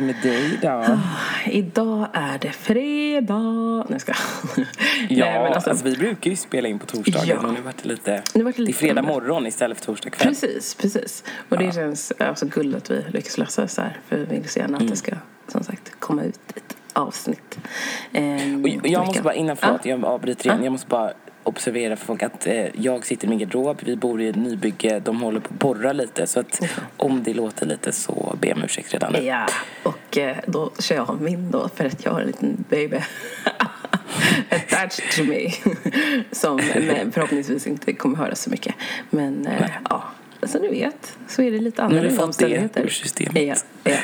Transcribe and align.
med 0.00 0.32
dig 0.32 0.54
idag? 0.54 0.98
Idag 1.46 2.06
är 2.12 2.38
det 2.38 2.50
fredag. 2.52 3.86
Nej, 3.88 4.00
ska 4.00 4.12
Ja, 4.12 4.64
Nej, 5.08 5.38
men 5.42 5.52
alltså, 5.52 5.70
alltså, 5.70 5.84
vi 5.84 5.96
brukar 5.96 6.30
ju 6.30 6.36
spela 6.36 6.68
in 6.68 6.78
på 6.78 6.86
torsdagar 6.86 7.26
Ja. 7.34 7.42
men 7.42 7.54
nu 7.54 7.60
vart 7.60 7.82
det 7.82 7.88
lite... 7.88 8.22
Nu 8.34 8.44
vart 8.44 8.56
det 8.56 8.62
det 8.62 8.64
är 8.64 8.66
lite 8.66 8.78
fredag 8.78 9.02
morgon 9.02 9.46
istället 9.46 9.78
för 9.78 9.84
torsdag 9.84 10.10
kväll. 10.10 10.28
Precis, 10.28 10.74
precis. 10.74 11.24
Och 11.48 11.58
det 11.58 11.74
känns 11.74 12.12
alltså 12.18 12.46
guld 12.46 12.74
att 12.76 12.90
vi 12.90 13.04
lyckas 13.12 13.38
lösa 13.38 13.62
det 13.62 13.68
så 13.68 13.80
här. 13.82 13.98
För 14.08 14.16
vi 14.16 14.24
vill 14.24 14.48
så 14.48 14.58
gärna 14.58 14.76
Mm. 14.76 14.86
att 14.86 14.90
det 14.90 14.96
ska, 14.96 15.12
som 15.48 15.62
sagt, 15.64 15.92
komma 15.98 16.22
ut 16.24 16.40
ett 16.56 16.76
avsnitt. 16.92 17.58
Ehm, 18.12 18.62
Och 18.62 18.68
jag 18.68 18.82
till 18.82 18.90
måste 18.98 19.10
veckan. 19.10 19.24
bara, 19.24 19.34
innan 19.34 19.56
förlåt, 19.56 19.80
Ah, 19.84 19.88
jag 19.88 20.04
avbryter 20.04 20.46
igen. 20.46 20.60
Ah. 20.60 20.64
Jag 20.64 20.72
måste 20.72 20.86
bara 20.88 21.12
observera 21.44 21.96
för 21.96 22.06
folk 22.06 22.22
att 22.22 22.46
eh, 22.46 22.66
jag 22.80 23.06
sitter 23.06 23.26
i 23.26 23.30
min 23.30 23.38
garderob, 23.38 23.80
vi 23.84 23.96
bor 23.96 24.22
i 24.22 24.28
ett 24.28 24.36
nybygge, 24.36 25.00
de 25.04 25.20
håller 25.22 25.40
på 25.40 25.48
att 25.54 25.58
borra 25.60 25.92
lite. 25.92 26.26
Så 26.26 26.40
att 26.40 26.60
om 26.96 27.22
det 27.22 27.34
låter 27.34 27.66
lite 27.66 27.92
så 27.92 28.36
ber 28.40 28.48
jag 28.48 28.56
om 28.56 28.64
ursäkt 28.64 28.92
redan 28.92 29.12
nu. 29.12 29.18
Ja, 29.22 29.46
och 29.82 30.18
eh, 30.18 30.36
då 30.46 30.70
kör 30.78 30.94
jag 30.96 31.20
min 31.20 31.50
då 31.50 31.68
för 31.74 31.84
att 31.84 32.04
jag 32.04 32.12
har 32.12 32.20
en 32.20 32.26
liten 32.26 32.64
baby 32.68 32.96
attached 34.48 35.10
to 35.16 35.24
me 35.24 35.50
som 36.32 36.56
men 36.86 37.12
förhoppningsvis 37.12 37.66
inte 37.66 37.92
kommer 37.92 38.16
höra 38.16 38.34
så 38.34 38.50
mycket. 38.50 38.74
Men 39.10 39.46
eh, 39.46 39.70
ja, 39.90 40.04
som 40.42 40.62
du 40.62 40.68
vet 40.68 41.16
så 41.28 41.42
är 41.42 41.50
det 41.50 41.58
lite 41.58 41.82
har 41.82 41.88
du 41.90 41.96
annorlunda 41.96 42.16
fått 42.16 42.20
det 42.20 42.26
omständigheter. 42.26 42.82
ur 42.82 42.88
systemet. 42.88 43.64
Ja, 43.84 43.90
ja. 43.92 43.96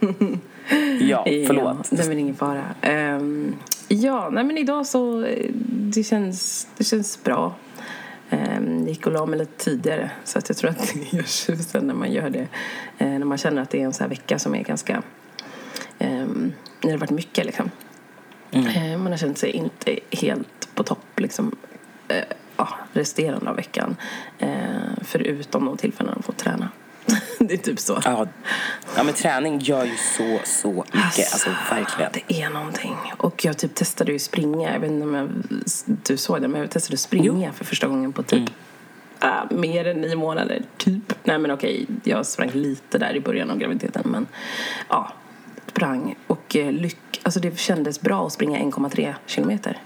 Ja, 0.00 0.36
Ja, 1.00 1.24
förlåt. 1.46 1.90
nej 1.92 2.08
men 2.08 2.18
ingen 2.18 2.34
fara. 2.36 2.64
Ehm, 2.82 3.56
ja, 3.94 4.30
nej 4.30 4.44
men 4.44 4.58
idag 4.58 4.86
så, 4.86 5.24
eh, 5.24 5.50
det 5.66 6.02
känns, 6.02 6.68
det 6.76 6.84
känns 6.84 7.24
bra. 7.24 7.54
Um, 8.30 8.88
gick 8.88 9.06
och 9.06 9.12
la 9.12 9.26
mig 9.26 9.38
lite 9.38 9.64
tidigare 9.64 10.10
så 10.24 10.38
att 10.38 10.48
jag 10.48 10.58
tror 10.58 10.70
att 10.70 10.94
det 10.94 11.16
gör 11.16 11.22
susen 11.22 11.86
när 11.86 11.94
man 11.94 12.12
gör 12.12 12.30
det. 12.30 12.48
Eh, 12.98 13.08
när 13.08 13.24
man 13.24 13.38
känner 13.38 13.62
att 13.62 13.70
det 13.70 13.80
är 13.80 13.84
en 13.84 13.92
sån 13.92 14.04
här 14.04 14.08
vecka 14.08 14.38
som 14.38 14.54
är 14.54 14.62
ganska, 14.62 15.02
ehm, 15.98 16.52
när 16.80 16.88
det 16.88 16.90
har 16.90 16.98
varit 16.98 17.10
mycket 17.10 17.46
liksom. 17.46 17.70
Eh, 18.50 18.98
man 18.98 19.06
har 19.06 19.16
känt 19.16 19.38
sig 19.38 19.50
inte 19.50 19.98
helt 20.10 20.74
på 20.74 20.82
topp 20.82 21.20
liksom, 21.20 21.56
ja, 22.56 22.68
resterande 22.92 23.50
av 23.50 23.56
veckan. 23.56 23.96
Förutom 25.00 25.64
de 25.64 25.76
tillfällen 25.76 26.12
man 26.14 26.22
får 26.22 26.32
träna. 26.32 26.68
det 27.38 27.54
är 27.54 27.58
typ 27.58 27.80
så. 27.80 28.00
Ja, 28.04 28.26
ja, 28.96 29.02
men 29.02 29.14
träning 29.14 29.58
gör 29.58 29.84
ju 29.84 29.96
så, 29.96 30.40
så 30.44 30.72
mycket. 30.72 31.32
Alltså, 31.32 31.50
verkligen. 31.70 32.10
Det 32.12 32.42
är 32.42 32.50
någonting. 32.50 32.96
Och 33.16 33.44
jag 33.44 33.58
typ 33.58 33.74
testade 33.74 34.12
ju 34.12 34.18
springa. 34.18 34.72
Jag 34.72 34.80
vet 34.80 34.90
inte 34.90 35.06
om 35.06 35.14
jag, 35.14 35.30
du 36.06 36.16
såg 36.16 36.42
det, 36.42 36.48
men 36.48 36.60
jag 36.60 36.70
testade 36.70 36.96
springa 36.96 37.52
för 37.52 37.64
första 37.64 37.86
gången 37.86 38.12
på 38.12 38.22
typ 38.22 38.50
ah, 39.18 39.44
mer 39.50 39.86
än 39.86 40.00
nio 40.00 40.16
månader. 40.16 40.62
Typ. 40.76 41.14
Nej 41.24 41.38
men 41.38 41.50
okej, 41.50 41.86
jag 42.04 42.26
sprang 42.26 42.50
lite 42.50 42.98
där 42.98 43.16
i 43.16 43.20
början 43.20 43.50
av 43.50 43.58
graviditeten. 43.58 44.02
Men 44.06 44.26
ja, 44.88 45.12
sprang. 45.66 46.14
Och 46.26 46.56
eh, 46.56 46.72
lyck, 46.72 47.20
alltså 47.22 47.40
det 47.40 47.58
kändes 47.58 48.00
bra 48.00 48.26
att 48.26 48.32
springa 48.32 48.58
1,3 48.58 49.14
kilometer. 49.26 49.78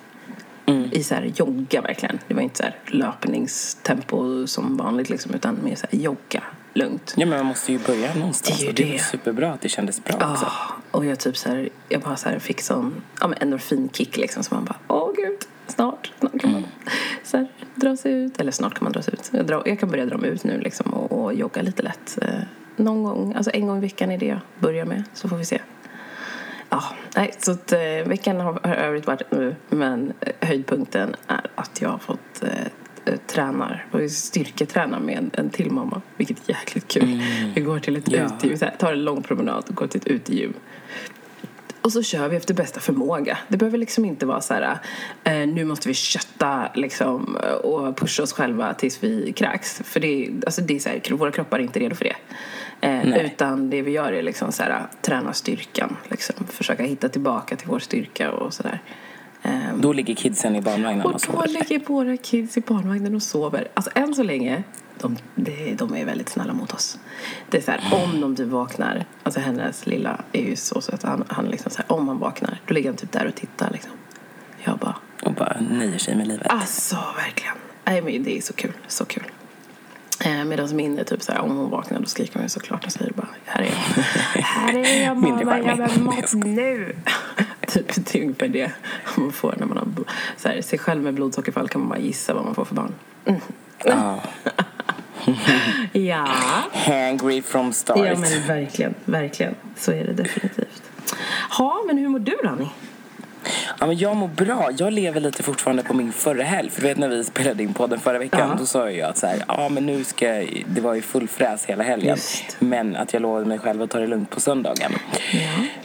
I 0.92 1.02
så 1.02 1.14
här 1.14 1.32
jogga 1.36 1.80
verkligen. 1.80 2.18
Det 2.28 2.34
var 2.34 2.42
inte 2.42 2.56
så 2.56 2.62
här 2.62 2.76
löpningstempo 2.86 4.46
som 4.46 4.76
vanligt 4.76 5.10
liksom. 5.10 5.34
Utan 5.34 5.58
mer 5.64 5.74
så 5.74 5.86
här 5.90 5.98
jogga, 5.98 6.42
lugnt. 6.74 7.14
Ja, 7.16 7.26
men 7.26 7.38
man 7.38 7.46
måste 7.46 7.72
ju 7.72 7.78
börja 7.78 8.14
någonstans. 8.14 8.60
Det 8.60 8.68
är 8.68 8.72
det 8.72 8.82
är 8.82 8.86
det. 8.86 8.92
väl 8.92 9.00
superbra 9.00 9.52
att 9.52 9.60
det 9.60 9.68
kändes 9.68 10.04
bra. 10.04 10.16
Ah, 10.20 10.72
och 10.90 11.04
jag 11.04 11.18
typ 11.18 11.36
så 11.36 11.48
här, 11.48 11.68
jag 11.88 12.00
bara 12.00 12.16
så 12.16 12.28
här 12.28 12.38
fick 12.38 12.60
sån 12.60 13.02
ja, 13.20 13.28
men 13.28 13.38
endorfinkick 13.40 14.16
liksom. 14.16 14.42
Så 14.44 14.54
man 14.54 14.64
bara, 14.64 14.76
åh 14.88 15.12
gud, 15.16 15.38
snart, 15.66 16.12
snart 16.18 16.40
kan 16.40 16.52
man 16.52 16.64
så 17.24 17.36
här, 17.36 17.48
dra 17.74 17.96
sig 17.96 18.12
ut. 18.12 18.40
Eller 18.40 18.52
snart 18.52 18.74
kan 18.74 18.84
man 18.84 18.92
dra 18.92 19.02
sig 19.02 19.14
ut. 19.14 19.30
Jag, 19.32 19.46
drar, 19.46 19.62
jag 19.66 19.80
kan 19.80 19.90
börja 19.90 20.06
dra 20.06 20.18
mig 20.18 20.30
ut 20.30 20.44
nu 20.44 20.60
liksom 20.60 20.94
och, 20.94 21.24
och 21.24 21.34
jogga 21.34 21.62
lite 21.62 21.82
lätt. 21.82 22.18
Eh, 22.22 22.28
någon 22.76 23.02
gång, 23.02 23.34
alltså 23.34 23.50
en 23.54 23.66
gång 23.66 23.78
i 23.78 23.80
veckan 23.80 24.10
är 24.10 24.18
det 24.18 24.26
jag 24.26 24.40
börjar 24.58 24.84
med. 24.84 25.04
Så 25.14 25.28
får 25.28 25.36
vi 25.36 25.44
se. 25.44 25.60
Ja, 26.70 26.84
nej, 27.16 27.34
så 27.38 27.52
att, 27.52 27.72
eh, 27.72 27.78
veckan 28.06 28.40
har, 28.40 28.52
har 28.52 28.74
övrigt 28.74 29.06
varit 29.06 29.30
nu. 29.30 29.56
Men 29.68 30.12
eh, 30.20 30.48
höjdpunkten 30.48 31.16
är 31.26 31.46
att 31.54 31.80
jag 31.80 31.88
har 31.88 31.98
fått 31.98 32.42
eh, 32.42 32.66
tränar 33.26 33.86
och 33.90 34.10
styrketränar 34.10 35.00
med 35.00 35.30
en 35.32 35.50
till 35.50 35.70
mamma. 35.70 36.02
Vilket 36.16 36.48
är 36.48 36.52
jäkligt 36.54 36.88
kul. 36.88 37.22
Vi 37.54 37.60
går 37.60 37.78
till 37.78 37.96
ett 37.96 38.10
Ja. 38.12 38.24
utegym, 38.26 38.58
tar 38.78 38.92
en 38.92 39.04
lång 39.04 39.22
promenad 39.22 39.64
och 39.68 39.74
går 39.74 39.86
till 39.86 40.00
ett 40.00 40.06
utegym. 40.06 40.52
Och 41.82 41.92
så 41.92 42.02
kör 42.02 42.28
vi 42.28 42.36
efter 42.36 42.54
bästa 42.54 42.80
förmåga. 42.80 43.38
Det 43.48 43.56
behöver 43.56 43.78
liksom 43.78 44.04
inte 44.04 44.26
vara 44.26 44.40
så 44.40 44.54
här, 44.54 44.78
eh, 45.24 45.32
nu 45.48 45.64
måste 45.64 45.88
vi 45.88 45.94
kötta 45.94 46.68
liksom, 46.74 47.36
och 47.62 47.96
pusha 47.96 48.22
oss 48.22 48.32
själva 48.32 48.74
tills 48.74 49.02
vi 49.04 49.32
kräks. 49.32 49.82
För 49.84 50.00
det, 50.00 50.30
alltså 50.46 50.60
det 50.62 50.76
är 50.76 50.78
så 50.78 50.88
här, 50.88 51.14
våra 51.14 51.30
kroppar 51.30 51.58
är 51.58 51.62
inte 51.62 51.80
redo 51.80 51.94
för 51.94 52.04
det. 52.04 52.16
Eh, 52.80 53.24
utan 53.26 53.70
det 53.70 53.82
vi 53.82 53.90
gör 53.90 54.12
är 54.12 54.22
liksom 54.22 54.52
så 54.52 54.62
här, 54.62 54.82
träna 55.02 55.32
styrkan. 55.32 55.96
Liksom, 56.08 56.34
försöka 56.46 56.82
hitta 56.82 57.08
tillbaka 57.08 57.56
till 57.56 57.68
vår 57.68 57.78
styrka 57.78 58.32
och 58.32 58.54
sådär. 58.54 58.80
Eh, 59.44 59.74
Då 59.78 59.92
ligger 59.92 60.14
kidsen 60.14 60.56
i 60.56 60.60
barnvagnen 60.60 61.00
och 61.00 61.06
och 61.06 61.12
då 61.12 61.18
sover. 61.18 61.48
ligger 61.48 61.86
våra 61.86 62.16
kids 62.16 62.56
i 62.56 62.60
barnvagnen 62.60 63.14
och 63.14 63.22
sover. 63.22 63.68
Alltså 63.74 63.90
än 63.94 64.14
så 64.14 64.22
länge, 64.22 64.62
de, 64.98 65.16
de, 65.34 65.74
de 65.74 65.94
är 65.96 66.04
väldigt 66.04 66.28
snälla 66.28 66.52
mot 66.52 66.72
oss. 66.72 66.98
Det 67.50 67.56
är 67.58 67.62
så 67.62 67.70
här, 67.70 68.04
om 68.04 68.20
de 68.20 68.36
typ 68.36 68.48
vaknar, 68.48 69.04
alltså 69.22 69.40
hennes 69.40 69.86
lilla 69.86 70.20
är 70.32 70.42
ju 70.42 70.56
så 70.56 70.80
söt, 70.80 71.02
han, 71.02 71.24
han 71.28 71.44
liksom 71.44 71.70
så 71.70 71.76
här, 71.78 71.92
om 71.96 72.08
han 72.08 72.18
vaknar, 72.18 72.60
då 72.66 72.74
ligger 72.74 72.88
han 72.90 72.96
typ 72.96 73.12
där 73.12 73.26
och 73.26 73.34
tittar 73.34 73.70
liksom. 73.70 73.92
Jag 74.64 74.78
bara, 74.78 74.96
Och 75.22 75.32
bara 75.34 75.60
nöjer 75.70 75.98
sig 75.98 76.16
med 76.16 76.26
livet. 76.28 76.46
alltså 76.50 76.96
verkligen. 77.16 77.54
Nej 77.84 78.02
men 78.02 78.22
det 78.22 78.36
är 78.38 78.40
så 78.40 78.52
kul, 78.52 78.72
så 78.86 79.04
kul. 79.04 79.24
Eh, 80.24 80.44
Medan 80.44 80.76
min 80.76 80.98
är 80.98 81.04
typ 81.04 81.22
så 81.22 81.32
här, 81.32 81.40
om 81.40 81.56
hon 81.56 81.70
vaknar 81.70 82.00
då 82.00 82.06
skriker 82.06 82.40
hon 82.40 82.48
såklart 82.48 82.86
och 82.86 82.92
säger 82.92 83.12
bara 83.12 83.28
Här 83.44 83.62
är 83.62 83.66
jag, 83.66 83.72
här 84.42 84.78
är 84.78 85.04
jag 85.04 85.16
mamma, 85.16 85.58
jag 85.58 85.76
behöver 85.76 86.00
mat 86.00 86.32
nu. 86.34 86.96
typ 87.68 87.94
det 87.94 88.18
är 88.18 88.22
ungefär 88.22 88.48
det 88.48 88.72
man 89.16 89.32
får 89.32 89.54
när 89.58 89.66
man 89.66 89.76
har 89.76 89.86
så 90.36 90.48
här, 90.48 90.62
sig 90.62 90.78
själv 90.78 91.02
med 91.02 91.14
blodsockerfall 91.14 91.68
kan 91.68 91.80
man 91.80 91.90
bara 91.90 91.98
gissa 91.98 92.34
vad 92.34 92.44
man 92.44 92.54
får 92.54 92.64
för 92.64 92.74
barn. 92.74 92.94
Ja. 93.84 94.20
Ja. 95.92 96.28
Hangry 96.72 97.42
from 97.42 97.72
start. 97.72 97.98
Ja 97.98 98.16
men 98.18 98.46
verkligen, 98.46 98.94
verkligen. 99.04 99.54
Så 99.76 99.92
är 99.92 100.04
det 100.04 100.12
definitivt. 100.12 100.82
Ja, 101.58 101.82
men 101.86 101.98
hur 101.98 102.08
mår 102.08 102.18
du 102.18 102.32
Rani? 102.44 102.68
Ja, 103.84 103.88
men 103.88 103.98
jag 103.98 104.16
mår 104.16 104.28
bra. 104.28 104.70
Jag 104.78 104.92
lever 104.92 105.20
lite 105.20 105.42
fortfarande 105.42 105.82
på 105.82 105.94
min 105.94 106.12
förra 106.12 106.42
helg. 106.42 106.70
För 106.70 106.80
du 106.80 106.88
vet 106.88 106.98
när 106.98 107.08
vi 107.08 107.24
spelade 107.24 107.62
in 107.62 107.74
podden 107.74 108.00
förra 108.00 108.18
veckan 108.18 108.48
Ja. 108.48 108.56
då 108.58 108.66
sa 108.66 108.78
jag 108.78 108.92
ju 108.94 109.02
att 109.02 109.18
så 109.18 109.26
här, 109.26 109.44
ja 109.48 109.68
men 109.68 109.86
nu 109.86 110.04
ska 110.04 110.26
jag, 110.26 110.64
det 110.66 110.80
var 110.80 110.94
ju 110.94 111.02
full 111.02 111.28
fräs 111.28 111.64
hela 111.66 111.84
helgen. 111.84 112.08
Just. 112.16 112.56
Men 112.58 112.96
att 112.96 113.12
jag 113.12 113.22
lovade 113.22 113.46
mig 113.46 113.58
själv 113.58 113.82
att 113.82 113.90
ta 113.90 113.98
det 113.98 114.06
lugnt 114.06 114.30
på 114.30 114.40
söndagen. 114.40 114.92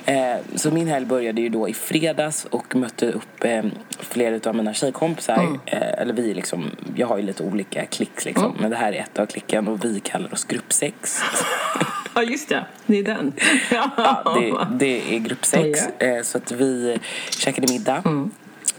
Ja. 0.05 0.13
Eh, 0.13 0.37
så 0.55 0.71
min 0.71 0.87
helg 0.87 1.05
började 1.05 1.41
ju 1.41 1.49
då 1.49 1.69
i 1.69 1.73
fredags 1.73 2.45
och 2.45 2.75
mötte 2.75 3.11
upp 3.11 3.43
eh, 3.43 3.63
flera 3.99 4.49
av 4.49 4.55
mina 4.55 4.73
tjejkompisar. 4.73 5.37
Mm. 5.40 5.59
Eh, 5.66 6.02
eller 6.02 6.13
vi 6.13 6.34
liksom, 6.34 6.72
jag 6.95 7.07
har 7.07 7.17
ju 7.17 7.23
lite 7.23 7.43
olika 7.43 7.85
klicks 7.85 8.25
liksom. 8.25 8.55
Men 8.59 8.69
det 8.69 8.78
här 8.78 8.93
är 8.93 8.99
ett 8.99 9.19
av 9.19 9.25
klicken 9.25 9.67
och 9.67 9.85
vi 9.85 9.99
kallar 9.99 10.34
oss 10.34 10.43
grupp 10.43 10.73
sex. 10.73 11.22
Ja, 12.16 12.23
just 12.23 12.50
det. 12.50 12.66
Det 12.85 13.00
är 13.00 13.03
den. 13.03 13.34
Ja, 13.72 14.35
det, 14.35 14.67
det 14.85 15.16
är 15.16 15.20
grupp 15.20 15.46
sex. 15.46 15.79
Ja. 16.00 16.06
Eh, 16.06 16.23
så 16.23 16.38
att 16.38 16.52
vi 16.52 17.00
käkade 17.29 17.73
middag 17.73 18.03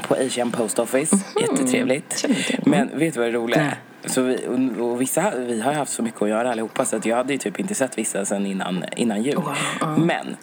på 0.08 0.14
Asian 0.14 0.50
Post 0.50 0.78
Office. 0.78 1.16
Jättetrevligt. 1.40 2.24
Inte 2.28 2.40
igen. 2.40 2.62
Men 2.66 2.98
vet 2.98 3.14
du 3.14 3.20
vad 3.20 3.28
det 3.28 3.38
roliga 3.38 3.60
är? 3.60 3.78
Så 4.04 4.22
vi, 4.22 4.46
och, 4.80 5.00
vissa, 5.00 5.32
vi 5.36 5.60
har 5.60 5.72
ju 5.72 5.78
haft 5.78 5.92
så 5.92 6.02
mycket 6.02 6.22
att 6.22 6.28
göra 6.28 6.50
allihopa 6.50 6.84
så 6.84 6.96
att 6.96 7.06
jag 7.06 7.16
hade 7.16 7.32
ju 7.32 7.38
typ 7.38 7.60
inte 7.60 7.74
sett 7.74 7.98
vissa 7.98 8.24
sen 8.24 8.46
innan, 8.46 8.84
innan 8.96 9.22
jul. 9.22 9.36
Wow, 9.36 9.54
ja. 9.80 9.96
Men, 9.96 10.36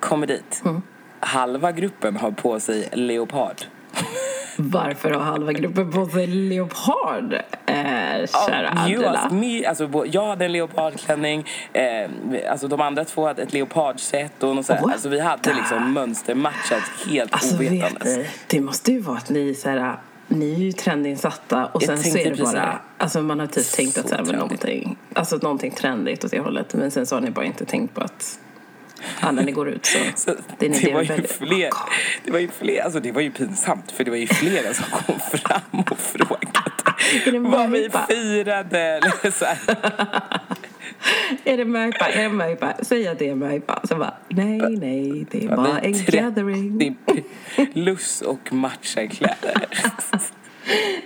kommer 0.00 0.26
dit. 0.26 0.62
Halva 1.20 1.72
gruppen 1.72 2.16
har 2.16 2.30
på 2.30 2.60
sig 2.60 2.88
leopard. 2.92 3.56
Varför 4.60 5.10
har 5.10 5.20
halva 5.20 5.52
gruppen 5.52 5.90
på 5.92 6.06
sig 6.06 6.26
leopard? 6.26 7.32
Eh, 7.66 7.76
kära 8.46 8.88
you 8.88 9.06
ask 9.06 9.24
Adela. 9.24 9.28
me. 9.30 9.64
Alltså, 9.66 9.86
bo- 9.88 10.04
jag 10.06 10.26
hade 10.26 10.44
en 10.44 10.52
leopardklänning. 10.52 11.46
Eh, 11.72 12.10
alltså 12.50 12.68
de 12.68 12.80
andra 12.80 13.04
två 13.04 13.26
hade 13.26 13.42
ett 13.42 13.52
leopardset. 13.52 14.42
Och 14.42 14.56
något 14.56 14.66
så 14.66 14.72
här. 14.72 14.82
What 14.82 14.92
Alltså, 14.92 15.08
vi 15.08 15.20
hade 15.20 15.54
liksom 15.54 15.92
mönstermatchat 15.92 16.82
helt 17.10 17.32
Alltså 17.32 17.56
vet 17.56 17.70
ovetandes. 17.70 18.16
ni, 18.16 18.26
det 18.46 18.60
måste 18.60 18.92
ju 18.92 19.00
vara 19.00 19.16
att 19.16 19.30
ni 19.30 19.54
så 19.54 19.68
här, 19.68 19.96
ni 20.28 20.54
är 20.54 20.58
ju 20.58 20.72
trendinsatta 20.72 21.66
och 21.66 21.82
Jag 21.82 21.86
sen 21.88 21.98
så 22.12 22.18
är 22.18 22.30
det 22.30 22.42
bara, 22.42 22.52
det. 22.52 22.78
alltså 22.98 23.20
man 23.22 23.40
har 23.40 23.46
typ 23.46 23.72
tänkt 23.72 23.98
att 23.98 24.08
så 24.08 24.14
här, 24.14 24.24
Så 24.24 24.32
någonting, 24.32 24.96
alltså 25.12 25.36
någonting 25.36 25.70
trendigt 25.70 26.24
åt 26.24 26.30
det 26.30 26.40
hållet 26.40 26.74
men 26.74 26.90
sen 26.90 27.06
så 27.06 27.16
har 27.16 27.20
ni 27.20 27.30
bara 27.30 27.44
inte 27.44 27.64
tänkt 27.64 27.94
på 27.94 28.00
att 28.00 28.38
när 29.32 29.44
ni 29.44 29.52
går 29.52 29.68
ut 29.68 29.86
så, 29.86 29.98
Så 30.14 30.34
det, 30.58 30.68
det, 30.68 30.94
var 30.94 31.02
ju 31.02 31.22
fler, 31.22 31.70
Oh, 31.70 31.88
det 32.24 32.30
var 32.30 32.38
ju 32.38 32.48
fler, 32.48 32.82
alltså 32.82 33.00
det 33.00 33.12
var 33.12 33.20
ju 33.20 33.30
pinsamt 33.30 33.92
för 33.92 34.04
det 34.04 34.10
var 34.10 34.18
ju 34.18 34.26
flera 34.26 34.74
som 34.74 34.84
kom 34.84 35.20
fram 35.32 35.80
och 35.90 35.98
frågade 35.98 36.68
vad 37.38 37.70
vi 37.70 37.90
firade 38.08 38.80
eller 38.80 39.30
så 39.30 39.44
här. 39.44 39.58
Är 41.44 41.56
det 41.56 41.64
möhippa? 41.64 42.08
Är 42.08 42.22
det 42.22 42.28
möhippa? 42.28 42.74
Säg 42.82 43.08
att 43.08 43.18
det 43.18 43.28
är 43.28 43.34
möhippa. 43.34 43.80
Så 43.84 43.96
bara, 43.96 44.14
nej, 44.28 44.60
nej, 44.60 45.26
det 45.30 45.44
är 45.44 45.56
bara 45.56 45.80
en 45.80 45.92
gathering. 45.92 46.78
Det 46.78 46.86
är 47.56 47.66
plus 47.66 48.22
och 48.22 48.52
matchar 48.52 49.06
kläder. 49.06 49.66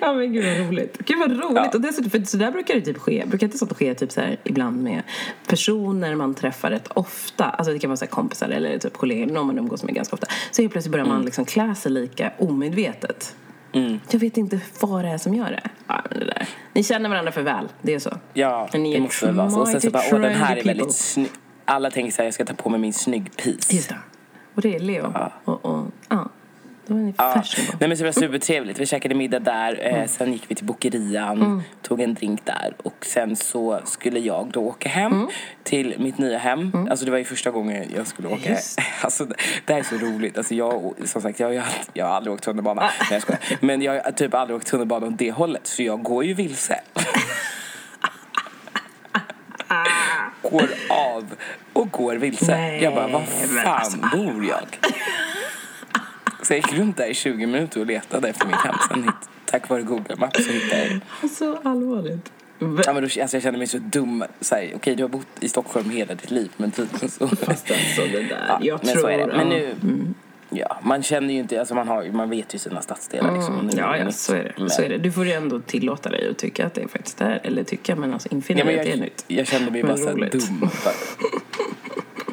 Ja 0.01 0.13
men 0.13 0.33
gud 0.33 0.45
vad 0.45 0.69
roligt. 0.69 0.99
Gud 0.99 1.19
vad 1.19 1.31
roligt. 1.31 1.57
Ja. 1.57 1.71
Och 1.75 1.81
dessutom, 1.81 2.11
för 2.11 2.25
så 2.25 2.37
där 2.37 2.53
brukar 2.53 2.75
det 2.75 2.81
typ 2.81 2.99
ske. 2.99 3.25
Brukar 3.27 3.47
inte 3.47 3.59
sånt 3.59 3.73
ske 3.73 3.95
typ 3.95 4.13
så 4.13 4.21
här 4.21 4.37
ibland 4.45 4.83
med 4.83 5.03
personer 5.47 6.15
man 6.15 6.35
träffar 6.35 6.71
rätt 6.71 6.89
ofta. 6.89 7.45
Alltså 7.45 7.73
det 7.73 7.79
kan 7.79 7.91
vara 7.91 7.97
så 7.97 8.05
här 8.05 8.11
kompisar 8.11 8.49
eller 8.49 8.79
typ 8.79 8.93
kollegor, 8.93 9.27
någon 9.27 9.47
man 9.47 9.59
umgås 9.59 9.85
med 9.85 9.95
ganska 9.95 10.15
ofta. 10.17 10.27
Så 10.51 10.63
helt 10.63 10.73
plötsligt 10.73 10.93
börjar 10.93 11.07
man 11.07 11.23
liksom 11.25 11.45
klä 11.45 11.75
sig 11.75 11.93
lika 11.93 12.33
omedvetet. 12.39 13.37
Jag 14.11 14.21
vet 14.21 14.37
inte 14.37 14.61
vad 14.81 15.05
det 15.05 15.11
är 15.11 15.19
som 15.19 15.35
gör 15.35 15.51
det. 15.51 15.71
Ja, 15.87 16.03
det 16.11 16.25
där. 16.25 16.49
Ni 16.73 16.85
känner 16.85 17.09
varandra 17.09 17.33
för 17.33 17.43
väl, 17.43 17.69
det 17.83 17.95
är 17.95 17.99
så. 17.99 18.11
Ja, 18.33 18.69
det 18.73 19.01
måste 19.01 19.27
väl 19.27 19.35
vara 19.35 19.51
så. 19.51 19.61
Och 19.61 19.69
sen 19.69 19.81
så 19.81 19.91
bara, 19.91 20.03
åh 20.13 20.21
den 20.21 20.35
här 20.35 20.57
är 20.57 20.65
väldigt 20.65 20.95
snygg. 20.95 21.31
Alla 21.65 21.91
tänker 21.91 22.13
så 22.13 22.17
här, 22.17 22.25
jag 22.25 22.35
ska 22.35 22.45
ta 22.45 22.55
på 22.55 22.69
mig 22.71 22.81
min 22.81 22.93
snygg 22.93 23.37
piece. 23.37 23.77
Just 23.77 23.89
det. 23.89 23.99
Och 24.55 24.63
det 24.63 24.75
är 24.75 24.81
Leo. 24.81 25.15
Och, 25.45 25.65
och, 25.65 25.87
ja. 26.09 26.29
Då 26.87 26.95
är 26.95 26.99
ni 26.99 27.15
Ja. 27.19 27.33
fashionable. 27.35 27.77
Nej 27.81 27.89
men 27.89 27.97
så 27.97 28.03
det 28.03 28.09
var 28.09 28.13
supertrevligt. 28.21 28.79
Vi 28.79 28.87
käkade 28.87 29.15
middag 29.15 29.39
där, 29.39 29.79
eh, 29.83 30.07
sen 30.07 30.33
gick 30.33 30.45
vi 30.49 30.55
till 30.55 30.65
bokerian, 30.67 31.63
tog 31.83 32.01
en 32.01 32.15
drink 32.15 32.45
där 32.45 32.75
och 32.83 33.07
sen 33.07 33.37
så 33.37 33.81
skulle 33.85 34.21
jag 34.21 34.49
då 34.53 34.61
åka 34.61 34.89
hem 34.89 35.29
till 35.63 35.95
mitt 35.99 36.19
nya 36.19 36.39
hem. 36.39 36.87
Alltså 36.91 37.05
det 37.05 37.11
var 37.11 37.19
ju 37.19 37.25
första 37.25 37.51
gången 37.51 37.85
jag 37.97 38.07
skulle 38.07 38.29
åka. 38.29 38.51
Just. 38.51 38.79
Alltså 39.03 39.25
det, 39.25 39.35
det 39.65 39.73
här 39.73 39.81
är 39.81 39.85
så 39.85 39.95
roligt. 39.97 40.39
Alltså 40.39 40.55
jag, 40.55 40.93
som 41.05 41.23
sagt, 41.23 41.41
jag, 41.41 41.49
aldrig- 41.57 41.73
jag 41.93 42.07
har 42.07 42.15
aldrig 42.15 42.35
åkt 42.35 42.45
tunnelbana. 42.45 42.81
Nej 42.83 42.91
jag 43.11 43.23
skojar. 43.23 43.41
Men 43.61 43.83
jag 43.83 44.03
har 44.05 44.13
typ 44.13 44.35
aldrig 44.35 44.57
åkt 44.57 44.67
tunnelbana 44.67 45.07
åt 45.07 45.19
det 45.19 45.31
hållet 45.33 45.67
så 45.67 45.83
jag 45.83 46.03
går 46.03 46.25
ju 46.25 46.35
vilse. 46.35 46.81
går 50.43 50.69
av 50.89 51.35
och 51.73 51.91
går 51.91 52.15
vilse. 52.17 52.57
Nej, 52.57 52.83
jag 52.83 52.95
bara, 52.95 53.07
var 53.09 53.21
men 53.21 53.65
fan 53.65 53.75
alltså, 53.75 53.99
bor 54.17 54.45
jag? 54.45 54.79
Så 56.43 56.53
jag 56.53 56.57
gick 56.57 56.73
runt 56.73 56.97
där 56.97 57.07
i 57.07 57.15
20 57.15 57.47
minuter 57.47 57.81
och 57.81 57.87
letade 57.87 58.29
efter. 58.29 58.47
Sen 58.89 59.03
hit, 59.05 59.15
tack 59.47 59.69
vare 59.69 59.83
Google 59.83 60.17
Maps 60.17 60.45
så 60.47 60.51
hittade 60.53 61.01
jag. 61.23 61.31
Så 61.31 61.59
allvarligt. 61.63 62.33
Ja, 62.59 62.67
men 62.67 62.95
då, 62.95 63.01
alltså, 63.03 63.19
jag 63.37 63.43
kände 63.43 63.59
mig 63.59 63.67
så 63.67 63.79
dum. 63.79 64.25
Så 64.41 64.55
här, 64.55 64.73
Okej, 64.77 64.97
du 64.97 65.03
har 65.03 65.09
bott 65.09 65.27
i 65.41 65.49
Stockholm 65.49 65.91
hela 65.91 66.15
ditt 66.15 66.31
liv, 66.31 66.51
men 66.57 66.71
typ 66.71 66.89
så. 67.11 67.29
Fast 67.29 67.71
alltså 67.71 68.03
det 68.13 68.23
där. 68.23 68.47
Ja, 68.49 68.59
jag 68.63 68.81
men 68.85 68.93
tror... 68.93 69.03
så 69.03 69.09
är 69.09 69.19
det. 69.19 69.27
Men 69.27 69.49
nu, 69.49 69.75
ja, 70.51 70.79
man 70.83 71.03
känner 71.03 71.35
ju 71.35 71.41
inte, 71.41 71.59
alltså 71.61 71.75
man, 71.75 71.89
har, 71.89 72.05
man 72.05 72.31
vet 72.31 72.55
ju 72.55 72.59
sina 72.59 72.83
stadsdelar 72.83 73.35
liksom. 73.35 73.59
Och 73.59 73.65
nu 73.65 73.71
Ja, 73.77 73.97
ja 73.97 74.05
nytt. 74.05 74.17
så, 74.17 74.35
är 74.35 74.45
det. 74.45 74.53
Men- 74.59 74.71
så 74.71 74.83
är 74.83 74.89
det. 74.89 74.99
Du 74.99 75.13
får 75.13 75.27
ju 75.27 75.33
ändå 75.33 75.61
tillåta 75.61 76.09
dig 76.11 76.29
att 76.31 76.39
tycka 76.39 76.67
att 76.67 76.75
det 76.75 76.83
är 76.83 76.89
faktiskt 76.89 77.21
är. 77.21 77.41
Eller 77.45 77.65
tycka, 77.65 77.97
men 77.97 78.13
alltså 78.13 78.29
infinna 78.31 78.61
Ja, 78.61 78.65
men 78.67 78.75
det 78.75 78.83
är 78.83 78.87
jag, 78.87 78.99
nytt. 78.99 79.25
jag 79.29 79.47
kände 79.47 79.71
mig 79.71 79.83
bara 79.83 79.97
så 79.97 80.11
dum. 80.11 80.61
Bara, 80.61 80.71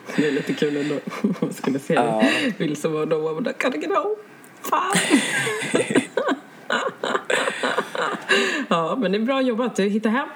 Det 0.16 0.28
är 0.28 0.32
lite 0.32 0.54
kul 0.54 0.78
ändå. 0.78 0.96
Man 1.42 1.54
skulle 1.54 1.80
se 1.80 1.94
Ja. 1.94 2.24
det. 2.58 2.76
Så 2.76 2.90
vara 2.90 3.06
då, 3.06 3.40
men 3.42 3.54
kan 3.54 3.82
get 3.82 3.90
home. 3.90 4.16
Fan. 4.62 4.96
ja, 8.70 8.96
men 8.96 9.12
det 9.12 9.18
är 9.18 9.22
bra 9.22 9.42
jobbat. 9.42 9.76
Du 9.76 9.90
hittar 9.90 10.10
hem. 10.10 10.28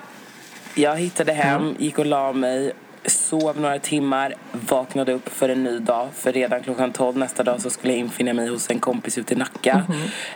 Jag 0.75 0.95
hittade 0.95 1.33
hem, 1.33 1.75
gick 1.79 1.99
och 1.99 2.05
la 2.05 2.33
mig, 2.33 2.71
sov 3.05 3.59
några 3.59 3.79
timmar, 3.79 4.35
vaknade 4.51 5.13
upp 5.13 5.29
för 5.29 5.49
en 5.49 5.63
ny 5.63 5.79
dag. 5.79 6.09
För 6.13 6.33
redan 6.33 6.63
klockan 6.63 6.91
12 6.93 7.17
nästa 7.17 7.43
dag 7.43 7.61
så 7.61 7.69
skulle 7.69 7.93
jag 7.93 7.99
infinna 7.99 8.33
mig 8.33 8.49
hos 8.49 8.69
en 8.69 8.79
kompis 8.79 9.17
ute 9.17 9.33
i 9.33 9.37
Nacka 9.37 9.83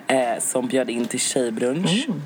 eh, 0.07 0.39
som 0.39 0.67
bjöd 0.67 0.89
in 0.89 1.05
till 1.05 1.19
tjejbrunch. 1.19 2.05
Mm. 2.07 2.21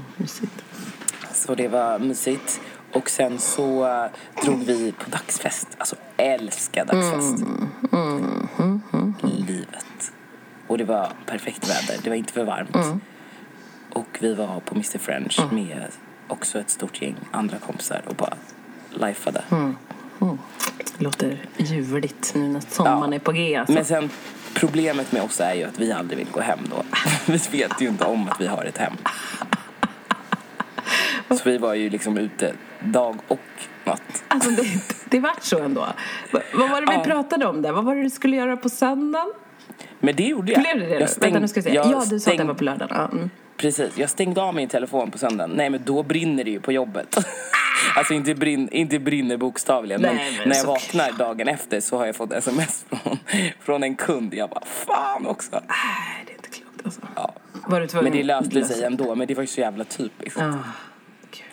Så 1.33 1.55
det 1.55 1.67
var 1.67 1.99
mysigt. 1.99 2.61
Och 2.93 3.09
sen 3.09 3.39
så 3.39 3.87
eh, 3.87 4.05
drog 4.45 4.59
vi 4.63 4.91
på 4.91 5.09
dagsfest. 5.09 5.67
Alltså 5.77 5.95
älskar 6.17 6.85
dagsfest. 6.85 7.43
Livet. 9.47 10.11
Och 10.67 10.77
det 10.77 10.83
var 10.83 11.09
perfekt 11.25 11.69
väder. 11.69 12.01
Det 12.03 12.09
var 12.09 12.17
inte 12.17 12.33
för 12.33 12.43
varmt. 12.43 12.77
Och 13.93 14.17
vi 14.19 14.33
var 14.33 14.59
på 14.59 14.75
Mr 14.75 14.97
French 14.97 15.39
med 15.51 15.87
också 16.27 16.59
ett 16.59 16.69
stort 16.69 17.01
gäng 17.01 17.15
andra 17.31 17.57
kompisar 17.57 18.01
och 18.07 18.15
bara 18.15 18.33
lifeade. 18.89 19.43
Det 20.97 21.03
låter 21.03 21.45
ljuvligt 21.57 22.31
nu 22.35 22.47
när 22.47 22.59
sommaren 22.69 23.11
Ja. 23.11 23.15
är 23.15 23.19
på 23.19 23.31
G. 23.31 23.55
Alltså. 23.55 23.73
Men 23.73 23.85
sen 23.85 24.09
problemet 24.53 25.11
med 25.11 25.21
oss 25.21 25.39
är 25.39 25.53
ju 25.53 25.63
att 25.63 25.79
vi 25.79 25.91
aldrig 25.91 26.17
vill 26.17 26.27
gå 26.31 26.41
hem 26.41 26.59
då. 26.69 26.83
Vi 27.33 27.57
vet 27.57 27.81
ju 27.81 27.87
inte 27.87 28.05
om 28.05 28.29
att 28.29 28.41
vi 28.41 28.47
har 28.47 28.65
ett 28.65 28.77
hem. 28.77 28.93
Så 31.43 31.49
vi 31.49 31.57
var 31.57 31.73
ju 31.73 31.89
liksom 31.89 32.17
ute 32.17 32.53
dag 32.79 33.15
och 33.27 33.39
natt. 33.83 34.23
Alltså 34.27 34.49
det, 34.51 34.63
det 35.09 35.19
vart 35.19 35.43
så 35.43 35.59
ändå. 35.59 35.81
Va- 36.31 36.39
Vad 36.53 36.69
var 36.69 36.81
det 36.81 36.87
vi 36.91 36.93
Ja. 36.97 37.03
pratade 37.03 37.45
om 37.45 37.61
där? 37.61 37.71
Vad 37.71 37.83
var 37.83 37.95
det 37.95 38.03
du 38.03 38.09
skulle 38.09 38.35
göra 38.35 38.57
på 38.57 38.69
söndagen? 38.69 39.33
Men 39.99 40.15
det 40.15 40.23
gjorde 40.23 40.51
jag. 40.51 40.61
Blev 40.61 40.79
det 40.79 40.85
det? 40.95 40.99
Jag 40.99 41.09
stäng- 41.09 41.21
Vänta 41.21 41.39
nu 41.39 41.47
ska 41.47 41.57
jag 41.57 41.63
se. 41.65 41.73
jag 41.73 41.85
Ja, 41.85 41.89
du 41.89 41.93
sa 41.93 42.01
att 42.01 42.09
det 42.09 42.19
stäng- 42.19 42.47
var 42.47 42.53
på 42.53 42.63
lördagen. 42.63 42.97
Ja, 42.97 43.09
mm. 43.17 43.29
Precis, 43.57 43.97
jag 43.97 44.09
stängde 44.09 44.41
av 44.41 44.55
min 44.55 44.67
telefon 44.69 45.11
på 45.11 45.17
söndagen. 45.17 45.51
Nej 45.55 45.69
men 45.69 45.81
då 45.85 46.03
brinner 46.03 46.43
det 46.43 46.51
ju 46.51 46.59
på 46.59 46.71
jobbet. 46.71 47.17
alltså 47.95 48.13
inte, 48.13 48.35
brinn, 48.35 48.69
inte 48.71 48.99
brinner 48.99 49.37
bokstavligen. 49.37 50.01
Nej, 50.01 50.15
men 50.15 50.33
men 50.39 50.49
när 50.49 50.55
jag 50.55 50.65
vaknar 50.65 51.11
dagen 51.11 51.47
efter 51.47 51.79
så 51.79 51.97
har 51.97 52.05
jag 52.05 52.15
fått 52.15 52.33
sms 52.33 52.85
från, 52.89 53.17
från 53.59 53.83
en 53.83 53.95
kund. 53.95 54.33
Jag 54.33 54.49
bara 54.49 54.65
fan 54.65 55.27
också. 55.27 55.51
Nej, 55.51 56.23
det 56.25 56.31
är 56.31 56.35
inte 56.35 56.49
klokt 56.49 56.85
alltså. 56.85 57.01
Ja. 57.15 57.33
Var 57.67 57.79
du 57.81 57.87
tvungen 57.87 58.03
Men 58.09 58.17
det 58.17 58.23
löste 58.23 58.63
sig 58.65 58.83
ändå. 58.83 59.15
Men 59.15 59.27
det 59.27 59.33
var 59.35 59.43
ju 59.43 59.47
så 59.47 59.61
jävla 59.61 59.83
typiskt. 59.83 60.39
Ah. 60.41 60.53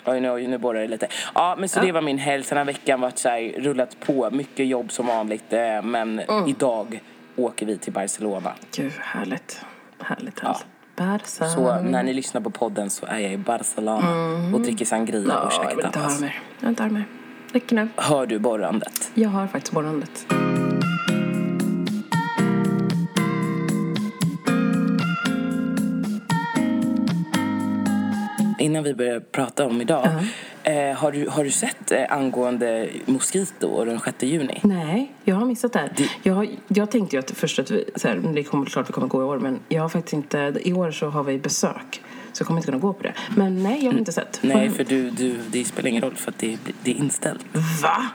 Oj, 0.07 0.21
nu, 0.21 0.47
nu 0.49 0.59
borrar 0.59 0.81
det 0.81 0.89
lite. 0.89 1.09
Ja, 1.35 1.57
men 1.59 1.69
så 1.69 1.79
Ja. 1.79 1.83
det 1.85 1.93
var 1.93 2.03
min 2.03 2.19
helg. 2.19 2.45
Sen 2.45 2.59
har 2.59 2.65
veckan 2.65 3.01
varit 3.01 3.19
så 3.19 3.29
här, 3.29 3.53
rullat 3.59 3.97
på. 4.01 4.31
Mycket 4.31 4.67
jobb 4.67 4.93
som 4.93 5.07
vanligt. 5.07 5.53
eh, 5.53 5.83
Men 5.83 6.19
Mm. 6.21 6.47
idag 6.49 7.01
åker 7.37 7.67
vi 7.67 7.79
till 7.79 7.93
Barcelona. 7.93 8.53
Gud, 8.77 8.93
härligt. 9.01 9.61
Härligt, 10.01 10.41
härligt. 10.41 10.67
Barca. 10.97 11.49
Så 11.49 11.81
när 11.81 12.03
ni 12.03 12.13
lyssnar 12.13 12.41
på 12.41 12.51
podden 12.51 12.91
så 12.91 13.07
är 13.07 13.19
jag 13.19 13.33
i 13.33 13.37
Barcelona 13.37 14.11
och 14.55 14.61
dricker 14.61 14.85
sangria 14.85 15.19
och 15.19 15.25
Mm. 15.25 15.37
Ja, 15.37 15.43
jag 15.43 15.53
käkar 15.53 15.77
vill 15.77 15.87
inte 15.87 15.99
höra 15.99 16.21
mer. 16.21 16.41
Jag 16.59 16.61
vill 16.61 16.69
inte 16.69 16.83
höra 16.83 16.93
mer. 16.93 17.05
Räcker 17.53 17.77
nu. 17.77 17.89
Hör 17.97 18.27
du 18.27 18.39
borrandet? 18.39 19.11
Jag 19.15 19.29
har 19.29 19.47
faktiskt 19.47 19.73
borrandet. 19.75 20.27
Innan 28.69 28.83
vi 28.83 28.95
börjar 28.95 29.21
prata 29.21 29.67
om 29.67 29.81
idag. 29.81 30.09
eh, 30.63 30.97
har, 30.97 31.13
du, 31.13 31.29
har 31.29 31.45
du 31.45 31.51
sett 31.51 31.93
eh, 31.93 32.05
angående 32.11 32.89
Mosquito 33.07 33.67
och 33.69 33.87
den 33.87 34.01
6 34.01 34.23
juni? 34.23 34.61
Nej, 34.63 35.13
jag 35.25 35.37
har 35.37 35.47
missat 35.47 35.73
det 35.73 35.79
här. 35.79 35.93
Jag, 36.23 36.59
jag 36.69 36.91
tänkte 36.91 37.17
ju 37.17 37.21
att 37.21 37.31
först 37.31 37.59
att 37.59 37.71
vi, 37.71 37.85
så 37.97 38.09
här, 38.09 38.17
det 38.35 38.43
kommer 38.45 38.67
klart 38.67 38.89
vi 38.89 38.93
kommer 38.93 39.07
gå 39.07 39.23
i 39.23 39.25
år, 39.25 39.39
men 39.39 39.59
jag 39.69 39.83
har 39.83 39.89
faktiskt 39.89 40.13
inte, 40.13 40.55
i 40.65 40.73
år 40.73 40.91
så 40.91 41.09
har 41.09 41.23
vi 41.23 41.39
besök. 41.39 42.03
Så 42.33 42.41
jag 42.43 42.47
kommer 42.47 42.59
inte 42.59 42.67
kunna 42.67 42.79
gå 42.79 42.93
på 42.93 43.03
det. 43.03 43.15
Men 43.37 43.63
nej, 43.63 43.85
jag 43.85 43.93
har 43.93 43.99
inte 43.99 44.13
sett. 44.13 44.39
Nej, 44.43 44.71
för 44.71 44.85
du, 44.85 45.11
du, 45.11 45.39
det 45.51 45.65
spelar 45.65 45.89
ingen 45.89 46.03
roll 46.03 46.15
för 46.17 46.31
att 46.31 46.39
det, 46.39 46.59
det 46.83 46.91
är 46.91 46.95
inställt. 46.95 47.45
Va? 47.83 48.09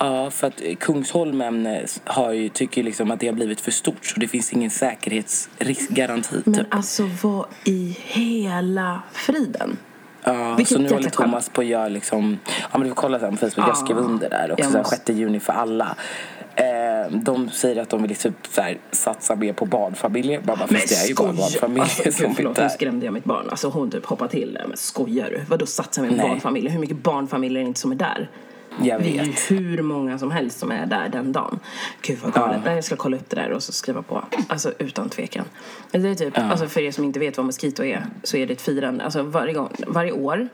Ja, 0.00 0.30
för 0.30 0.46
att 0.46 0.60
eh, 0.62 0.74
Kungsholmen 0.76 1.66
eh, 1.66 1.82
har 2.04 2.32
ju, 2.32 2.48
tycker 2.48 2.82
liksom 2.82 3.10
att 3.10 3.20
det 3.20 3.26
har 3.26 3.34
blivit 3.34 3.60
för 3.60 3.70
stort 3.70 4.06
så 4.06 4.20
det 4.20 4.28
finns 4.28 4.52
ingen 4.52 4.70
säkerhetsriskgaranti 4.70 6.36
Men 6.44 6.54
typ. 6.54 6.66
alltså 6.74 7.08
vad 7.22 7.46
i 7.64 7.96
hela 8.04 9.02
friden? 9.12 9.76
Ja, 10.24 10.54
vilket 10.56 10.76
så 10.76 10.82
nu 10.82 10.88
håller. 10.88 11.10
Thomas 11.10 11.48
på 11.48 11.60
att 11.60 11.66
göra 11.66 11.88
liksom, 11.88 12.38
ja 12.72 12.78
men 12.78 12.82
du 12.82 12.88
får 12.88 12.94
kolla 12.94 13.18
sen 13.20 13.36
på 13.36 13.48
Facebook, 13.50 13.68
jag 13.68 13.76
skrev 13.76 13.96
Ja, 13.96 14.02
under 14.02 14.30
där 14.30 14.52
också, 14.52 14.70
måste- 14.78 14.96
6 14.96 15.08
juni 15.18 15.40
för 15.40 15.52
alla. 15.52 15.96
Eh, 16.54 17.12
de 17.12 17.50
säger 17.50 17.82
att 17.82 17.88
de 17.88 18.02
vill 18.02 18.16
typ 18.16 18.34
så 18.50 18.60
här, 18.62 18.78
satsa 18.90 19.36
mer 19.36 19.52
på 19.52 19.66
barnfamiljer. 19.66 20.40
Bara, 20.40 20.56
bara, 20.56 20.68
fast 20.68 20.88
det 20.88 20.94
är 20.94 21.08
ju 21.08 21.14
bara 21.14 21.32
barnfamiljer 21.32 21.82
alltså, 22.06 22.22
gud, 22.26 22.32
förlåt, 22.36 22.58
nu 22.58 22.68
skrämde 22.68 23.06
jag 23.06 23.12
mitt 23.14 23.24
barn. 23.24 23.50
Alltså 23.50 23.68
hon 23.68 23.90
typ 23.90 24.04
hoppade 24.06 24.30
till. 24.30 24.58
Men 24.68 24.76
skojar 24.76 25.30
du? 25.30 25.40
Vadå 25.48 25.66
satsa 25.66 26.02
med 26.02 26.12
Nej. 26.12 26.28
barnfamiljer? 26.28 26.72
Hur 26.72 26.78
mycket 26.80 26.96
barnfamiljer 26.96 27.58
är 27.60 27.64
det 27.64 27.68
inte 27.68 27.80
som 27.80 27.92
är 27.92 27.96
där? 27.96 28.28
Jag 28.82 28.98
Vi 28.98 29.18
är 29.18 29.24
ju 29.24 29.30
vet. 29.30 29.50
hur 29.50 29.82
många 29.82 30.18
som 30.18 30.30
helst 30.30 30.58
som 30.58 30.70
är 30.70 30.86
där 30.86 31.08
den 31.08 31.32
dagen. 31.32 31.58
Gud 32.02 32.18
vad 32.22 32.32
galet. 32.32 32.60
Nej, 32.64 32.74
Jag 32.74 32.84
ska 32.84 32.96
kolla 32.96 33.16
upp 33.16 33.30
det 33.30 33.36
där 33.36 33.50
och 33.52 33.62
så 33.62 33.72
skriva 33.72 34.02
på. 34.02 34.24
Alltså 34.48 34.72
utan 34.78 35.08
tvekan. 35.08 35.44
Det 35.90 36.08
är 36.08 36.14
typ, 36.14 36.38
alltså 36.38 36.66
för 36.66 36.80
er 36.80 36.90
som 36.92 37.04
inte 37.04 37.18
vet 37.18 37.36
vad 37.36 37.46
Mosquito 37.46 37.84
är 37.84 38.06
så 38.22 38.36
är 38.36 38.46
det 38.46 38.52
ett 38.52 38.60
firande. 38.62 39.04
Alltså 39.04 39.22
varje, 39.22 39.52
gång, 39.52 39.68
varje 39.86 40.12
år. 40.12 40.48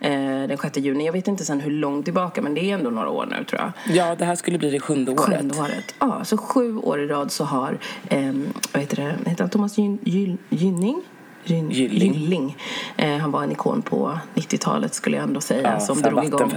Eh, 0.00 0.10
den 0.48 0.58
6 0.58 0.76
juni. 0.76 1.06
Jag 1.06 1.12
vet 1.12 1.28
inte 1.28 1.44
sen 1.44 1.60
hur 1.60 1.70
långt 1.70 2.04
tillbaka 2.04 2.42
men 2.42 2.54
det 2.54 2.70
är 2.70 2.74
ändå 2.74 2.90
några 2.90 3.08
år 3.10 3.26
nu 3.38 3.44
tror 3.44 3.60
jag. 3.60 3.96
Ja, 3.96 4.14
det 4.14 4.24
här 4.24 4.34
skulle 4.34 4.58
bli 4.58 4.70
det 4.70 4.80
sjunde 4.80 5.12
året. 5.12 5.20
Sjunde 5.38 5.58
året. 5.60 5.94
Ja, 5.98 6.24
så 6.24 6.36
sju 6.36 6.76
år 6.78 7.00
i 7.00 7.06
rad 7.06 7.32
så 7.32 7.44
har, 7.44 7.78
ehm, 8.08 8.46
vad 8.72 8.80
heter 8.82 8.96
det, 8.96 9.30
heter 9.30 9.44
han 9.44 9.50
Thomas 9.50 9.78
Gyn, 9.78 9.98
Gyl, 10.02 10.36
Gynning? 10.48 11.02
Gyn, 11.44 11.70
Gylling. 11.70 12.14
Gylling. 12.14 12.56
Eh, 12.96 13.16
han 13.16 13.30
var 13.30 13.42
en 13.42 13.52
ikon 13.52 13.82
på 13.82 14.18
90-talet 14.34 14.94
skulle 14.94 15.16
jag 15.16 15.24
ändå 15.24 15.40
säga. 15.40 15.72
Ja, 15.72 15.80
som 15.80 16.02
drog 16.02 16.24
igång. 16.24 16.52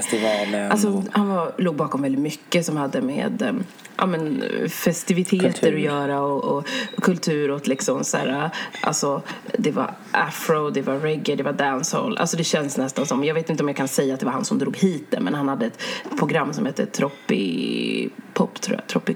Alltså, 0.72 1.04
han 1.12 1.30
var, 1.30 1.52
låg 1.58 1.76
bakom 1.76 2.02
väldigt 2.02 2.22
mycket 2.22 2.66
som 2.66 2.78
hade 2.78 3.02
med 3.02 3.42
ehm, 3.42 3.64
ja, 3.98 4.06
men, 4.06 4.44
festiviteter 4.70 5.52
Kultur. 5.52 5.76
att 5.76 5.82
göra 5.82 6.22
och, 6.22 6.58
och, 6.58 6.68
kultur 7.02 7.52
och 7.52 7.68
liksom 7.68 8.04
så 8.04 8.18
här, 8.18 8.50
alltså 8.82 9.22
det 9.58 9.72
var 9.72 9.96
afro, 10.12 10.70
det 10.70 10.82
var 10.82 11.00
reggae, 11.00 11.36
det 11.36 11.44
var 11.44 11.54
dancehall. 11.54 12.18
Alltså 12.18 12.38
det 12.38 12.44
känns 12.44 12.78
nästan 12.78 13.06
som, 13.06 13.24
jag 13.24 13.34
vet 13.34 13.50
inte 13.50 13.64
om 13.64 13.70
jag 13.70 13.78
kan 13.78 13.88
säga 13.88 14.14
att 14.14 14.20
det 14.20 14.26
var 14.26 14.34
han 14.34 14.46
som 14.46 14.60
drog 14.60 14.78
hit 14.78 15.06
det 15.10 15.20
men 15.20 15.34
han 15.34 15.48
hade 15.48 15.66
ett 15.66 15.80
program 16.18 16.54
som 16.54 16.66
hette 16.66 16.86
Tropi 16.86 18.10
Pop 18.34 18.62
tror 18.62 18.78
jag, 18.78 18.88
Tropi, 18.88 19.16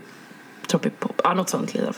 Tropi 0.67 0.89
Pop, 0.89 1.21
ja 1.23 1.33
något 1.33 1.49
sånt 1.49 1.73
lite. 1.73 1.93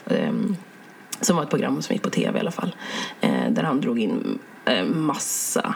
Ehm, 1.23 1.25
som 1.25 1.35
var 1.35 1.43
ett 1.43 1.49
program 1.49 1.81
som 1.81 1.93
gick 1.93 2.03
på 2.03 2.09
tv 2.09 2.37
i 2.37 2.39
alla 2.39 2.51
fall. 2.51 2.75
Eh, 3.21 3.49
där 3.49 3.63
han 3.63 3.81
drog 3.81 3.99
in 3.99 4.39
eh, 4.65 4.85
massa 4.85 5.75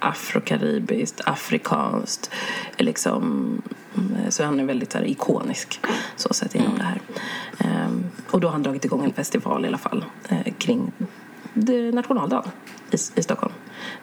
afrokaribiskt, 0.00 1.20
afrikanskt. 1.24 2.30
Liksom, 2.78 3.62
eh, 3.94 4.28
så 4.28 4.44
han 4.44 4.60
är 4.60 4.64
väldigt 4.64 4.92
så 4.92 4.98
här, 4.98 5.04
ikonisk 5.04 5.80
så 6.16 6.34
sett 6.34 6.54
inom 6.54 6.66
mm. 6.66 6.78
det 6.78 6.84
här. 6.84 7.00
Um, 7.86 8.04
och 8.30 8.40
då 8.40 8.48
har 8.48 8.52
han 8.52 8.62
dragit 8.62 8.84
igång 8.84 9.04
en 9.04 9.12
festival 9.12 9.64
i 9.64 9.68
alla 9.68 9.78
fall 9.78 10.04
eh, 10.28 10.52
kring 10.58 10.92
nationaldagen 11.92 12.50
i, 12.90 12.96
i 13.14 13.22
Stockholm. 13.22 13.52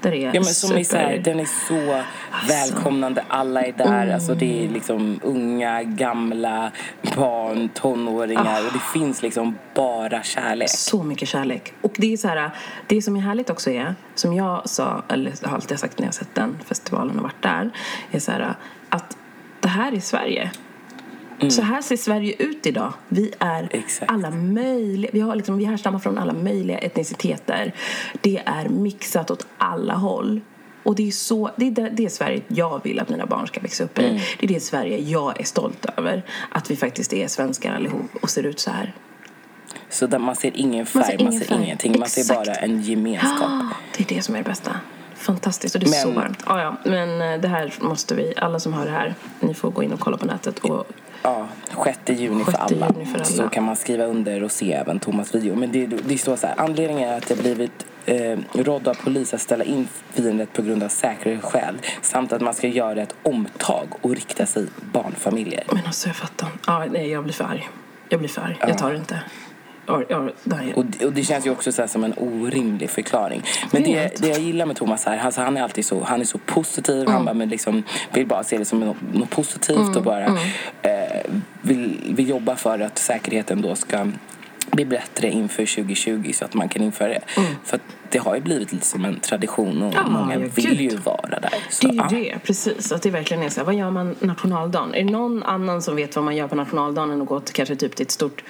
Där 0.01 0.11
är 0.11 0.25
ja, 0.25 0.31
men 0.33 0.43
som 0.43 0.69
super... 0.69 0.79
är 0.79 0.83
så 0.83 0.97
här, 0.97 1.17
den 1.17 1.39
är 1.39 1.45
så 1.67 1.93
alltså. 1.93 2.53
välkomnande. 2.53 3.23
Alla 3.27 3.61
är 3.61 3.71
där. 3.71 4.03
Mm. 4.03 4.15
Alltså, 4.15 4.35
det 4.35 4.65
är 4.65 4.69
liksom 4.69 5.19
unga, 5.23 5.83
gamla, 5.83 6.71
barn, 7.15 7.69
tonåringar. 7.69 8.61
Ah. 8.61 8.67
Och 8.67 8.73
det 8.73 8.99
finns 8.99 9.21
liksom 9.21 9.57
bara 9.75 10.23
kärlek. 10.23 10.69
Så 10.69 11.03
mycket 11.03 11.27
kärlek. 11.27 11.73
Och 11.81 11.93
det 11.97 12.13
är 12.13 12.17
så 12.17 12.27
här, 12.27 12.51
det 12.87 13.01
som 13.01 13.15
är 13.15 13.21
härligt 13.21 13.49
också 13.49 13.69
är, 13.69 13.95
som 14.15 14.33
jag 14.33 14.69
sa, 14.69 15.03
eller 15.09 15.47
har 15.47 15.55
alltid 15.55 15.79
sagt 15.79 15.99
när 15.99 16.07
jag 16.07 16.13
sett 16.13 16.35
den 16.35 16.57
festivalen 16.65 17.17
och 17.17 17.23
varit 17.23 17.41
där, 17.41 17.71
är 18.11 18.19
så 18.19 18.31
här, 18.31 18.55
att 18.89 19.17
det 19.59 19.67
här 19.67 19.91
är 19.95 19.99
Sverige. 19.99 20.51
Mm. 21.39 21.51
Så 21.51 21.61
här 21.61 21.81
ser 21.81 21.97
Sverige 21.97 22.35
ut 22.39 22.65
idag. 22.65 22.93
Vi 23.09 23.33
är 23.39 23.69
Exakt. 23.71 24.11
alla 24.11 24.31
möjliga, 24.31 25.11
vi, 25.13 25.19
har 25.19 25.35
liksom, 25.35 25.57
vi 25.57 25.65
härstammar 25.65 25.99
från 25.99 26.17
alla 26.17 26.33
möjliga 26.33 26.77
etniciteter. 26.77 27.73
Det 28.21 28.41
är 28.45 28.69
mixat 28.69 29.31
åt 29.31 29.47
alla 29.57 29.93
håll. 29.93 30.41
Och 30.83 30.95
det 30.95 31.07
är, 31.07 31.11
så, 31.11 31.51
det 31.55 31.67
är 31.67 31.71
det, 31.71 31.89
det 31.89 32.09
Sverige 32.09 32.41
jag 32.47 32.83
vill 32.83 32.99
att 32.99 33.09
mina 33.09 33.25
barn 33.25 33.47
ska 33.47 33.59
växa 33.59 33.83
upp 33.83 33.99
i. 33.99 34.05
Mm. 34.05 34.21
Det 34.39 34.45
är 34.45 34.47
det 34.47 34.59
Sverige 34.59 34.97
jag 34.97 35.39
är 35.39 35.43
stolt 35.43 35.85
över. 35.97 36.23
Att 36.49 36.71
vi 36.71 36.75
faktiskt 36.75 37.13
är 37.13 37.27
svenskar 37.27 37.75
allihop 37.75 38.15
och 38.21 38.29
ser 38.29 38.43
ut 38.43 38.59
så 38.59 38.71
här. 38.71 38.93
Så 39.89 40.07
där 40.07 40.19
man 40.19 40.35
ser 40.35 40.51
ingen 40.55 40.85
färg, 40.85 41.01
man 41.01 41.07
ser, 41.07 41.13
ingen 41.21 41.29
man 41.29 41.39
ser 41.39 41.45
färg. 41.45 41.63
ingenting. 41.63 41.99
Man 41.99 42.09
ser 42.09 42.35
bara 42.35 42.55
en 42.55 42.81
gemenskap. 42.81 43.51
det 43.97 44.11
är 44.11 44.15
det 44.15 44.21
som 44.21 44.35
är 44.35 44.39
det 44.39 44.49
bästa. 44.49 44.79
Fantastiskt 45.15 45.75
och 45.75 45.81
det 45.81 45.87
är 45.87 45.89
men, 45.89 46.01
så 46.01 46.11
varmt. 46.11 46.43
Ah, 46.45 46.61
ja. 46.61 46.75
Men 46.83 47.21
eh, 47.21 47.41
det 47.41 47.47
här 47.47 47.73
måste 47.79 48.15
vi, 48.15 48.33
alla 48.37 48.59
som 48.59 48.73
hör 48.73 48.85
det 48.85 48.91
här, 48.91 49.15
ni 49.39 49.53
får 49.53 49.71
gå 49.71 49.83
in 49.83 49.93
och 49.93 49.99
kolla 49.99 50.17
på 50.17 50.25
nätet 50.25 50.59
och 50.59 50.87
Ja, 51.25 51.47
6 51.83 51.99
juni, 52.07 52.43
6 52.45 52.57
för, 52.57 52.63
alla. 52.63 52.89
juni 52.93 53.05
för 53.05 53.15
alla. 53.15 53.25
Så 53.25 53.49
kan 53.49 53.63
man 53.63 53.75
skriva 53.75 54.05
under 54.05 54.43
och 54.43 54.51
se 54.51 54.73
även 54.73 54.99
Thomas 54.99 55.35
video. 55.35 55.55
Men 55.55 55.71
det, 55.71 55.85
det 55.85 56.17
står 56.17 56.35
så 56.35 56.47
här, 56.47 56.55
anledningen 56.57 57.09
är 57.09 57.17
att 57.17 57.27
det 57.27 57.35
blivit 57.35 57.85
eh, 58.05 58.39
råd 58.53 58.87
av 58.87 58.93
polis 58.93 59.33
att 59.33 59.41
ställa 59.41 59.63
in 59.63 59.87
firandet 60.13 60.53
på 60.53 60.61
grund 60.61 60.83
av 60.83 60.89
säkerhetsskäl 60.89 61.75
samt 62.01 62.33
att 62.33 62.41
man 62.41 62.53
ska 62.53 62.67
göra 62.67 63.01
ett 63.01 63.15
omtag 63.23 63.87
och 64.01 64.15
rikta 64.15 64.45
sig 64.45 64.65
barnfamiljer. 64.93 65.63
Men 65.71 65.85
alltså 65.85 66.09
jag 66.09 66.15
fattar. 66.15 66.49
Ja, 66.67 66.85
nej, 66.91 67.11
jag 67.11 67.23
blir 67.23 67.33
för 67.33 67.43
arg. 67.43 67.69
Jag 68.09 68.19
blir 68.19 68.29
för 68.29 68.41
arg. 68.41 68.57
Ja. 68.59 68.67
Jag 68.67 68.77
tar 68.77 68.91
det 68.91 68.97
inte. 68.97 69.19
Ja, 69.85 70.03
ja, 70.09 70.29
och, 70.75 70.85
och 71.03 71.13
det 71.13 71.23
känns 71.23 71.45
ju 71.45 71.51
också 71.51 71.71
så 71.71 71.87
som 71.87 72.03
en 72.03 72.13
orimlig 72.17 72.89
förklaring. 72.89 73.43
Men 73.71 73.83
det, 73.83 74.21
det 74.21 74.27
jag 74.27 74.39
gillar 74.39 74.65
med 74.65 74.75
Thomas 74.75 75.05
här, 75.05 75.17
alltså 75.17 75.41
han 75.41 75.57
är 75.57 75.61
alltid 75.61 75.85
så, 75.85 76.03
han 76.03 76.21
är 76.21 76.25
så 76.25 76.37
positiv. 76.37 77.01
Mm. 77.01 77.13
Han 77.13 77.25
bara, 77.25 77.33
men 77.33 77.49
liksom, 77.49 77.83
vill 78.13 78.27
bara 78.27 78.43
se 78.43 78.57
det 78.57 78.65
som 78.65 78.79
något, 78.79 78.97
något 79.13 79.29
positivt 79.29 79.77
mm. 79.77 79.97
och 79.97 80.03
bara 80.03 80.25
mm. 80.25 80.37
eh, 80.81 80.91
vill, 81.61 82.13
vill 82.15 82.29
jobba 82.29 82.55
för 82.55 82.79
att 82.79 82.97
säkerheten 82.97 83.61
då 83.61 83.75
ska 83.75 84.07
bli 84.71 84.85
bättre 84.85 85.29
inför 85.29 85.75
2020 85.75 86.31
så 86.33 86.45
att 86.45 86.53
man 86.53 86.69
kan 86.69 86.81
införa 86.81 87.07
det. 87.07 87.21
Mm. 87.37 87.51
För 87.63 87.79
det 88.09 88.17
har 88.17 88.35
ju 88.35 88.41
blivit 88.41 88.71
lite 88.71 88.85
som 88.85 89.05
en 89.05 89.19
tradition 89.19 89.83
och 89.83 89.93
ja, 89.93 90.07
många 90.07 90.37
vill 90.37 90.81
ju 90.81 90.97
vara 90.97 91.39
där. 91.39 91.53
Så, 91.69 91.87
det 91.87 91.93
är 91.93 91.93
ju 91.93 91.97
ja. 91.97 92.07
det, 92.09 92.39
precis. 92.43 92.91
Att 92.91 93.01
det 93.01 93.09
verkligen 93.09 93.43
är 93.43 93.49
så 93.49 93.59
här, 93.59 93.65
vad 93.65 93.75
gör 93.75 93.91
man 93.91 94.15
nationaldagen? 94.19 94.93
Är 94.95 95.03
det 95.03 95.11
någon 95.11 95.43
annan 95.43 95.81
som 95.81 95.95
vet 95.95 96.15
vad 96.15 96.25
man 96.25 96.35
gör 96.35 96.47
på 96.47 96.55
nationaldagen 96.55 97.11
än 97.11 97.21
att 97.21 97.27
gå 97.27 97.39
till, 97.39 97.55
kanske 97.55 97.75
typ 97.75 97.95
till 97.95 98.05
ett 98.05 98.11
stort 98.11 98.43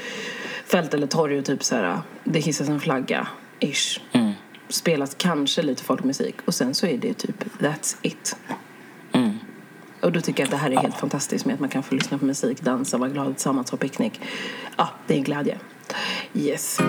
fält 0.66 0.94
eller 0.94 1.08
torg 1.08 1.40
och 1.40 1.46
typ 1.46 1.64
så 1.64 1.76
här, 1.76 2.00
det 2.24 2.40
hissas 2.40 2.70
en 2.70 2.80
flagga, 2.80 3.28
ish. 3.60 4.00
Mm. 4.12 4.32
Spelas 4.70 5.16
kanske 5.18 5.62
lite 5.62 5.84
folkmusik 5.84 6.36
och 6.46 6.54
sen 6.54 6.76
så 6.76 6.88
är 6.88 6.98
det 6.98 7.14
typ 7.14 7.44
that's 7.60 7.96
it. 8.02 8.36
Mm. 9.12 9.40
Och 10.02 10.12
då 10.12 10.22
tycker 10.22 10.44
jag 10.44 10.48
att 10.48 10.52
det 10.52 10.58
här 10.58 10.72
är 10.72 10.78
helt 10.78 10.98
fantastiskt 10.98 11.46
med 11.46 11.54
att 11.54 11.60
man 11.60 11.70
kan 11.70 11.84
få 11.84 11.96
lyssna 11.96 12.18
på 12.18 12.26
musik, 12.26 12.62
dansa, 12.62 12.98
vara 12.98 13.10
glad 13.10 13.36
tillsammans, 13.36 13.72
ha 13.72 13.78
picknick. 13.78 14.22
Ja, 14.78 14.90
det 15.08 15.14
är 15.14 15.18
en 15.18 15.24
glädje. 15.24 15.58
Yes. 16.34 16.80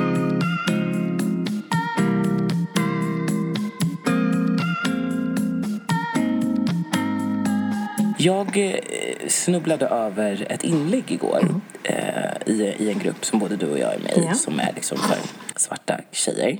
Jag 8.16 8.56
eh, 8.56 9.28
snubblade 9.28 9.86
över 9.86 10.46
ett 10.50 10.64
inlägg 10.64 11.12
igår 11.12 11.38
mm. 11.42 11.60
eh, 11.82 12.52
i, 12.54 12.74
i 12.78 12.90
en 12.90 12.98
grupp 12.98 13.24
som 13.24 13.38
både 13.38 13.56
du 13.56 13.70
och 13.70 13.78
jag 13.78 13.94
är 13.94 13.98
med 13.98 14.18
i, 14.18 14.26
ja. 14.26 14.34
som 14.34 14.60
är 14.60 14.72
liksom 14.74 14.98
för 14.98 15.18
svarta 15.56 16.00
tjejer. 16.12 16.58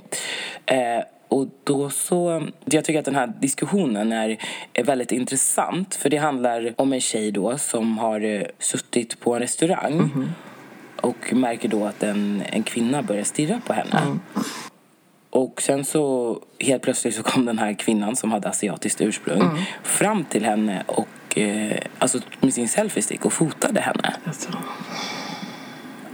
Eh, 0.65 1.03
och 1.27 1.47
då 1.63 1.89
så, 1.89 2.47
jag 2.65 2.85
tycker 2.85 2.99
att 2.99 3.05
den 3.05 3.15
här 3.15 3.33
diskussionen 3.39 4.11
är, 4.11 4.37
är 4.73 4.83
väldigt 4.83 5.11
intressant 5.11 5.95
för 5.95 6.09
det 6.09 6.17
handlar 6.17 6.73
om 6.75 6.93
en 6.93 7.01
tjej 7.01 7.31
då 7.31 7.57
som 7.57 7.97
har 7.97 8.21
eh, 8.21 8.41
suttit 8.59 9.19
på 9.19 9.33
en 9.33 9.39
restaurang 9.39 9.93
mm. 9.93 10.29
och 11.01 11.33
märker 11.33 11.69
då 11.69 11.85
att 11.85 12.03
en, 12.03 12.43
en 12.49 12.63
kvinna 12.63 13.01
börjar 13.01 13.23
stirra 13.23 13.61
på 13.67 13.73
henne. 13.73 13.99
Mm. 14.05 14.19
Och 15.29 15.61
sen 15.61 15.85
så 15.85 16.37
helt 16.59 16.83
plötsligt 16.83 17.15
så 17.15 17.23
kom 17.23 17.45
den 17.45 17.59
här 17.59 17.73
kvinnan 17.73 18.15
som 18.15 18.31
hade 18.31 18.49
asiatiskt 18.49 19.01
ursprung 19.01 19.41
mm. 19.41 19.57
fram 19.83 20.25
till 20.25 20.45
henne 20.45 20.83
och 20.87 21.07
eh, 21.41 21.77
alltså 21.99 22.19
med 22.39 22.53
sin 22.53 22.67
selfiestick 22.67 23.25
och 23.25 23.33
fotade 23.33 23.81
henne. 23.81 24.15
Alltså. 24.25 24.49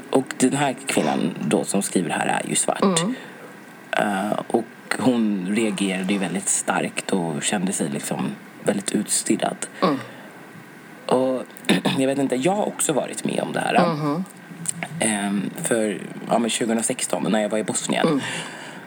Och 0.09 0.33
den 0.37 0.53
här 0.53 0.75
kvinnan 0.85 1.35
då 1.47 1.63
som 1.63 1.81
skriver 1.81 2.09
här 2.09 2.27
är 2.27 2.49
ju 2.49 2.55
svart. 2.55 2.81
Mm. 2.81 3.15
Uh, 3.99 4.39
och 4.47 4.65
hon 4.99 5.47
reagerade 5.55 6.13
ju 6.13 6.19
väldigt 6.19 6.49
starkt 6.49 7.11
och 7.11 7.43
kände 7.43 7.71
sig 7.71 7.89
liksom 7.89 8.35
väldigt 8.63 8.91
utstirrad. 8.91 9.57
Mm. 9.81 9.99
Och 11.05 11.43
jag 11.97 12.07
vet 12.07 12.17
inte, 12.17 12.35
jag 12.35 12.55
har 12.55 12.65
också 12.65 12.93
varit 12.93 13.25
med 13.25 13.39
om 13.41 13.53
det 13.53 13.59
här. 13.59 13.75
Mm. 13.75 14.23
Um, 15.27 15.49
för 15.63 16.01
ja, 16.29 16.35
2016 16.35 17.25
när 17.29 17.39
jag 17.39 17.49
var 17.49 17.57
i 17.57 17.63
Bosnien. 17.63 18.21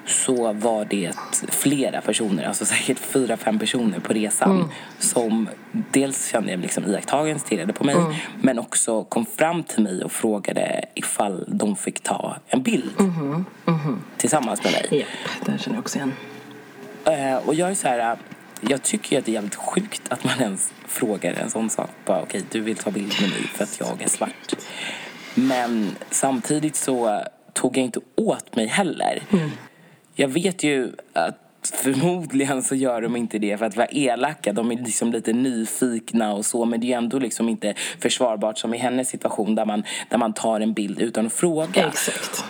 Så 0.07 0.53
var 0.53 0.85
det 0.85 1.13
flera 1.49 2.01
personer, 2.01 2.45
alltså 2.45 2.65
säkert 2.65 2.99
fyra, 2.99 3.37
fem 3.37 3.59
personer 3.59 3.99
på 4.01 4.13
resan 4.13 4.57
mm. 4.57 4.69
som 4.99 5.49
dels 5.73 6.31
kände 6.31 6.51
jag 6.51 6.61
liksom 6.61 6.85
iakttagen, 6.85 7.39
stirrade 7.39 7.73
på 7.73 7.85
mig 7.85 7.95
mm. 7.95 8.15
men 8.41 8.59
också 8.59 9.05
kom 9.05 9.27
fram 9.27 9.63
till 9.63 9.83
mig 9.83 10.05
och 10.05 10.13
frågade 10.13 10.85
ifall 10.95 11.45
de 11.49 11.77
fick 11.77 12.01
ta 12.01 12.37
en 12.49 12.63
bild 12.63 12.93
mm. 12.99 13.45
tillsammans 14.17 14.65
med 14.65 14.73
mig. 14.73 14.87
Japp, 14.99 15.47
den 15.47 15.59
känner 15.59 15.77
jag 15.77 15.83
också 15.83 15.99
igen. 15.99 16.13
Uh, 17.09 17.49
och 17.49 17.55
jag 17.55 17.71
är 17.71 17.75
så 17.75 17.89
här, 17.89 18.17
jag 18.61 18.83
tycker 18.83 19.19
att 19.19 19.25
det 19.25 19.31
är 19.31 19.35
jävligt 19.35 19.55
sjukt 19.55 20.03
att 20.09 20.25
man 20.25 20.41
ens 20.41 20.73
frågar 20.87 21.33
en 21.33 21.51
sån 21.51 21.71
sak. 21.71 21.91
Bara 22.05 22.23
okej, 22.23 22.41
okay, 22.41 22.43
du 22.51 22.61
vill 22.61 22.77
ta 22.77 22.91
bild 22.91 23.15
med 23.21 23.31
mig 23.31 23.43
för 23.55 23.65
att 23.65 23.81
jag 23.81 24.03
är 24.03 24.09
svart. 24.09 24.55
Men 25.35 25.97
samtidigt 26.11 26.77
så 26.77 27.23
tog 27.53 27.77
jag 27.77 27.85
inte 27.85 28.01
åt 28.17 28.57
mig 28.57 28.67
heller. 28.67 29.23
Mm 29.31 29.51
jag 30.17 30.29
vet 30.29 30.63
ju 30.63 30.93
att 31.13 31.73
förmodligen 31.75 32.63
så 32.63 32.75
gör 32.75 33.03
de 33.03 33.17
inte 33.17 33.39
det 33.39 33.57
för 33.57 33.67
att 33.67 33.77
vara 33.77 33.87
elaka. 33.87 34.53
De 34.53 34.73
är 34.73 34.77
liksom 34.77 35.13
lite 35.13 35.33
nyfikna 35.33 36.33
och 36.33 36.47
så 36.47 36.65
men 36.65 36.81
det 36.81 36.93
är 36.93 36.99
ändå 36.99 37.19
liksom 37.19 37.49
inte 37.49 37.75
försvarbart 38.01 38.59
som 38.59 38.75
i 38.75 38.79
hennes 38.79 39.09
situation 39.09 39.55
där 39.55 39.65
man, 39.65 39.85
där 40.09 40.19
man 40.19 40.33
tar 40.33 40.61
en 40.61 40.73
bild 40.73 41.01
utan 41.01 41.27
att 41.27 41.33
fråga. 41.33 41.87
Exakt. 41.87 42.45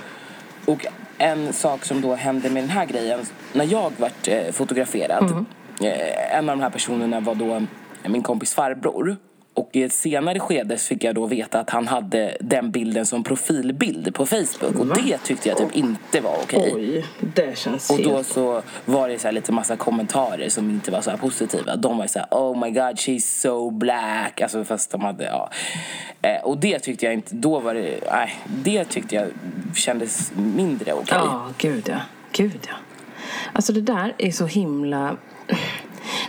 Och 0.66 0.86
en 1.18 1.52
sak 1.52 1.84
som 1.84 2.00
då 2.00 2.14
hände 2.14 2.50
med 2.50 2.62
den 2.62 2.70
här 2.70 2.86
grejen, 2.86 3.20
när 3.52 3.64
jag 3.64 3.92
vart 3.96 4.28
eh, 4.28 4.52
fotograferad, 4.52 5.30
mm. 5.30 5.46
eh, 5.80 6.38
en 6.38 6.48
av 6.48 6.56
de 6.56 6.62
här 6.62 6.70
personerna 6.70 7.20
var 7.20 7.34
då 7.34 7.62
min 8.08 8.22
kompis 8.22 8.54
farbror. 8.54 9.16
Och 9.56 9.68
i 9.72 9.82
ett 9.82 9.92
senare 9.92 10.40
skede 10.40 10.76
fick 10.76 11.04
jag 11.04 11.14
då 11.14 11.26
veta 11.26 11.60
att 11.60 11.70
han 11.70 11.88
hade 11.88 12.36
den 12.40 12.70
bilden 12.70 13.06
som 13.06 13.24
profilbild 13.24 14.14
på 14.14 14.26
Facebook. 14.26 14.78
Och 14.78 14.86
det 14.86 15.18
tyckte 15.18 15.48
jag 15.48 15.58
typ 15.58 15.76
inte 15.76 16.20
var 16.20 16.36
okej. 16.42 16.72
Oj, 16.74 17.06
det 17.34 17.58
känns 17.58 17.90
Och 17.90 18.02
då 18.02 18.24
så 18.24 18.62
var 18.84 19.08
det 19.08 19.18
så 19.18 19.30
lite 19.30 19.52
massa 19.52 19.76
kommentarer 19.76 20.48
som 20.48 20.70
inte 20.70 20.90
var 20.90 21.00
så 21.00 21.10
här 21.10 21.16
positiva. 21.16 21.76
De 21.76 21.98
var 21.98 22.06
så 22.06 22.18
här, 22.18 22.28
oh 22.30 22.60
my 22.60 22.70
god 22.70 22.96
she's 22.96 23.40
so 23.40 23.70
black. 23.70 24.40
Alltså 24.40 24.64
fast 24.64 24.90
de 24.90 25.00
hade, 25.00 25.24
ja. 25.24 25.50
Eh, 26.22 26.44
och 26.44 26.58
det 26.58 26.78
tyckte 26.78 27.04
jag 27.04 27.14
inte, 27.14 27.34
då 27.34 27.60
var 27.60 27.74
det, 27.74 28.00
nej. 28.12 28.34
Det 28.64 28.84
tyckte 28.84 29.14
jag 29.14 29.28
kändes 29.74 30.32
mindre 30.34 30.92
okej. 30.92 31.18
Ja, 31.18 31.46
gud 31.58 31.88
ja. 31.88 32.00
Gud 32.32 32.60
ja. 32.68 32.74
Alltså 33.52 33.72
det 33.72 33.80
där 33.80 34.14
är 34.18 34.30
så 34.30 34.46
himla 34.46 35.16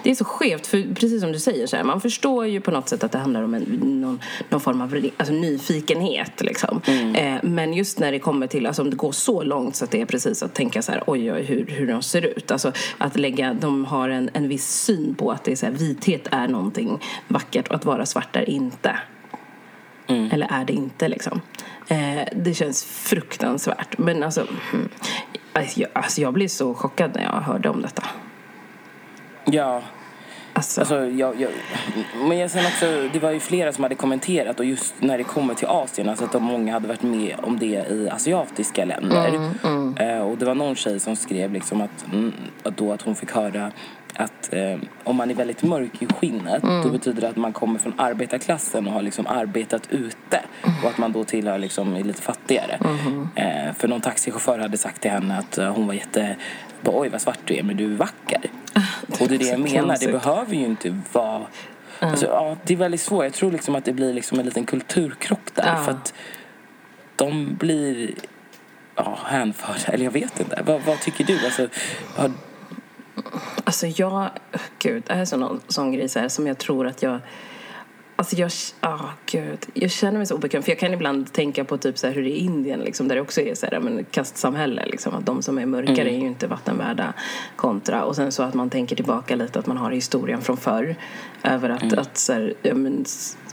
det 0.04 0.12
är 0.12 0.16
så 0.16 0.26
skevt, 0.26 0.68
för 0.68 0.94
precis 0.94 1.22
som 1.22 1.32
du 1.32 1.40
säger, 1.40 1.68
så 1.68 1.76
här, 1.76 1.84
man 1.84 2.02
förstår 2.02 2.48
ju 2.48 2.62
på 2.62 2.72
något 2.72 2.90
sätt 2.90 3.04
att 3.04 3.12
det 3.12 3.18
handlar 3.18 3.44
om 3.44 3.54
en, 3.54 3.64
någon, 4.02 4.20
någon 4.50 4.62
form 4.62 4.82
av 4.82 5.10
alltså, 5.18 5.34
nyfikenhet. 5.34 6.42
Liksom. 6.42 6.82
Mm. 6.86 7.16
Eh, 7.16 7.40
men 7.44 7.74
just 7.74 8.00
när 8.00 8.12
det 8.12 8.20
kommer 8.20 8.48
till, 8.48 8.66
alltså, 8.66 8.82
om 8.82 8.90
det 8.90 8.96
går 8.96 9.12
så 9.12 9.44
långt 9.44 9.76
så 9.76 9.86
att 9.86 9.92
det 9.92 10.02
är 10.02 10.06
precis 10.06 10.44
att 10.44 10.54
tänka 10.54 10.82
så 10.82 10.92
här, 10.92 11.04
oj, 11.08 11.32
oj, 11.32 11.44
hur, 11.44 11.66
hur 11.68 11.88
de 11.88 12.02
ser 12.02 12.26
ut. 12.26 12.52
Alltså, 12.52 12.72
att 12.98 13.16
lägga, 13.16 13.54
de 13.54 13.86
har 13.86 14.10
en, 14.10 14.30
en 14.34 14.48
viss 14.48 14.68
syn 14.68 15.16
på 15.16 15.32
att 15.32 15.44
det 15.44 15.52
är 15.52 15.56
så 15.56 15.66
här, 15.66 15.74
vithet 15.74 16.28
är 16.32 16.48
någonting 16.48 17.00
vackert 17.28 17.68
och 17.68 17.76
att 17.76 17.86
vara 17.86 18.06
svart 18.06 18.36
är 18.36 18.50
inte. 18.50 19.00
Mm. 20.08 20.32
Eller 20.32 20.48
är 20.52 20.66
det 20.66 20.74
inte 20.74 21.08
liksom? 21.08 21.42
Eh, 21.88 22.28
det 22.36 22.54
känns 22.54 22.84
fruktansvärt. 22.84 23.98
Men 23.98 24.24
alltså, 24.24 24.48
mm, 24.74 24.90
alltså, 25.54 25.80
jag, 25.80 25.90
alltså 25.94 26.22
jag 26.22 26.34
blev 26.34 26.48
så 26.48 26.74
chockad 26.74 27.12
när 27.16 27.24
jag 27.24 27.42
hörde 27.42 27.70
om 27.70 27.82
detta. 27.82 28.04
Ja. 29.52 29.82
Alltså. 30.54 30.82
Alltså, 30.82 31.06
jag, 31.06 31.42
jag, 31.42 31.52
men 32.28 32.38
jag 32.38 32.52
sen 32.52 32.66
också, 32.66 33.10
det 33.14 33.20
var 33.20 33.32
ju 33.32 33.40
flera 33.40 33.74
som 33.74 33.84
hade 33.84 33.96
kommenterat 33.96 34.60
och 34.60 34.66
just 34.66 34.94
när 35.00 35.18
det 35.18 35.24
kommer 35.24 35.54
till 35.54 35.68
Asien, 35.68 36.10
alltså 36.10 36.26
att 36.26 36.32
de 36.32 36.44
många 36.44 36.74
hade 36.74 36.88
varit 36.88 37.04
med 37.04 37.36
om 37.44 37.60
det 37.60 37.66
i 37.66 38.10
asiatiska 38.12 38.86
länder. 38.86 39.28
Mm, 39.28 39.54
mm. 39.64 39.98
Eh, 39.98 40.20
och 40.20 40.38
det 40.38 40.46
var 40.46 40.56
någon 40.56 40.76
tjej 40.76 41.00
som 41.00 41.16
skrev 41.16 41.54
liksom 41.54 41.82
att, 41.82 42.06
mm, 42.14 42.34
att, 42.64 42.78
då 42.78 42.94
att 42.94 43.02
hon 43.02 43.16
fick 43.16 43.32
höra 43.32 43.72
att 44.16 44.54
eh, 44.54 44.78
om 45.04 45.16
man 45.16 45.32
är 45.32 45.36
väldigt 45.36 45.64
mörk 45.64 46.02
i 46.02 46.06
skinnet 46.06 46.64
mm. 46.64 46.84
då 46.84 46.90
betyder 46.90 47.22
det 47.22 47.30
att 47.30 47.36
man 47.36 47.54
kommer 47.54 47.80
från 47.80 47.94
arbetarklassen 47.98 48.88
och 48.88 48.94
har 48.94 49.02
liksom 49.02 49.28
arbetat 49.28 49.88
ute 49.92 50.40
mm. 50.64 50.76
och 50.84 50.90
att 50.90 50.98
man 50.98 51.12
då 51.12 51.24
tillhör 51.24 51.58
liksom 51.58 51.96
är 51.96 52.04
lite 52.04 52.22
fattigare. 52.22 52.80
Mm. 53.06 53.30
Eh, 53.36 53.74
för 53.74 53.88
någon 53.88 54.02
taxichaufför 54.02 54.60
hade 54.60 54.78
sagt 54.78 55.02
till 55.02 55.12
henne 55.12 55.38
att 55.38 55.58
uh, 55.58 55.66
hon 55.66 55.88
var 55.88 55.94
jätte 55.94 56.36
oj 56.86 57.10
vad 57.10 57.22
svart 57.22 57.40
du 57.46 57.56
är 57.56 57.64
men 57.64 57.78
du 57.78 57.94
är 57.94 57.98
vacker. 57.98 58.42
Och 59.22 59.28
det 59.28 59.36
är 59.36 59.40
det 59.40 59.46
jag 59.46 59.60
menar, 59.60 59.98
det 60.00 60.12
behöver 60.12 60.56
ju 60.56 60.66
inte 60.66 61.02
vara 61.12 61.48
Alltså, 62.00 62.26
ja, 62.26 62.58
det 62.64 62.74
är 62.74 62.78
väldigt 62.78 63.02
svårt. 63.02 63.24
Jag 63.24 63.34
tror 63.34 63.52
liksom 63.52 63.76
att 63.76 63.86
det 63.86 63.94
blir 63.94 64.14
liksom 64.14 64.40
en 64.40 64.46
liten 64.46 64.66
kulturkrock 64.66 65.54
där. 65.54 65.76
För 65.84 65.92
att 65.92 66.14
de 67.16 67.56
blir 67.56 68.12
ja, 68.96 69.20
hänförda. 69.26 69.94
Eller 69.94 70.04
jag 70.04 70.12
vet 70.12 70.40
inte. 70.40 70.64
Vad, 70.66 70.82
vad 70.82 71.00
tycker 71.00 71.24
du? 71.24 71.46
Alltså, 71.46 71.68
har, 72.16 72.32
Alltså 73.64 73.88
jag, 73.88 74.30
gud, 74.80 75.04
det 75.08 75.14
här 75.14 75.22
är 75.22 75.26
sån, 75.26 75.62
sån 75.68 75.92
grej 75.92 76.10
så 76.10 76.20
här, 76.20 76.28
som 76.30 76.48
jag 76.48 76.58
tror 76.58 76.88
att 76.88 77.02
jag 77.02 77.20
Alltså 78.20 78.36
jag, 78.36 78.52
oh, 78.82 79.10
gud. 79.26 79.66
jag 79.74 79.92
känner 79.92 80.18
mig 80.18 80.28
så 80.28 80.36
obekväm. 80.36 80.64
För 80.64 80.72
jag 80.72 80.80
kan 80.80 80.94
ibland 80.94 81.34
tänka 81.34 81.64
på 81.64 81.78
typ 81.78 81.98
så 81.98 82.08
hur 82.08 82.24
det 82.24 82.30
är 82.30 82.32
i 82.32 82.38
Indien, 82.38 82.80
liksom, 82.80 83.08
där 83.08 83.16
det 83.16 83.22
också 83.22 83.42
är 83.42 83.56
så 83.56 83.66
här, 83.66 83.80
men, 83.80 84.06
kastsamhälle. 84.12 84.86
Liksom, 84.86 85.16
att 85.16 85.26
de 85.26 85.42
som 85.42 85.58
är 85.58 85.66
mörkare 85.66 86.02
mm. 86.02 86.16
är 86.16 86.20
ju 86.20 86.28
inte 86.28 86.48
vattenvärda 86.48 87.14
kontra. 87.56 88.04
Och 88.04 88.16
sen 88.16 88.32
så 88.32 88.44
att 88.44 88.54
man 88.54 88.70
tänker 88.70 88.96
tillbaka 88.96 89.36
lite, 89.36 89.60
att 89.60 89.68
man 89.68 89.78
har 89.78 89.92
historien 89.92 90.42
från 90.42 90.58
förr. 90.58 90.96
Över 91.44 91.70
att, 91.70 91.84
mm. 91.84 92.00
att 92.00 92.18
så 92.18 92.34
här, 92.34 92.54
ja, 92.62 92.74
men, 92.74 93.06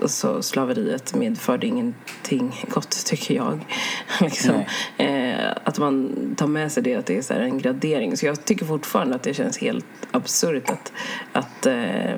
alltså, 0.02 0.42
slaveriet 0.42 1.14
medförde 1.14 1.66
ingenting 1.66 2.64
gott, 2.68 3.06
tycker 3.06 3.34
jag. 3.34 3.66
liksom. 4.20 4.64
eh, 4.96 5.50
att 5.64 5.78
man 5.78 6.14
tar 6.36 6.46
med 6.46 6.72
sig 6.72 6.82
det, 6.82 6.94
att 6.94 7.06
det 7.06 7.16
är 7.16 7.22
så 7.22 7.34
en 7.34 7.58
gradering. 7.58 8.16
Så 8.16 8.26
jag 8.26 8.44
tycker 8.44 8.66
fortfarande 8.66 9.14
att 9.14 9.22
det 9.22 9.34
känns 9.34 9.58
helt 9.58 9.86
absurt 10.10 10.70
att, 10.70 10.92
att 11.32 11.66
eh, 11.66 12.14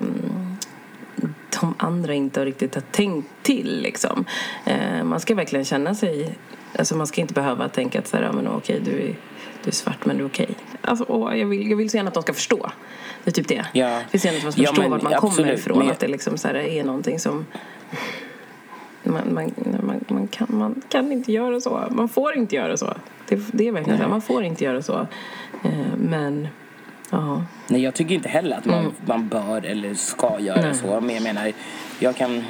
de 1.61 1.75
andra 1.79 2.15
inte 2.15 2.45
riktigt 2.45 2.75
har 2.75 2.83
tänkt 2.83 3.29
till. 3.43 3.83
Liksom. 3.83 4.25
Eh, 4.65 5.05
man 5.05 5.21
ska 5.21 5.35
verkligen 5.35 5.65
känna 5.65 5.95
sig... 5.95 6.35
Alltså 6.79 6.97
man 6.97 7.07
ska 7.07 7.21
inte 7.21 7.35
behöva 7.35 7.69
tänka 7.69 7.99
att 7.99 8.07
så 8.07 8.17
här, 8.17 8.33
men, 8.33 8.49
okej, 8.49 8.81
du, 8.85 8.91
är, 8.91 9.17
du 9.63 9.69
är 9.69 9.71
svart 9.71 10.07
men 10.07 10.17
du 10.17 10.25
är 10.25 10.29
okej. 10.29 10.49
Alltså, 10.81 11.33
jag, 11.35 11.47
vill, 11.47 11.71
jag 11.71 11.77
vill 11.77 11.91
så 11.91 11.97
gärna 11.97 12.09
att 12.09 12.15
de 12.15 12.23
ska 12.23 12.35
förstå. 12.35 12.71
Det 13.25 13.31
är 13.31 13.33
typ 13.33 13.49
det. 13.49 13.67
Ja. 13.73 13.89
Jag 13.91 14.03
vill 14.11 14.21
så 14.21 14.27
gärna 14.27 14.39
att 14.39 14.45
man 14.45 14.53
ska 14.53 14.63
ja, 14.63 14.69
förstå 14.69 14.89
vart 14.89 15.03
man 15.03 15.15
absolut, 15.15 15.37
kommer 15.37 15.53
ifrån. 15.53 15.79
Men... 15.79 15.91
Att 15.91 15.99
det 15.99 16.09
liksom 16.09 16.39
så 16.39 16.49
här, 16.49 16.55
är 16.55 16.85
någonting 16.85 17.19
som... 17.19 17.47
Man, 19.03 19.35
man, 19.35 19.53
man, 19.83 20.05
man, 20.09 20.29
kan, 20.29 20.47
man 20.51 20.83
kan 20.89 21.13
inte 21.13 21.33
göra 21.33 21.61
så. 21.61 21.85
Man 21.91 22.09
får 22.09 22.37
inte 22.37 22.57
göra 22.57 22.77
så. 22.77 22.95
Det, 23.29 23.41
det 23.53 23.69
är 23.69 23.73
verkligen 23.73 23.99
så. 23.99 24.09
Man 24.09 24.23
får 24.23 24.43
inte 24.45 24.65
göra 24.65 24.83
så. 24.83 25.07
Eh, 25.65 25.97
men 25.99 26.49
Ja. 27.11 27.43
Nej, 27.69 27.83
jag 27.83 27.95
tycker 27.95 28.15
inte 28.15 28.29
heller 28.29 28.57
att 28.57 28.65
man, 28.65 28.81
mm. 28.81 28.93
man 29.07 29.29
bör 29.29 29.67
eller 29.67 29.95
ska 29.95 30.41
göra 30.41 30.61
Nej. 30.61 30.75
så. 30.75 31.01
Men 31.01 31.15
jag 31.15 31.23
menar, 31.23 31.53
jag 31.99 32.17
kan... 32.17 32.45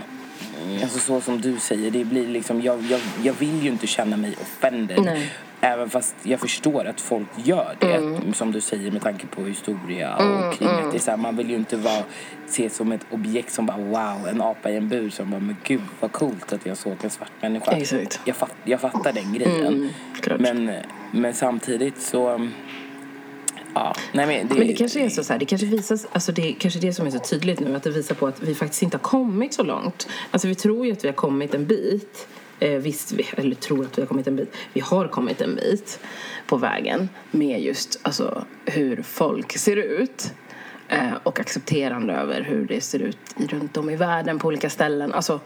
Alltså 0.82 0.98
så 0.98 1.20
som 1.20 1.40
du 1.40 1.58
säger, 1.58 1.90
det 1.90 2.04
blir 2.04 2.26
liksom... 2.26 2.62
Jag, 2.62 2.82
jag, 2.82 3.00
jag 3.22 3.32
vill 3.32 3.62
ju 3.62 3.70
inte 3.70 3.86
känna 3.86 4.16
mig 4.16 4.34
offended. 4.40 5.02
Nej. 5.04 5.30
Även 5.60 5.90
fast 5.90 6.14
jag 6.22 6.40
förstår 6.40 6.84
att 6.86 7.00
folk 7.00 7.26
gör 7.36 7.76
det. 7.80 7.94
Mm. 7.94 8.34
Som 8.34 8.52
du 8.52 8.60
säger 8.60 8.90
med 8.90 9.02
tanke 9.02 9.26
på 9.26 9.44
historia 9.44 10.16
och 10.16 10.22
mm, 10.22 10.52
kring 10.52 10.68
mm. 10.68 10.90
det 10.90 10.96
är 10.96 11.00
så 11.00 11.10
här, 11.10 11.18
Man 11.18 11.36
vill 11.36 11.50
ju 11.50 11.56
inte 11.56 11.76
vara, 11.76 12.02
se 12.46 12.70
som 12.70 12.92
ett 12.92 13.06
objekt 13.10 13.52
som 13.52 13.66
bara 13.66 13.76
wow, 13.76 14.28
en 14.28 14.42
apa 14.42 14.70
i 14.70 14.76
en 14.76 14.88
bur 14.88 15.10
som 15.10 15.30
bara 15.30 15.40
men 15.40 15.56
gud 15.64 15.80
vad 16.00 16.12
coolt 16.12 16.52
att 16.52 16.66
jag 16.66 16.76
såg 16.76 16.96
en 17.02 17.10
svart 17.10 17.32
människa. 17.40 17.72
Exakt. 17.72 18.20
Jag, 18.24 18.36
fatt, 18.36 18.54
jag 18.64 18.80
fattar 18.80 19.12
den 19.12 19.32
grejen. 19.32 19.90
Mm, 20.28 20.38
men, 20.38 20.76
men 21.10 21.34
samtidigt 21.34 22.00
så 22.00 22.48
Ja, 23.76 23.94
nej 24.12 24.26
men, 24.26 24.48
det, 24.48 24.54
men 24.54 24.66
det 24.66 24.72
kanske 24.72 25.00
är 25.00 25.08
så, 25.08 25.24
så 25.24 25.32
här, 25.32 25.40
det 25.40 25.44
kanske 25.44 25.66
visas, 25.66 26.06
alltså 26.12 26.32
det 26.32 26.48
är 26.48 26.52
kanske 26.52 26.80
det 26.80 26.92
som 26.92 27.06
är 27.06 27.10
så 27.10 27.18
tydligt 27.18 27.60
nu, 27.60 27.76
att 27.76 27.82
det 27.82 27.90
visar 27.90 28.14
på 28.14 28.26
att 28.26 28.42
vi 28.42 28.54
faktiskt 28.54 28.82
inte 28.82 28.96
har 28.96 29.02
kommit 29.02 29.54
så 29.54 29.62
långt. 29.62 30.08
Alltså 30.30 30.48
vi 30.48 30.54
tror 30.54 30.86
ju 30.86 30.92
att 30.92 31.04
vi 31.04 31.08
har 31.08 31.14
kommit 31.14 31.54
en 31.54 31.66
bit. 31.66 32.28
Eh, 32.60 32.70
visst, 32.70 33.12
vi, 33.12 33.26
eller 33.36 33.54
tror 33.54 33.84
att 33.84 33.98
vi 33.98 34.02
har 34.02 34.06
kommit 34.06 34.26
en 34.26 34.36
bit. 34.36 34.54
Vi 34.72 34.80
har 34.80 35.08
kommit 35.08 35.40
en 35.40 35.54
bit 35.54 36.00
på 36.46 36.56
vägen 36.56 37.08
med 37.30 37.60
just 37.60 37.98
alltså, 38.02 38.44
hur 38.64 39.02
folk 39.02 39.58
ser 39.58 39.76
ut. 39.76 40.32
Eh, 40.88 41.12
och 41.22 41.40
accepterande 41.40 42.14
över 42.14 42.42
hur 42.42 42.66
det 42.66 42.80
ser 42.80 42.98
ut 42.98 43.18
runt 43.36 43.76
om 43.76 43.90
i 43.90 43.96
världen 43.96 44.38
på 44.38 44.48
olika 44.48 44.70
ställen. 44.70 45.12
Alltså, 45.12 45.40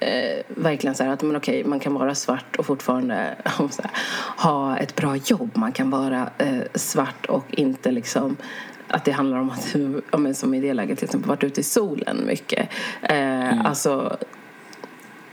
eh, 0.00 0.44
verkligen 0.48 0.94
så 0.94 1.04
här 1.04 1.10
att 1.10 1.22
men 1.22 1.36
okej, 1.36 1.64
man 1.64 1.80
kan 1.80 1.94
vara 1.94 2.14
svart 2.14 2.56
och 2.56 2.66
fortfarande 2.66 3.14
här, 3.44 3.90
ha 4.36 4.76
ett 4.76 4.96
bra 4.96 5.16
jobb. 5.16 5.50
Man 5.54 5.72
kan 5.72 5.90
vara 5.90 6.30
eh, 6.38 6.62
svart 6.74 7.26
och 7.26 7.44
inte 7.50 7.90
liksom 7.90 8.36
att 8.88 9.04
det 9.04 9.12
handlar 9.12 9.38
om 9.38 9.50
att, 9.50 9.76
ja, 10.10 10.18
men 10.18 10.34
som 10.34 10.54
i 10.54 10.60
det 10.60 10.74
läget 10.74 10.98
till 10.98 11.04
exempel, 11.04 11.28
varit 11.28 11.44
ute 11.44 11.60
i 11.60 11.64
solen 11.64 12.26
mycket. 12.26 12.68
Eh, 13.02 13.52
mm. 13.52 13.66
Alltså 13.66 14.18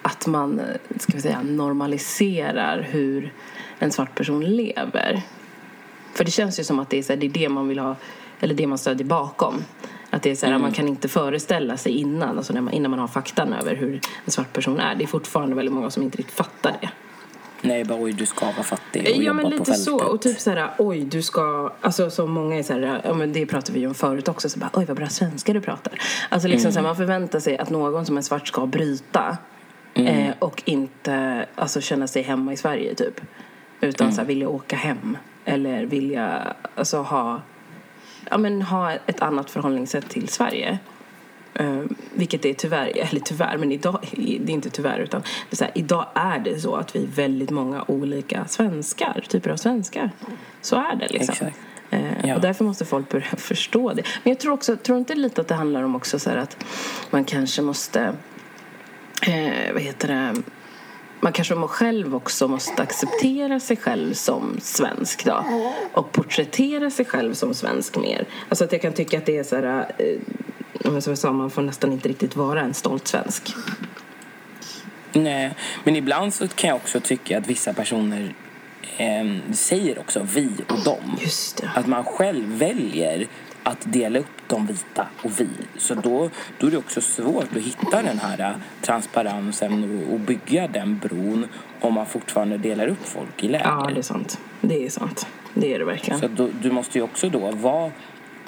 att 0.02 0.28
man, 0.28 0.62
ska 1.00 1.13
vi 1.13 1.22
säga, 1.22 1.41
normaliserar 1.41 2.88
hur 2.89 3.34
en 3.80 3.91
svart 3.91 4.15
person 4.15 4.46
lever. 4.46 5.22
För 6.13 6.24
det 6.24 6.32
känns 6.32 6.60
ju 6.60 6.63
som 6.63 6.80
att 6.80 6.89
det 6.89 6.98
är, 6.98 7.04
så 7.04 7.13
här, 7.13 7.20
det, 7.20 7.26
är 7.26 7.30
det 7.30 7.50
man 7.50 7.68
vill 7.68 7.80
ha, 7.80 7.96
eller 8.39 8.54
det 8.54 8.68
man 8.68 8.78
stödjer 8.78 9.08
bakom. 9.08 9.63
Att 10.15 10.23
det 10.23 10.32
är 10.32 10.36
så 10.36 10.45
här, 10.45 10.54
mm. 10.54 10.62
man 10.62 10.71
kan 10.71 10.88
inte 10.88 11.08
föreställa 11.08 11.78
sig 11.78 11.91
innan, 11.91 12.38
alltså 12.38 12.54
man, 12.54 12.73
innan 12.73 12.91
man 12.91 12.99
har 12.99 13.08
faktan 13.08 13.54
över 13.54 13.75
hur 13.75 14.01
en 14.25 14.32
svart 14.32 14.54
person 14.54 14.80
är. 14.80 14.95
Det 14.95 15.04
är 15.04 15.08
fortfarande 15.08 15.56
väldigt 15.56 15.73
många 15.73 15.89
som 15.89 16.04
inte 16.04 16.17
riktigt 16.17 16.36
fattar 16.36 16.78
det. 16.82 16.89
Nej, 17.62 17.86
bara 17.86 18.01
oj 18.01 18.13
du 18.13 18.25
ska 18.25 18.45
vara 18.45 18.63
fattig 18.63 19.15
och 19.15 19.23
ja, 19.23 19.34
men 19.34 19.49
lite 19.49 19.73
så. 19.73 20.04
Och 20.04 20.21
typ 20.21 20.39
så 20.39 20.49
här, 20.49 20.69
oj 20.78 21.04
du 21.04 21.21
ska, 21.21 21.73
alltså 21.82 22.10
så 22.10 22.28
många 22.28 22.56
är 22.56 22.63
så 22.63 22.73
här, 22.73 23.01
ja 23.04 23.13
men 23.13 23.34
det 23.34 23.45
pratade 23.45 23.80
vi 23.80 23.88
om 23.88 23.95
förut 23.95 24.28
också, 24.28 24.49
så 24.49 24.60
bara 24.60 24.69
oj 24.73 24.86
vad 24.86 24.97
bra 24.97 25.08
svenska 25.10 25.54
du 25.54 25.62
pratar. 25.62 25.93
Alltså 26.30 26.47
liksom 26.47 26.67
mm. 26.67 26.73
så 26.73 26.80
här, 26.80 26.88
man 26.88 26.95
förväntar 26.95 27.39
sig 27.39 27.58
att 27.58 27.69
någon 27.69 28.06
som 28.06 28.17
är 28.17 28.21
svart 28.21 28.47
ska 28.47 28.65
bryta 28.65 29.38
mm. 29.93 30.08
eh, 30.08 30.34
och 30.39 30.63
inte 30.65 31.45
alltså 31.56 31.82
känna 31.82 32.08
sig 32.08 32.21
hemma 32.21 32.54
i 32.54 32.58
Sverige 32.58 32.95
typ. 32.95 33.21
Utan 33.82 34.06
mm. 34.06 34.15
så 34.15 34.21
här, 34.21 34.28
vilja 34.28 34.49
åka 34.49 34.75
hem 34.75 35.17
eller 35.45 35.86
vilja 35.86 36.54
alltså 36.75 36.97
ha 36.97 37.41
ja, 38.29 38.38
men, 38.38 38.61
ha 38.61 38.91
ett 38.91 39.21
annat 39.21 39.49
förhållningssätt 39.49 40.09
till 40.09 40.27
Sverige. 40.27 40.79
Uh, 41.59 41.83
vilket 42.13 42.45
är 42.45 42.53
tyvärr, 42.53 42.91
eller 42.95 43.19
tyvärr, 43.19 43.57
men 43.57 43.71
idag, 43.71 43.99
det 44.15 44.51
är 44.51 44.53
inte 44.53 44.69
tyvärr 44.69 44.99
utan 44.99 45.23
det 45.49 45.61
är 45.61 45.65
här, 45.65 45.71
idag 45.75 46.05
är 46.13 46.39
det 46.39 46.59
så 46.59 46.75
att 46.75 46.95
vi 46.95 47.03
är 47.03 47.07
väldigt 47.07 47.49
många 47.49 47.83
olika 47.88 48.45
svenskar, 48.47 49.25
typer 49.27 49.49
av 49.49 49.57
svenskar. 49.57 50.11
Så 50.61 50.75
är 50.75 50.95
det 50.95 51.07
liksom. 51.07 51.47
Uh, 51.93 52.27
ja. 52.27 52.35
Och 52.35 52.41
därför 52.41 52.65
måste 52.65 52.85
folk 52.85 53.09
börja 53.09 53.25
förstå 53.38 53.93
det. 53.93 54.03
Men 54.23 54.31
jag 54.31 54.39
tror 54.39 54.53
också, 54.53 54.75
tror 54.75 54.97
inte 54.97 55.15
lite 55.15 55.41
att 55.41 55.47
det 55.47 55.55
handlar 55.55 55.83
om 55.83 55.95
också 55.95 56.19
så 56.19 56.29
att 56.29 56.65
man 57.09 57.23
kanske 57.23 57.61
måste, 57.61 57.99
uh, 59.27 59.73
vad 59.73 59.81
heter 59.81 60.07
det, 60.07 60.41
man 61.25 61.33
kanske 61.33 61.55
själv 61.55 62.15
också 62.15 62.47
måste 62.47 62.81
acceptera 62.81 63.59
sig 63.59 63.77
själv 63.77 64.13
som 64.13 64.57
svensk 64.61 65.25
då 65.25 65.45
och 65.93 66.11
porträttera 66.11 66.89
sig 66.89 67.05
själv 67.05 67.33
som 67.33 67.53
svensk 67.53 67.97
mer. 67.97 68.25
Alltså 68.49 68.65
att 68.65 68.71
jag 68.71 68.81
kan 68.81 68.93
tycka 68.93 69.17
att 69.17 69.25
det 69.25 69.38
är 69.38 69.43
så 69.43 69.55
här, 69.55 69.91
eh, 69.97 70.99
som 70.99 71.11
jag 71.11 71.17
sa, 71.17 71.31
man 71.31 71.49
får 71.49 71.61
nästan 71.61 71.91
inte 71.91 72.09
riktigt 72.09 72.35
vara 72.35 72.61
en 72.61 72.73
stolt 72.73 73.07
svensk. 73.07 73.53
Nej, 75.13 75.55
men 75.83 75.95
ibland 75.95 76.33
så 76.33 76.47
kan 76.47 76.67
jag 76.67 76.75
också 76.75 76.99
tycka 76.99 77.38
att 77.38 77.47
vissa 77.47 77.73
personer 77.73 78.33
eh, 78.97 79.53
säger 79.53 79.99
också 79.99 80.27
vi 80.33 80.49
och 80.69 80.83
dem. 80.83 81.17
Att 81.75 81.88
man 81.88 82.03
själv 82.03 82.57
väljer 82.57 83.27
att 83.65 83.93
dela 83.93 84.19
upp 84.19 84.47
de 84.47 84.65
vita 84.65 85.08
och 85.23 85.39
vi. 85.39 85.47
Så 85.78 85.95
då, 85.95 86.30
då 86.60 86.67
är 86.67 86.71
det 86.71 86.78
också 86.78 87.01
svårt 87.01 87.56
att 87.56 87.62
hitta 87.62 88.01
den 88.01 88.19
här 88.19 88.39
äh, 88.39 88.56
transparensen 88.82 90.04
och, 90.08 90.13
och 90.13 90.19
bygga 90.19 90.67
den 90.67 90.99
bron 90.99 91.47
om 91.80 91.93
man 91.93 92.06
fortfarande 92.06 92.58
delar 92.58 92.88
upp 92.88 93.08
folk 93.08 93.43
i 93.43 93.47
läger. 93.47 93.65
Ja, 93.65 93.89
det 93.93 93.99
är 93.99 94.01
sant. 94.01 94.39
Det 94.62 94.86
är 94.86 94.89
sant. 94.89 95.28
Det 95.54 95.73
är 95.73 95.80
det 95.80 95.86
verkligen. 95.86 96.19
Så 96.19 96.28
då, 96.28 96.49
du 96.62 96.71
måste 96.71 96.97
ju 96.97 97.04
också 97.04 97.30
då 97.30 97.51
vara 97.51 97.91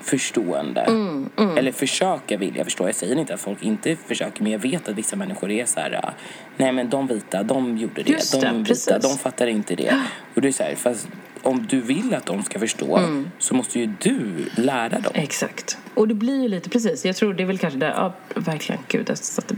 förstående. 0.02 0.82
Mm, 0.82 1.30
mm. 1.38 1.58
Eller 1.58 1.72
försöka 1.72 2.38
vilja 2.38 2.64
förstå. 2.64 2.88
Jag 2.88 2.96
säger 2.96 3.16
inte 3.16 3.34
att 3.34 3.42
folk 3.42 3.64
inte 3.64 3.96
försöker 3.96 4.44
men 4.44 4.52
jag 4.52 4.60
vet 4.60 4.90
att 4.90 4.96
vissa 4.96 5.16
människor 5.16 5.52
är 5.52 5.66
så 5.66 5.80
här. 5.80 5.92
Äh, 5.92 6.10
nej 6.58 6.72
men 6.72 6.90
de 6.90 7.08
vita, 7.08 7.44
de 7.44 7.78
gjorde 7.78 8.04
det. 8.04 8.12
Just 8.12 8.42
de 8.42 8.64
det, 8.64 8.70
vita, 8.70 9.00
de 9.00 9.18
fattar 9.18 9.48
inte 9.48 9.76
det. 9.76 9.94
Och 10.34 10.42
det 10.42 10.48
är 10.48 10.52
så 10.52 10.64
här, 10.64 10.76
fast 10.76 11.08
om 11.42 11.68
du 11.70 11.82
vill 11.82 12.14
att 12.14 12.26
de 12.26 12.44
ska 12.44 12.60
förstå 12.60 12.98
mm. 12.98 13.32
så 13.40 13.54
måste 13.54 13.80
ju 13.80 13.94
du 14.00 14.46
lära 14.56 15.00
dem. 15.00 15.12
Exakt. 15.14 15.78
Och 15.94 16.08
det 16.08 16.14
blir 16.14 16.42
ju 16.42 16.48
lite, 16.48 16.70
precis, 16.70 17.06
jag 17.06 17.16
tror 17.16 17.34
det 17.34 17.44
är 17.44 17.48
väl 17.48 17.58
kanske 17.58 17.80
där, 17.80 17.90
ja 17.90 18.14
verkligen, 18.36 18.82
gud 18.88 19.10
jag 19.10 19.18
satte 19.18 19.56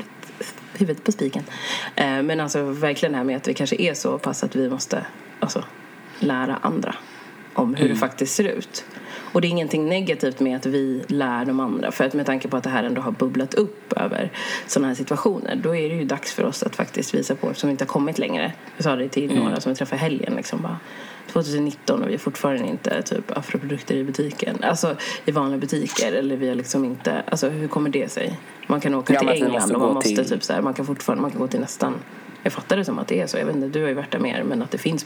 huvudet 0.78 1.04
på 1.04 1.12
spiken. 1.12 1.44
Eh, 1.96 2.22
men 2.24 2.40
alltså 2.40 2.64
verkligen 2.64 3.12
det 3.12 3.18
här 3.18 3.26
med 3.26 3.38
att 3.38 3.48
vi 3.48 3.54
kanske 3.54 3.76
är 3.82 3.94
så 3.94 4.18
pass 4.18 4.44
att 4.44 4.56
vi 4.56 4.70
måste 4.70 5.06
alltså, 5.40 5.64
lära 6.20 6.56
andra 6.62 6.96
om 7.54 7.76
hur 7.76 7.86
mm. 7.86 7.94
det 7.94 8.00
faktiskt 8.00 8.36
ser 8.36 8.44
ut. 8.44 8.86
Och 9.32 9.42
det 9.42 9.48
är 9.48 9.50
ingenting 9.50 9.90
negativt 9.90 10.40
med 10.40 10.56
att 10.56 10.66
vi 10.66 11.04
lär 11.08 11.46
de 11.46 11.60
andra. 11.60 11.92
För 11.92 12.04
att 12.04 12.14
med 12.14 12.26
tanke 12.26 12.48
på 12.48 12.58
att 12.58 12.64
det 12.64 12.70
här 12.70 12.84
ändå 12.84 13.02
har 13.02 13.12
bubblat 13.12 13.54
upp 13.54 13.94
över 13.94 14.32
sådana 14.68 14.88
här 14.88 14.96
situationer 14.96 15.56
då 15.64 15.76
är 15.76 15.90
det 15.90 15.96
ju 15.96 16.06
dags 16.06 16.34
för 16.34 16.44
oss 16.44 16.64
att 16.64 16.76
faktiskt 16.76 17.14
visa 17.14 17.36
på 17.36 17.50
eftersom 17.50 17.68
vi 17.68 17.72
inte 17.72 17.84
har 17.84 17.90
kommit 17.90 18.20
längre. 18.20 18.54
Jag 18.76 18.84
sa 18.84 18.96
det 18.96 19.10
till 19.10 19.32
mm. 19.32 19.44
några 19.44 19.60
som 19.60 19.72
vi 19.72 19.76
träffade 19.76 20.02
helgen 20.02 20.34
liksom 20.36 20.62
bara 20.62 20.78
2019 21.34 22.02
och 22.02 22.08
vi 22.08 22.14
har 22.14 22.20
fortfarande 22.20 22.68
inte 22.68 23.02
typ 23.02 23.38
afroprodukter 23.38 23.96
i 23.96 24.04
butiken. 24.04 24.64
Alltså 24.64 24.96
i 25.26 25.32
vanliga 25.32 25.60
butiker 25.60 26.14
eller 26.14 26.36
vi 26.36 26.48
har 26.48 26.56
liksom 26.56 26.86
inte, 26.86 27.24
alltså 27.28 27.50
hur 27.50 27.68
kommer 27.68 27.90
det 27.90 28.12
sig? 28.12 28.40
Man 28.68 28.82
kan 28.82 28.96
åka 28.96 29.14
ja, 29.14 29.20
till 29.20 29.30
England 29.30 29.72
och 29.72 29.82
man 29.82 29.94
måste 29.94 30.16
till... 30.16 30.30
typ 30.30 30.44
så 30.44 30.54
här, 30.54 30.62
man 30.62 30.74
kan 30.74 30.86
fortfarande, 30.86 31.22
man 31.22 31.32
kan 31.32 31.40
gå 31.40 31.48
till 31.48 31.60
nästan 31.60 31.94
jag 32.44 32.54
fattar 32.54 32.78
det 32.78 32.86
som 32.86 33.00
att 33.00 33.08
det 33.08 33.22
är 33.22 33.28
så. 33.28 33.38
Jag 33.38 33.46
vet 33.46 33.56
inte, 33.56 33.68
du 33.68 33.82
har 33.82 33.90
ju 33.90 33.94
varit 33.94 34.12
där 34.12 34.20
mer. 34.20 34.44
Men 34.44 34.62
att 34.62 34.72
det 34.72 34.78
finns 34.78 35.06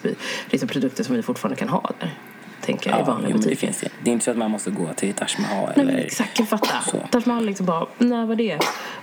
liksom 0.49 0.69
produkter 0.69 1.03
som 1.03 1.15
vi 1.15 1.21
fortfarande 1.21 1.55
kan 1.55 1.69
ha 1.69 1.91
där 1.99 2.13
tänker 2.61 2.89
jag, 2.89 2.99
ja, 2.99 3.03
i 3.03 3.05
vanliga 3.07 3.33
butiker. 3.33 3.49
Det, 3.49 3.55
finns 3.55 3.79
det. 3.79 3.89
det 4.03 4.09
är 4.09 4.13
inte 4.13 4.25
så 4.25 4.31
att 4.31 4.37
man 4.37 4.51
måste 4.51 4.71
gå 4.71 4.93
till 4.93 5.13
Taj 5.13 5.27
Mahal 5.39 5.71
Nej, 5.75 5.85
eller... 5.85 5.97
exakt, 5.97 6.39
jag 6.39 6.49
fattar. 6.49 7.07
Taj 7.11 7.21
Mahal 7.25 7.45
liksom 7.45 7.65
bara, 7.65 7.87
när 7.97 8.25
var 8.25 8.35
det? 8.35 8.59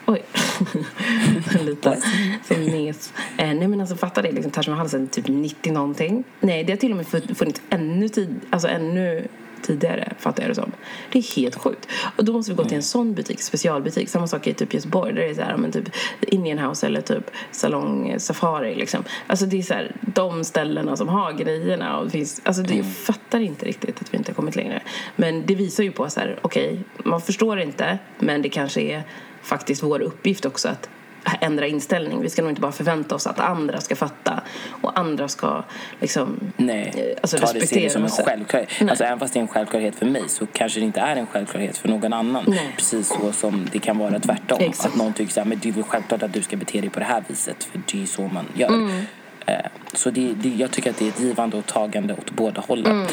Oj. 0.07 0.23
Lite 1.65 1.99
nes. 2.49 3.13
Eh, 3.37 3.55
nej 3.55 3.69
men 3.69 3.81
alltså 3.81 3.97
fatta 3.97 4.23
det, 4.23 4.33
liksom, 4.33 4.53
Taj 4.53 4.69
Mahal 4.69 4.89
sen 4.89 5.09
typ 5.09 5.29
90 5.29 5.73
någonting. 5.73 6.25
Nej, 6.41 6.65
det 6.65 6.73
har 6.73 6.77
till 6.77 6.91
och 6.91 6.97
med 6.97 7.07
funnits 7.37 7.63
ännu 7.71 8.09
tid, 8.09 8.41
alltså 8.51 8.69
ännu 8.69 9.29
tidigare, 9.63 10.13
fattar 10.19 10.43
jag 10.43 10.51
det 10.51 10.55
som. 10.55 10.73
Det 11.13 11.19
är 11.19 11.37
helt 11.37 11.55
sjukt. 11.55 11.89
Och 12.17 12.25
då 12.25 12.33
måste 12.33 12.53
vi 12.53 12.57
gå 12.57 12.65
till 12.65 12.77
en 12.77 12.83
sån 12.83 13.15
butik, 13.15 13.43
specialbutik. 13.43 14.09
Samma 14.09 14.27
sak 14.27 14.47
i 14.47 14.55
typ 14.55 14.75
Göteborg, 14.75 15.13
där 15.13 15.23
det 15.23 15.31
är 15.31 15.35
så 15.35 15.43
här, 15.43 15.57
men 15.57 15.73
typ 15.73 15.89
Indian 16.21 16.59
House 16.59 16.87
eller 16.87 17.01
typ 17.01 17.31
Salong 17.51 18.15
Safari 18.19 18.75
liksom. 18.75 19.05
Alltså 19.27 19.47
det 19.47 19.59
är 19.59 19.63
så 19.63 19.75
här, 19.75 19.97
de 20.01 20.45
ställena 20.45 20.97
som 20.97 21.09
har 21.09 21.33
grejerna 21.33 21.99
och 21.99 22.05
det 22.05 22.11
finns, 22.11 22.41
alltså 22.45 22.63
det, 22.63 22.75
jag 22.75 22.79
mm. 22.79 22.93
fattar 22.93 23.41
inte 23.41 23.67
riktigt 23.67 24.01
att 24.01 24.15
vi 24.15 24.19
inte 24.19 24.31
har 24.31 24.35
kommit 24.35 24.57
längre. 24.57 24.83
Men 25.17 25.47
det 25.47 25.55
visar 25.55 25.85
ju 25.85 25.93
på 25.93 26.11
så 26.11 26.21
här, 26.21 26.39
okej, 26.43 26.69
okay, 26.69 27.11
man 27.11 27.21
förstår 27.21 27.61
inte, 27.61 27.99
men 28.19 28.43
det 28.43 28.49
kanske 28.49 28.81
är 28.81 29.03
faktiskt 29.43 29.83
vår 29.83 30.01
uppgift 30.01 30.45
också 30.45 30.69
att 30.69 30.89
ändra 31.41 31.67
inställning. 31.67 32.23
Vi 32.23 32.31
ska 32.31 32.43
nog 32.43 32.51
inte 32.51 32.61
bara 32.61 32.73
förvänta 32.73 33.15
oss 33.15 33.27
att 33.27 33.41
andra 33.41 33.81
ska 33.81 33.97
fatta 33.97 34.41
och 34.83 34.99
andra 34.99 35.29
ska 35.29 35.65
liksom 36.01 36.53
Nej, 36.57 37.15
alltså, 37.23 37.39
ta 37.39 37.53
det, 37.53 37.93
som 37.93 38.05
en 38.05 38.11
självklarhet. 38.11 38.91
Alltså, 38.91 39.05
även 39.05 39.19
fast 39.19 39.35
det 39.35 39.39
är 39.39 39.43
en 39.43 39.49
självklarhet 39.49 39.95
för 39.95 40.07
mig 40.07 40.23
så 40.29 40.47
kanske 40.47 40.81
det 40.81 40.87
inte 40.87 41.01
är 41.01 41.17
en 41.17 41.27
självklarhet 41.27 41.79
för 41.79 41.89
någon 41.89 42.13
annan. 42.13 42.45
Nej. 42.49 42.73
Precis 42.77 43.09
så 43.09 43.33
som 43.33 43.69
det 43.73 43.79
kan 43.79 43.99
vara 43.99 44.21
tvärtom. 44.21 44.59
Exakt. 44.61 44.87
Att 44.87 44.97
någon 44.97 45.13
tycker 45.13 45.33
så 45.33 45.41
här, 45.41 45.47
men 45.47 45.59
det 45.59 45.69
är 45.69 45.73
väl 45.73 45.83
självklart 45.83 46.23
att 46.23 46.33
du 46.33 46.43
ska 46.43 46.57
bete 46.57 46.81
dig 46.81 46.91
på 46.91 46.99
det 46.99 47.07
här 47.07 47.25
viset 47.29 47.65
för 47.65 47.81
det 47.93 48.03
är 48.03 48.07
så 48.07 48.23
man 48.23 48.45
gör. 48.55 48.69
Mm. 48.69 49.03
Eh, 49.47 49.55
så 49.93 50.11
det, 50.11 50.33
det, 50.33 50.49
jag 50.49 50.71
tycker 50.71 50.91
att 50.91 50.97
det 50.97 51.05
är 51.05 51.09
ett 51.09 51.21
givande 51.21 51.57
och 51.57 51.67
tagande 51.67 52.15
åt 52.15 52.31
båda 52.31 52.61
hållen. 52.61 52.93
Mm. 52.93 53.07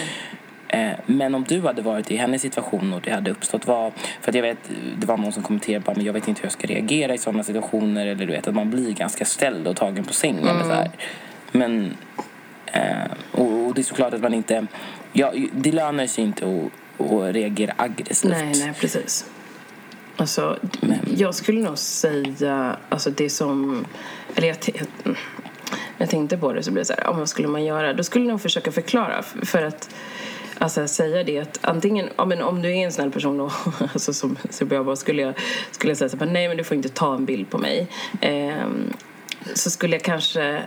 Eh, 0.67 0.91
men 1.05 1.35
om 1.35 1.43
du 1.43 1.61
hade 1.61 1.81
varit 1.81 2.11
i 2.11 2.15
hennes 2.15 2.41
situation 2.41 2.93
och 2.93 3.01
det 3.01 3.11
hade 3.11 3.31
uppstått 3.31 3.67
vad... 3.67 3.91
För 4.21 4.31
att 4.31 4.35
jag 4.35 4.41
vet, 4.41 4.57
det 4.97 5.07
var 5.07 5.17
någon 5.17 5.31
som 5.31 5.43
kommenterade 5.43 5.85
bara, 5.85 5.95
men 5.95 6.05
jag 6.05 6.13
vet 6.13 6.27
inte 6.27 6.41
hur 6.41 6.45
jag 6.45 6.53
ska 6.53 6.67
reagera 6.67 7.13
i 7.13 7.17
sådana 7.17 7.43
situationer. 7.43 8.07
Eller 8.07 8.25
du 8.25 8.31
vet, 8.31 8.47
att 8.47 8.55
man 8.55 8.69
blir 8.69 8.93
ganska 8.93 9.25
ställd 9.25 9.67
och 9.67 9.75
tagen 9.75 10.03
på 10.03 10.13
sängen. 10.13 10.47
Mm. 10.47 10.67
så 10.67 10.73
här. 10.73 10.91
Men... 11.51 11.97
Eh, 12.65 13.11
och, 13.31 13.65
och, 13.67 13.73
det 13.73 13.81
är 13.81 13.83
såklart 13.83 14.13
att 14.13 14.21
man 14.21 14.33
inte... 14.33 14.67
Ja, 15.13 15.33
det 15.51 15.71
lönar 15.71 16.07
sig 16.07 16.23
inte 16.23 16.45
att, 16.45 17.05
att 17.11 17.35
reagera 17.35 17.73
aggressivt. 17.77 18.31
Nej, 18.31 18.53
nej, 18.55 18.73
precis. 18.79 19.25
Alltså, 20.17 20.57
men. 20.81 20.99
jag 21.17 21.35
skulle 21.35 21.61
nog 21.61 21.77
säga, 21.77 22.77
alltså 22.89 23.09
det 23.09 23.29
som... 23.29 23.85
Eller 24.35 24.47
jag, 24.47 24.57
jag, 25.03 25.15
jag 25.97 26.09
tänkte 26.09 26.37
på 26.37 26.53
det 26.53 26.63
så 26.63 26.71
blev 26.71 26.81
det 26.81 26.85
så 26.85 26.93
här, 26.93 27.13
vad 27.13 27.29
skulle 27.29 27.47
man 27.47 27.65
göra? 27.65 27.93
Då 27.93 28.03
skulle 28.03 28.25
jag 28.25 28.29
nog 28.29 28.41
försöka 28.41 28.71
förklara. 28.71 29.21
För 29.23 29.63
att 29.63 29.89
alltså, 30.59 30.87
säga 30.87 31.23
det 31.23 31.39
att 31.39 31.59
antingen, 31.61 32.09
ja, 32.17 32.25
men 32.25 32.41
om 32.41 32.61
du 32.61 32.69
är 32.69 32.85
en 32.85 32.91
snäll 32.91 33.11
person 33.11 33.37
då, 33.37 33.51
alltså, 33.93 34.13
som 34.13 34.37
Subiaba 34.49 34.95
skulle 34.95 35.21
jag, 35.21 35.33
skulle 35.71 35.91
jag 35.91 35.97
säga 35.97 36.09
så 36.09 36.17
här, 36.17 36.25
nej 36.25 36.47
men 36.47 36.57
du 36.57 36.63
får 36.63 36.77
inte 36.77 36.89
ta 36.89 37.15
en 37.15 37.25
bild 37.25 37.49
på 37.49 37.57
mig. 37.57 37.87
Eh, 38.21 38.67
så 39.53 39.69
skulle 39.69 39.95
jag 39.95 40.03
kanske 40.03 40.63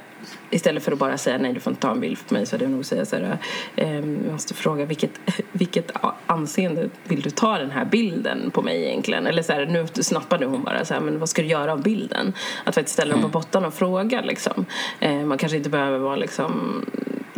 istället 0.50 0.82
för 0.82 0.92
att 0.92 0.98
bara 0.98 1.18
säga 1.18 1.38
nej 1.38 1.52
du 1.52 1.60
får 1.60 1.70
inte 1.70 1.82
ta 1.82 1.90
en 1.90 2.00
bild 2.00 2.18
på 2.28 2.34
mig 2.34 2.46
så 2.46 2.54
hade 2.54 2.64
jag 2.64 2.72
nog 2.72 2.84
säga 2.84 3.04
så 3.04 3.16
här 3.16 3.38
eh, 3.76 3.94
jag 3.94 4.32
måste 4.32 4.54
fråga 4.54 4.84
vilket, 4.84 5.10
vilket 5.52 5.92
anseende 6.26 6.88
vill 7.04 7.20
du 7.20 7.30
ta 7.30 7.58
den 7.58 7.70
här 7.70 7.84
bilden 7.84 8.50
på 8.50 8.62
mig 8.62 8.84
egentligen 8.84 9.26
eller 9.26 9.42
så 9.42 9.52
här, 9.52 9.66
nu 9.66 9.86
snappade 9.86 10.46
hon 10.46 10.62
bara 10.62 10.84
så 10.84 10.94
här, 10.94 11.00
men 11.00 11.18
vad 11.18 11.28
ska 11.28 11.42
du 11.42 11.48
göra 11.48 11.72
av 11.72 11.82
bilden 11.82 12.32
att 12.64 12.74
faktiskt 12.74 12.94
ställa 12.94 13.10
dem 13.10 13.20
på 13.20 13.26
mm. 13.26 13.32
botten 13.32 13.64
och 13.64 13.74
fråga 13.74 14.20
liksom 14.20 14.66
eh, 15.00 15.16
man 15.16 15.38
kanske 15.38 15.56
inte 15.56 15.70
behöver 15.70 15.98
vara 15.98 16.16
liksom 16.16 16.84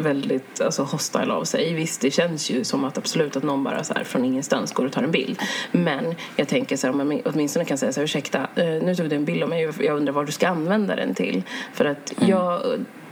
väldigt 0.03 0.61
alltså, 0.61 0.83
hostile 0.83 1.33
av 1.33 1.45
sig. 1.45 1.75
Visst, 1.75 2.01
det 2.01 2.11
känns 2.11 2.51
ju 2.51 2.65
som 2.65 2.85
att 2.85 2.99
absolut 2.99 3.37
att 3.37 3.43
någon 3.43 3.65
bara 3.65 3.85
så 3.85 3.95
här, 3.95 4.05
från 4.05 4.25
ingenstans 4.25 4.73
går 4.73 4.87
och 4.87 4.93
tar 4.93 5.03
en 5.03 5.11
bild. 5.11 5.39
Men 5.73 6.15
jag 6.37 6.49
tänker 6.49 6.77
så 6.77 6.87
här, 6.87 7.01
om 7.01 7.13
jag 7.13 7.23
åtminstone 7.25 7.65
kan 7.65 7.79
säga 7.79 7.93
så 7.93 8.01
här, 8.01 8.05
ursäkta, 8.05 8.39
eh, 8.55 8.67
nu 8.67 8.95
tog 8.95 9.09
du 9.09 9.17
en 9.17 9.25
bild 9.25 9.43
av 9.43 9.49
mig 9.49 9.71
jag 9.81 9.97
undrar 9.97 10.13
vad 10.13 10.27
du 10.27 10.33
ska 10.33 10.49
använda 10.49 10.97
den 10.97 11.15
till. 11.15 11.43
För 11.73 11.85
att 11.85 12.13
mm. 12.19 12.31
jag, 12.31 12.63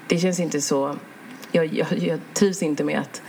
det 0.07 0.19
känns 0.19 0.41
inte 0.41 0.61
så, 0.61 0.97
jag, 1.53 1.67
jag, 1.67 1.87
jag 1.99 2.21
trivs 2.35 2.63
inte 2.63 2.85
med 2.85 3.01
att 3.01 3.23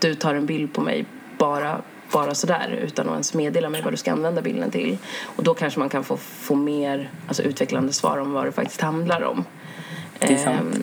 du 0.00 0.14
tar 0.14 0.34
en 0.34 0.46
bild 0.46 0.72
på 0.72 0.80
mig 0.80 1.04
bara 1.38 1.82
bara 2.12 2.34
sådär 2.34 2.78
utan 2.82 3.06
att 3.06 3.12
ens 3.12 3.34
meddela 3.34 3.70
mig 3.70 3.82
vad 3.82 3.92
du 3.92 3.96
ska 3.96 4.12
använda 4.12 4.42
bilden 4.42 4.70
till. 4.70 4.98
Och 5.22 5.44
då 5.44 5.54
kanske 5.54 5.80
man 5.80 5.88
kan 5.88 6.04
få, 6.04 6.16
få 6.16 6.54
mer 6.54 7.10
alltså, 7.28 7.42
utvecklande 7.42 7.92
svar 7.92 8.18
om 8.18 8.32
vad 8.32 8.46
det 8.46 8.52
faktiskt 8.52 8.80
handlar 8.80 9.22
om. 9.24 9.44
Det 10.18 10.32
är 10.32 10.36
sant. 10.36 10.76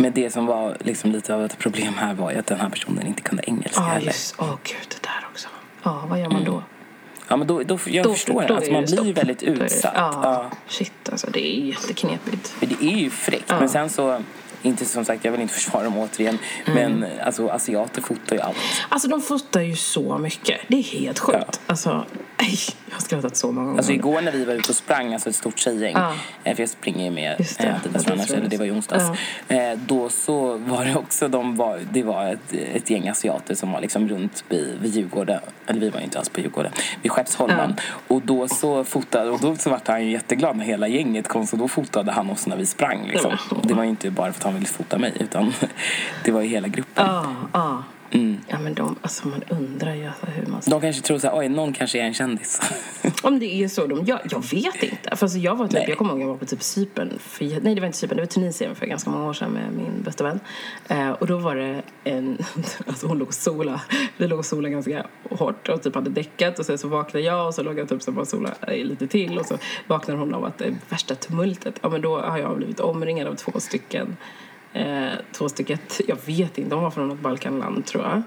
Men 0.00 0.12
det 0.12 0.30
som 0.30 0.46
var 0.46 0.76
liksom 0.80 1.12
lite 1.12 1.34
av 1.34 1.44
ett 1.44 1.58
problem 1.58 1.94
här 1.94 2.14
var 2.14 2.30
ju 2.30 2.38
att 2.38 2.46
den 2.46 2.60
här 2.60 2.68
personen 2.68 3.06
inte 3.06 3.22
kunde 3.22 3.42
engelska 3.46 3.80
ah, 3.80 3.98
just, 3.98 4.34
Åh 4.38 4.50
oh, 4.50 4.56
gud, 4.64 4.88
det 4.88 5.02
där 5.02 5.26
också. 5.30 5.48
Ja, 5.82 5.90
ah, 5.90 6.06
vad 6.06 6.20
gör 6.20 6.30
man 6.30 6.44
då? 6.44 6.52
Mm. 6.52 6.64
Ja, 7.28 7.36
men 7.36 7.46
då, 7.46 7.62
då, 7.62 7.78
jag 7.86 8.04
då, 8.04 8.12
förstår 8.12 8.44
då 8.48 8.54
alltså, 8.54 8.72
man 8.72 8.84
blir 8.84 8.96
stopp. 8.96 9.06
väldigt 9.06 9.42
utsatt. 9.42 9.92
Ja, 9.96 10.20
ja. 10.22 10.50
Shit, 10.68 11.08
alltså 11.10 11.30
det 11.30 11.46
är 11.46 11.64
jätteknepigt. 11.64 12.54
Det 12.60 12.82
är 12.82 12.96
ju 12.96 13.10
fräckt, 13.10 13.44
ja. 13.46 13.60
men 13.60 13.68
sen 13.68 13.90
så 13.90 14.22
inte 14.62 14.84
som 14.84 15.04
sagt, 15.04 15.24
jag 15.24 15.32
vill 15.32 15.40
inte 15.40 15.54
försvara 15.54 15.84
dem 15.84 15.98
återigen. 15.98 16.38
Mm. 16.66 17.00
Men 17.00 17.10
alltså, 17.24 17.48
asiater 17.48 18.02
fotar 18.02 18.36
ju 18.36 18.42
allt. 18.42 18.56
Alltså 18.88 19.08
de 19.08 19.20
fotar 19.20 19.60
ju 19.60 19.76
så 19.76 20.18
mycket. 20.18 20.60
Det 20.68 20.78
är 20.78 20.82
helt 20.82 21.18
sjukt. 21.18 21.38
Ja. 21.38 21.58
Alltså, 21.66 22.04
jag 22.86 22.94
har 22.94 23.00
skrattat 23.00 23.36
så 23.36 23.52
många 23.52 23.66
gånger. 23.66 23.78
Alltså 23.78 23.92
igår 23.92 24.20
när 24.20 24.32
vi 24.32 24.44
var 24.44 24.54
ute 24.54 24.68
och 24.68 24.76
sprang, 24.76 25.12
alltså 25.12 25.28
ett 25.28 25.36
stort 25.36 25.58
tjejgäng. 25.58 25.92
Ja. 25.96 26.12
Eh, 26.44 26.54
för 26.54 26.62
jag 26.62 26.70
springer 26.70 27.04
ju 27.04 27.10
med 27.10 27.40
eh, 27.58 27.74
annars, 28.12 28.30
eller 28.30 28.48
det 28.48 28.56
var 28.56 28.66
i 28.66 28.70
onsdags. 28.70 29.04
Ja. 29.48 29.56
Eh, 29.56 29.78
då 29.86 30.08
så 30.08 30.56
var 30.56 30.84
det 30.84 30.96
också, 30.96 31.28
de 31.28 31.56
var, 31.56 31.80
det 31.92 32.02
var 32.02 32.26
ett, 32.26 32.52
ett 32.52 32.90
gäng 32.90 33.08
asiater 33.08 33.54
som 33.54 33.72
var 33.72 33.80
liksom 33.80 34.08
runt 34.08 34.44
vid, 34.48 34.78
vid 34.80 34.96
Djurgården. 34.96 35.40
Eller 35.66 35.80
vi 35.80 35.90
var 35.90 36.00
inte 36.00 36.18
alls 36.18 36.28
på 36.28 36.40
Djurgården. 36.40 36.72
Vid 37.02 37.12
Skeppsholmen. 37.12 37.74
Ja. 37.76 37.82
Och 38.14 38.22
då 38.22 38.48
så 38.48 38.84
fotade, 38.84 39.30
och 39.30 39.40
då 39.40 39.56
så 39.56 39.70
vart 39.70 39.88
han 39.88 40.04
ju 40.04 40.10
jätteglad 40.10 40.56
när 40.56 40.64
hela 40.64 40.88
gänget 40.88 41.28
kom. 41.28 41.46
Så 41.46 41.56
då 41.56 41.68
fotade 41.68 42.12
han 42.12 42.30
oss 42.30 42.46
när 42.46 42.56
vi 42.56 42.66
sprang 42.66 43.06
liksom. 43.06 43.36
Det 43.62 43.74
var 43.74 43.82
ju 43.82 43.90
inte 43.90 44.10
bara 44.10 44.32
för 44.32 44.40
att 44.40 44.44
han 44.44 44.54
ville 44.54 44.66
fota 44.66 44.98
mig 44.98 45.12
utan 45.20 45.52
det 46.24 46.32
var 46.32 46.40
ju 46.40 46.48
hela 46.48 46.68
gruppen. 46.68 47.06
Mm. 48.10 48.40
Ja, 48.48 48.58
men 48.58 48.74
de, 48.74 48.96
alltså 49.02 49.28
man 49.28 49.42
undrar 49.48 49.94
ju 49.94 50.06
alltså 50.06 50.26
hur 50.26 50.46
man... 50.46 50.60
De 50.66 50.80
kanske 50.80 51.02
tror 51.02 51.18
så 51.18 51.26
här, 51.26 51.38
oj, 51.38 51.48
någon 51.48 51.72
kanske 51.72 51.98
är 51.98 52.02
en 52.02 52.14
kändis. 52.14 52.60
Om 53.22 53.38
det 53.38 53.62
är 53.62 53.68
så. 53.68 53.86
De, 53.86 54.04
jag, 54.04 54.20
jag 54.30 54.50
vet 54.50 54.82
inte. 54.82 55.16
För 55.16 55.24
alltså, 55.24 55.38
jag, 55.38 55.56
var 55.56 55.68
typ, 55.68 55.88
jag 55.88 55.98
kommer 55.98 56.10
ihåg 56.10 56.20
att 56.20 56.22
jag 56.22 56.28
var 56.28 56.36
på 56.36 56.46
typ 56.46 56.62
Cypern. 56.62 57.18
För, 57.18 57.44
nej, 57.44 57.74
det 57.74 57.80
var 57.80 57.86
inte 57.86 57.98
Cypern. 57.98 58.16
Det 58.16 58.22
var 58.22 58.26
Tunisien 58.26 58.74
för 58.74 58.86
ganska 58.86 59.10
många 59.10 59.28
år 59.28 59.32
sedan 59.32 59.50
med 59.50 59.72
min 59.72 60.02
bästa 60.02 60.24
vän. 60.24 60.40
Eh, 60.88 61.10
och 61.10 61.26
då 61.26 61.36
var 61.36 61.56
det 61.56 61.82
en... 62.04 62.38
Alltså 62.86 63.06
hon 63.06 63.18
låg 63.18 63.28
och 63.28 63.34
sola. 63.34 63.80
Vi 64.16 64.28
låg 64.28 64.38
och 64.38 64.44
sola 64.44 64.68
ganska 64.68 65.06
hårt 65.30 65.68
och 65.68 65.82
typ 65.82 65.94
hade 65.94 66.10
däckat. 66.10 66.58
Och 66.58 66.66
sen 66.66 66.78
så 66.78 66.88
vaknade 66.88 67.26
jag 67.26 67.46
och 67.46 67.54
så 67.54 67.62
låg 67.62 67.78
jag 67.78 67.88
typ 67.88 68.02
så 68.02 68.12
bara 68.12 68.24
sola 68.24 68.54
lite 68.68 69.06
till. 69.06 69.38
Och 69.38 69.46
så 69.46 69.58
vaknade 69.86 70.20
hon 70.20 70.34
av 70.34 70.44
att 70.44 70.58
det 70.58 70.74
värsta 70.88 71.14
tumultet. 71.14 71.78
Ja, 71.82 71.88
men 71.88 72.00
då 72.00 72.20
har 72.20 72.38
jag 72.38 72.56
blivit 72.56 72.80
omringad 72.80 73.28
av 73.28 73.34
två 73.34 73.60
stycken 73.60 74.16
Eh, 74.72 75.12
två 75.32 75.48
stycken, 75.48 75.78
jag 76.08 76.18
vet 76.26 76.58
inte, 76.58 76.70
de 76.70 76.82
var 76.82 76.90
från 76.90 77.08
något 77.08 77.20
Balkanland 77.20 77.86
tror 77.86 78.04
jag. 78.04 78.22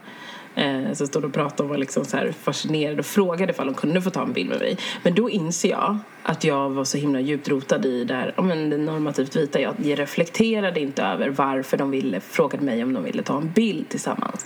Eh, 0.56 0.93
så 0.93 1.08
stod 1.08 1.25
och 1.25 1.34
pratade 1.34 1.63
och 1.63 1.69
var 1.69 1.77
liksom 1.77 2.06
så 2.06 2.17
här 2.17 2.32
fascinerade 2.32 2.99
och 2.99 3.06
frågade 3.06 3.51
ifall 3.51 3.65
de 3.65 3.75
kunde 3.75 4.01
få 4.01 4.10
ta 4.10 4.21
en 4.21 4.34
bild 4.34 4.49
med 4.49 4.60
mig. 4.60 4.77
Men 5.03 5.15
då 5.15 5.29
inser 5.29 5.69
jag 5.69 5.97
att 6.23 6.43
jag 6.43 6.69
var 6.69 6.84
så 6.84 6.97
himla 6.97 7.19
djupt 7.19 7.47
rotad 7.47 7.86
i 7.86 8.03
det 8.03 8.13
här, 8.13 8.34
men 8.41 8.69
det 8.69 8.77
normativt 8.77 9.36
vita. 9.36 9.62
Jag, 9.62 9.75
reflekterade 9.79 10.79
inte 10.79 11.03
över 11.03 11.29
varför 11.29 11.77
de 11.77 11.91
ville, 11.91 12.19
frågade 12.19 12.65
mig 12.65 12.84
om 12.84 12.93
de 12.93 13.03
ville 13.03 13.23
ta 13.23 13.38
en 13.38 13.51
bild 13.51 13.89
tillsammans. 13.89 14.45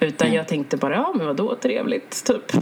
Utan 0.00 0.26
mm. 0.26 0.36
jag 0.36 0.48
tänkte 0.48 0.76
bara, 0.76 0.94
ja 0.94 1.12
men 1.16 1.26
vadå 1.26 1.56
trevligt, 1.62 2.24
typ. 2.24 2.52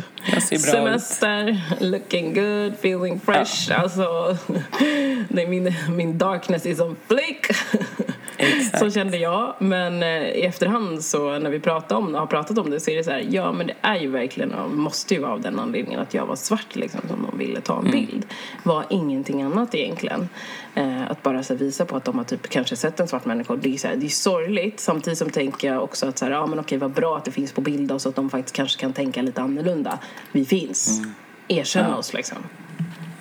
Semester, 0.60 1.48
ut. 1.48 1.80
looking 1.80 2.34
good, 2.34 2.72
feeling 2.72 3.20
fresh. 3.20 3.70
Ja. 3.70 3.76
Alltså, 3.76 4.36
nej, 5.28 5.46
min, 5.46 5.74
min 5.96 6.18
darkness 6.18 6.66
is 6.66 6.80
on 6.80 6.96
flick. 7.08 7.46
Exakt. 8.44 8.78
Så 8.78 8.90
kände 8.90 9.16
jag. 9.16 9.54
Men 9.58 10.02
eh, 10.02 10.22
i 10.22 10.42
efterhand 10.42 11.04
så 11.04 11.38
när 11.38 11.50
vi 11.50 11.60
pratar 11.60 11.96
om, 11.96 12.14
har 12.14 12.26
pratat 12.26 12.58
om 12.58 12.70
det 12.70 12.80
så 12.80 12.90
är 12.90 12.96
det 12.96 13.04
så 13.04 13.10
här, 13.10 13.26
ja 13.30 13.52
men 13.52 13.66
det 13.66 13.74
är 13.80 13.96
ju 13.96 14.10
verkligen, 14.10 14.52
måste 14.74 15.14
ju 15.14 15.20
vara 15.20 15.32
av 15.32 15.40
den 15.40 15.58
anledningen 15.58 16.00
att 16.00 16.14
jag 16.14 16.26
var 16.26 16.36
svart 16.36 16.76
liksom 16.76 17.00
som 17.08 17.26
de 17.30 17.38
ville 17.38 17.60
ta 17.60 17.78
en 17.78 17.90
bild. 17.90 18.26
Var 18.62 18.84
ingenting 18.90 19.42
annat 19.42 19.74
egentligen. 19.74 20.28
Eh, 20.74 21.10
att 21.10 21.22
bara 21.22 21.42
så 21.42 21.52
här, 21.52 21.58
visa 21.58 21.84
på 21.84 21.96
att 21.96 22.04
de 22.04 22.18
har 22.18 22.24
typ 22.24 22.48
kanske 22.48 22.76
sett 22.76 23.00
en 23.00 23.08
svart 23.08 23.24
människa. 23.24 23.56
Det 23.56 23.74
är, 23.74 23.78
så 23.78 23.88
här, 23.88 23.96
det 23.96 24.06
är 24.06 24.08
sorgligt. 24.08 24.80
Samtidigt 24.80 25.18
som 25.18 25.30
tänker 25.30 25.68
jag 25.72 25.82
också 25.82 26.06
att 26.06 26.18
så 26.18 26.24
här, 26.24 26.32
ja 26.32 26.46
men 26.46 26.58
okej 26.58 26.78
vad 26.78 26.90
bra 26.90 27.16
att 27.16 27.24
det 27.24 27.30
finns 27.30 27.52
på 27.52 27.60
bild 27.60 27.92
och 27.92 28.02
så 28.02 28.08
att 28.08 28.16
de 28.16 28.30
faktiskt 28.30 28.56
kanske 28.56 28.80
kan 28.80 28.92
tänka 28.92 29.22
lite 29.22 29.42
annorlunda. 29.42 29.98
Vi 30.32 30.44
finns. 30.44 31.02
Erkänna 31.48 31.96
oss 31.96 32.12
liksom. 32.12 32.38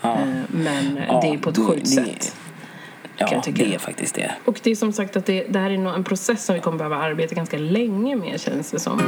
Ja, 0.01 0.17
Eh, 0.19 0.27
men 0.47 0.99
Ja, 1.07 1.19
det 1.21 1.27
är 1.27 1.37
på 1.37 1.49
ett 1.49 1.57
sjukt 1.57 1.87
sätt. 1.87 2.35
Ja 3.17 3.27
jag 3.31 3.43
tycka. 3.43 3.63
det 3.63 3.75
är 3.75 3.79
faktiskt 3.79 4.15
det. 4.15 4.31
Och 4.45 4.59
det 4.63 4.71
är 4.71 4.75
som 4.75 4.93
sagt 4.93 5.15
att 5.15 5.25
det, 5.25 5.43
det 5.49 5.59
här 5.59 5.71
är 5.71 5.77
nog 5.77 5.95
en 5.95 6.03
process 6.03 6.45
som 6.45 6.55
vi 6.55 6.61
kommer 6.61 6.77
behöva 6.77 6.97
arbeta 6.97 7.35
ganska 7.35 7.57
länge 7.57 8.15
med 8.15 8.41
känns 8.41 8.71
det 8.71 8.79
som. 8.79 8.99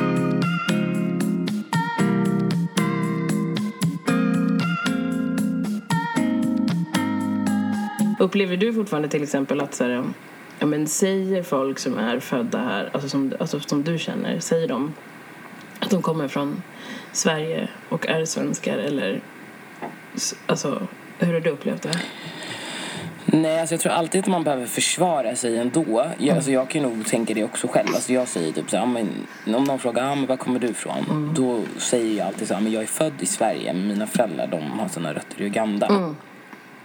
Upplever 8.19 8.57
du 8.57 8.73
fortfarande 8.73 9.09
till 9.09 9.23
exempel 9.23 9.61
att 9.61 9.73
så 9.73 9.83
här, 9.83 10.03
ja, 10.59 10.65
men 10.65 10.87
säger 10.87 11.43
folk 11.43 11.79
som 11.79 11.97
är 11.97 12.19
födda 12.19 12.57
här, 12.57 12.89
alltså 12.93 13.09
som, 13.09 13.33
alltså 13.39 13.59
som 13.59 13.83
du 13.83 13.97
känner, 13.97 14.39
säger 14.39 14.67
de 14.67 14.93
att 15.79 15.89
de 15.89 16.01
kommer 16.01 16.27
från 16.27 16.61
Sverige 17.11 17.67
och 17.89 18.07
är 18.07 18.25
svenskar 18.25 18.77
eller 18.77 19.21
alltså 20.45 20.87
hur 21.19 21.33
har 21.33 21.39
du 21.39 21.49
upplevt 21.49 21.81
det? 21.81 22.01
Nej, 23.25 23.59
alltså 23.59 23.75
jag 23.75 23.81
tror 23.81 23.91
alltid 23.91 24.21
att 24.21 24.27
man 24.27 24.43
behöver 24.43 24.65
försvara 24.65 25.35
sig 25.35 25.57
ändå. 25.57 26.05
Jag, 26.17 26.35
alltså 26.35 26.51
jag 26.51 26.69
kan 26.69 26.83
nog 26.83 27.05
tänka 27.05 27.33
det 27.33 27.43
också 27.43 27.67
själv. 27.67 27.87
Alltså 27.87 28.13
jag 28.13 28.27
säger 28.27 28.51
typ 28.51 28.69
så 28.69 28.77
här, 28.77 28.85
men, 28.85 29.09
om 29.55 29.63
någon 29.63 29.79
frågar 29.79 30.11
ah, 30.11 30.15
men 30.15 30.25
var 30.25 30.37
kommer 30.37 30.59
du 30.59 30.67
ifrån? 30.67 31.33
Då 31.35 31.61
säger 31.77 32.17
jag 32.17 32.27
alltid 32.27 32.47
så 32.47 32.53
här, 32.53 32.61
men 32.61 32.71
jag 32.71 32.83
är 32.83 32.87
född 32.87 33.13
i 33.19 33.25
Sverige 33.25 33.73
men 33.73 33.87
mina 33.87 34.07
föräldrar 34.07 34.47
de 34.47 34.79
har 34.79 34.87
sina 34.87 35.13
rötter 35.13 35.41
i 35.41 35.45
Uganda. 35.45 36.15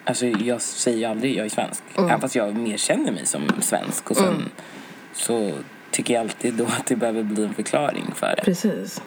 Alltså 0.05 0.27
jag 0.27 0.63
säger 0.63 1.09
aldrig 1.09 1.37
jag 1.37 1.47
är 1.47 1.51
svensk. 1.51 1.83
Även 1.99 2.21
fast 2.21 2.35
jag 2.35 2.57
mer 2.57 2.77
känner 2.77 3.13
mig 3.13 3.27
som 3.27 3.43
svensk. 3.61 4.11
Och 4.11 4.17
sen 4.17 4.51
så 5.13 5.51
tycker 5.91 6.15
jag 6.15 6.21
alltid 6.21 6.55
då 6.55 6.65
att 6.65 6.87
det 6.87 6.97
behöver 6.97 7.23
bli 7.23 7.45
en 7.45 7.55
förklaring 7.55 8.13
för 8.15 8.37
det. 8.37 8.43
Precis. 8.43 9.03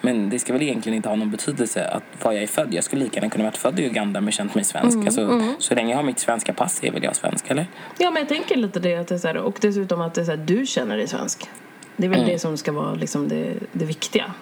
Men 0.00 0.30
det 0.30 0.38
ska 0.38 0.52
väl 0.52 0.62
egentligen 0.62 0.96
inte 0.96 1.08
ha 1.08 1.16
någon 1.16 1.30
betydelse 1.30 1.84
att 1.88 2.02
var 2.22 2.32
jag 2.32 2.42
är 2.42 2.46
född. 2.46 2.74
Jag 2.74 2.84
skulle 2.84 3.04
lika 3.04 3.16
gärna 3.20 3.30
kunna 3.30 3.44
varit 3.44 3.56
född 3.56 3.80
i 3.80 3.86
Uganda 3.86 4.20
men 4.20 4.32
känt 4.32 4.54
mig 4.54 4.64
svensk. 4.64 4.98
alltså, 4.98 5.42
Så 5.58 5.74
länge 5.74 5.90
jag 5.90 5.96
har 5.96 6.02
mitt 6.04 6.18
svenska 6.18 6.52
pass 6.52 6.80
är 6.84 6.90
väl 6.90 7.02
jag 7.04 7.16
svensk, 7.16 7.50
eller? 7.50 7.66
Ja, 7.98 8.10
men 8.10 8.20
jag 8.22 8.28
tänker 8.28 8.56
lite 8.56 8.80
det. 8.80 8.96
Att 8.96 9.08
det 9.08 9.14
är 9.14 9.18
så 9.18 9.26
här, 9.28 9.36
och 9.36 9.58
dessutom 9.60 10.00
att 10.00 10.14
det 10.14 10.20
är 10.20 10.24
så 10.24 10.30
här, 10.30 10.38
du 10.38 10.66
känner 10.66 10.96
dig 10.96 11.06
svensk. 11.08 11.48
Det 11.96 12.06
är 12.06 12.10
väl 12.10 12.26
det 12.26 12.38
som 12.38 12.56
ska 12.56 12.72
vara 12.72 12.94
liksom 12.94 13.28
det, 13.28 13.54
det 13.72 13.84
viktiga. 13.84 14.32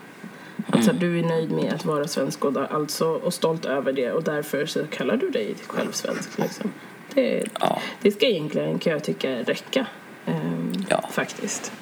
Att 0.67 0.85
så 0.85 0.93
här, 0.93 0.99
du 0.99 1.19
är 1.19 1.23
nöjd 1.23 1.51
med 1.51 1.73
att 1.73 1.85
vara 1.85 2.09
svensk 2.09 2.45
och, 2.45 2.53
där, 2.53 2.69
alltså, 2.75 3.07
och 3.09 3.35
stolt 3.35 3.65
över 3.65 3.93
det 3.93 4.13
och 4.13 4.23
därför 4.25 4.67
så 4.67 4.87
kallar 4.87 5.17
du 5.17 5.31
dig 5.31 5.55
själv 5.67 5.93
svensk. 5.93 6.39
Liksom. 6.39 6.73
Det, 7.15 7.45
Ja. 7.61 7.81
det 8.03 8.11
ska 8.13 8.27
egentligen, 8.27 8.79
kan 8.79 8.93
jag 8.93 9.05
tycka, 9.05 9.31
räcka. 9.43 9.87
ehm, 10.27 10.73
Ja. 10.89 11.09
Faktiskt. 11.13 11.73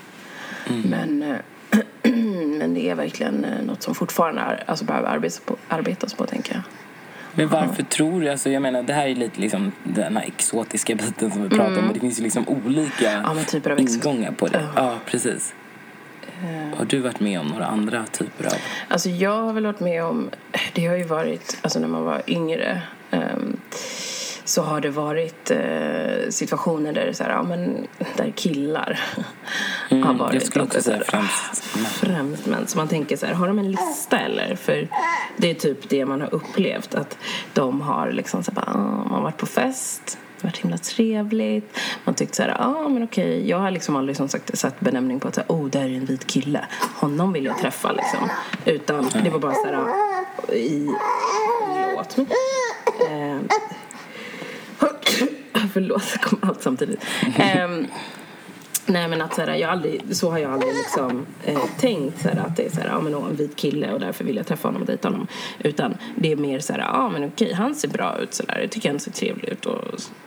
Men, 0.84 1.22
eh, 1.22 1.36
men 2.58 2.74
det 2.74 2.90
är 2.90 2.94
verkligen 2.94 3.44
eh, 3.44 3.62
något 3.64 3.82
som 3.82 3.94
fortfarande 3.94 4.40
är, 4.40 4.64
alltså 4.66 4.84
behöver 4.84 5.08
arbetas 5.08 5.40
på, 5.40 5.56
arbetas 5.68 6.14
på, 6.14 6.26
tänker 6.26 6.54
jag. 6.54 6.62
Men 7.34 7.48
varför 7.48 7.82
tror 7.82 8.20
du, 8.20 8.28
alltså 8.28 8.50
jag 8.50 8.62
menar 8.62 8.82
det 8.82 8.92
här 8.92 9.06
är 9.06 9.14
lite 9.14 9.40
liksom 9.40 9.72
den 9.84 10.16
här 10.16 10.24
exotiska 10.26 10.94
biten 10.94 11.30
som 11.30 11.42
vi 11.42 11.48
pratar 11.48 11.78
om. 11.78 11.84
Men 11.84 11.94
det 11.94 12.00
finns 12.00 12.18
ju 12.18 12.22
liksom 12.22 12.48
olika 12.48 13.12
Ja, 13.12 13.34
typer 13.46 13.70
av 13.70 13.80
ingångar 13.80 14.32
på 14.32 14.46
det. 14.46 14.66
Ja, 14.76 14.94
precis. 15.06 15.54
Har 16.76 16.84
du 16.84 16.98
varit 16.98 17.20
med 17.20 17.40
om 17.40 17.46
några 17.46 17.66
andra 17.66 18.04
typer 18.06 18.46
av... 18.46 18.52
Alltså 18.88 19.08
jag 19.08 19.42
har 19.42 19.52
väl 19.52 19.66
varit 19.66 19.80
med 19.80 20.04
om, 20.04 20.30
det 20.74 20.86
har 20.86 20.96
ju 20.96 21.04
varit, 21.04 21.58
alltså 21.62 21.78
när 21.78 21.88
man 21.88 22.04
var 22.04 22.22
yngre 22.26 22.82
så 24.46 24.62
har 24.62 24.80
det 24.80 24.90
varit 24.90 25.50
eh, 25.50 26.30
situationer 26.30 26.92
där 26.92 27.12
så 27.12 27.24
här, 27.24 27.30
ja 27.30 27.42
men 27.42 27.86
där 28.16 28.32
killar 28.36 29.00
har 29.90 30.14
varit. 30.14 30.34
jag 30.34 30.42
skulle 30.42 30.64
också 30.64 30.82
säga 30.82 31.02
främst 31.04 31.76
män. 31.76 31.84
Främst 31.84 32.46
män. 32.46 32.66
Så 32.66 32.78
man 32.78 32.88
tänker 32.88 33.16
så 33.16 33.26
här, 33.26 33.34
har 33.34 33.46
de 33.46 33.58
en 33.58 33.70
lista 33.70 34.18
eller? 34.18 34.56
För 34.56 34.88
det 35.36 35.50
är 35.50 35.54
typ 35.54 35.88
det 35.88 36.06
man 36.06 36.20
har 36.20 36.34
upplevt 36.34 36.94
att 36.94 37.18
de 37.54 37.80
har 37.80 38.12
liksom 38.12 38.42
så 38.42 38.50
här, 38.50 38.56
bara, 38.56 38.78
ah, 38.78 39.04
man 39.04 39.10
har 39.10 39.22
varit 39.22 39.36
på 39.36 39.46
fest 39.46 40.18
det 40.36 40.46
har 40.46 40.48
varit 40.50 40.58
himla 40.58 40.78
trevligt. 40.78 41.78
Man 42.04 42.14
tyckte 42.14 42.36
så 42.36 42.42
här, 42.42 42.48
ja 42.48 42.84
ah, 42.84 42.88
men 42.88 43.04
okej. 43.04 43.48
Jag 43.48 43.58
har 43.58 43.70
liksom 43.70 43.96
aldrig 43.96 44.16
som 44.16 44.28
sagt 44.28 44.58
satt 44.58 44.80
benämning 44.80 45.20
på 45.20 45.28
att 45.28 45.34
så 45.34 45.40
här, 45.40 45.48
oh, 45.48 45.68
där 45.68 45.80
är 45.80 45.96
en 45.96 46.04
vit 46.04 46.26
kille. 46.26 46.64
Honom 46.94 47.32
vill 47.32 47.44
jag 47.44 47.58
träffa 47.58 47.92
liksom. 47.92 48.28
Utan 48.64 49.10
det 49.24 49.30
var 49.30 49.38
bara 49.38 49.54
så 49.54 49.66
här, 49.66 49.74
ah, 49.74 50.52
i, 50.52 50.88
förlåt. 52.06 52.18
Eh, 53.10 53.36
förlåt, 55.76 56.12
det 56.12 56.18
kom 56.18 56.38
allt 56.42 56.62
samtidigt. 56.62 57.04
Ehm, 57.38 57.86
Nej 58.86 59.08
men 59.08 59.22
att 59.22 59.34
så, 59.34 59.40
här, 59.40 59.54
jag 59.54 59.70
aldrig, 59.70 60.16
så 60.16 60.30
har 60.30 60.38
jag 60.38 60.52
aldrig 60.52 60.74
liksom, 60.74 61.26
eh, 61.44 61.60
tänkt 61.78 62.22
så 62.22 62.28
här, 62.28 62.36
att 62.46 62.56
det 62.56 62.66
är 62.66 62.70
så 62.70 62.80
här, 62.80 62.88
ja, 62.88 63.00
men, 63.00 63.14
en 63.14 63.36
vit 63.36 63.56
kille 63.56 63.92
och 63.92 64.00
därför 64.00 64.24
vill 64.24 64.36
jag 64.36 64.46
träffa 64.46 64.68
honom 64.68 64.82
och 64.82 64.86
dejta 64.86 65.08
honom. 65.08 65.26
Utan 65.58 65.94
det 66.16 66.32
är 66.32 66.36
mer 66.36 66.60
så 66.60 66.72
här, 66.72 66.80
ja 66.80 67.08
men 67.08 67.24
okej 67.24 67.52
han 67.52 67.74
ser 67.74 67.88
bra 67.88 68.18
ut 68.18 68.34
så 68.34 68.42
där. 68.42 68.58
Jag 68.60 68.70
tycker 68.70 68.90
han 68.90 69.00
ser 69.00 69.10
trevlig 69.10 69.48
ut 69.48 69.66
och 69.66 69.82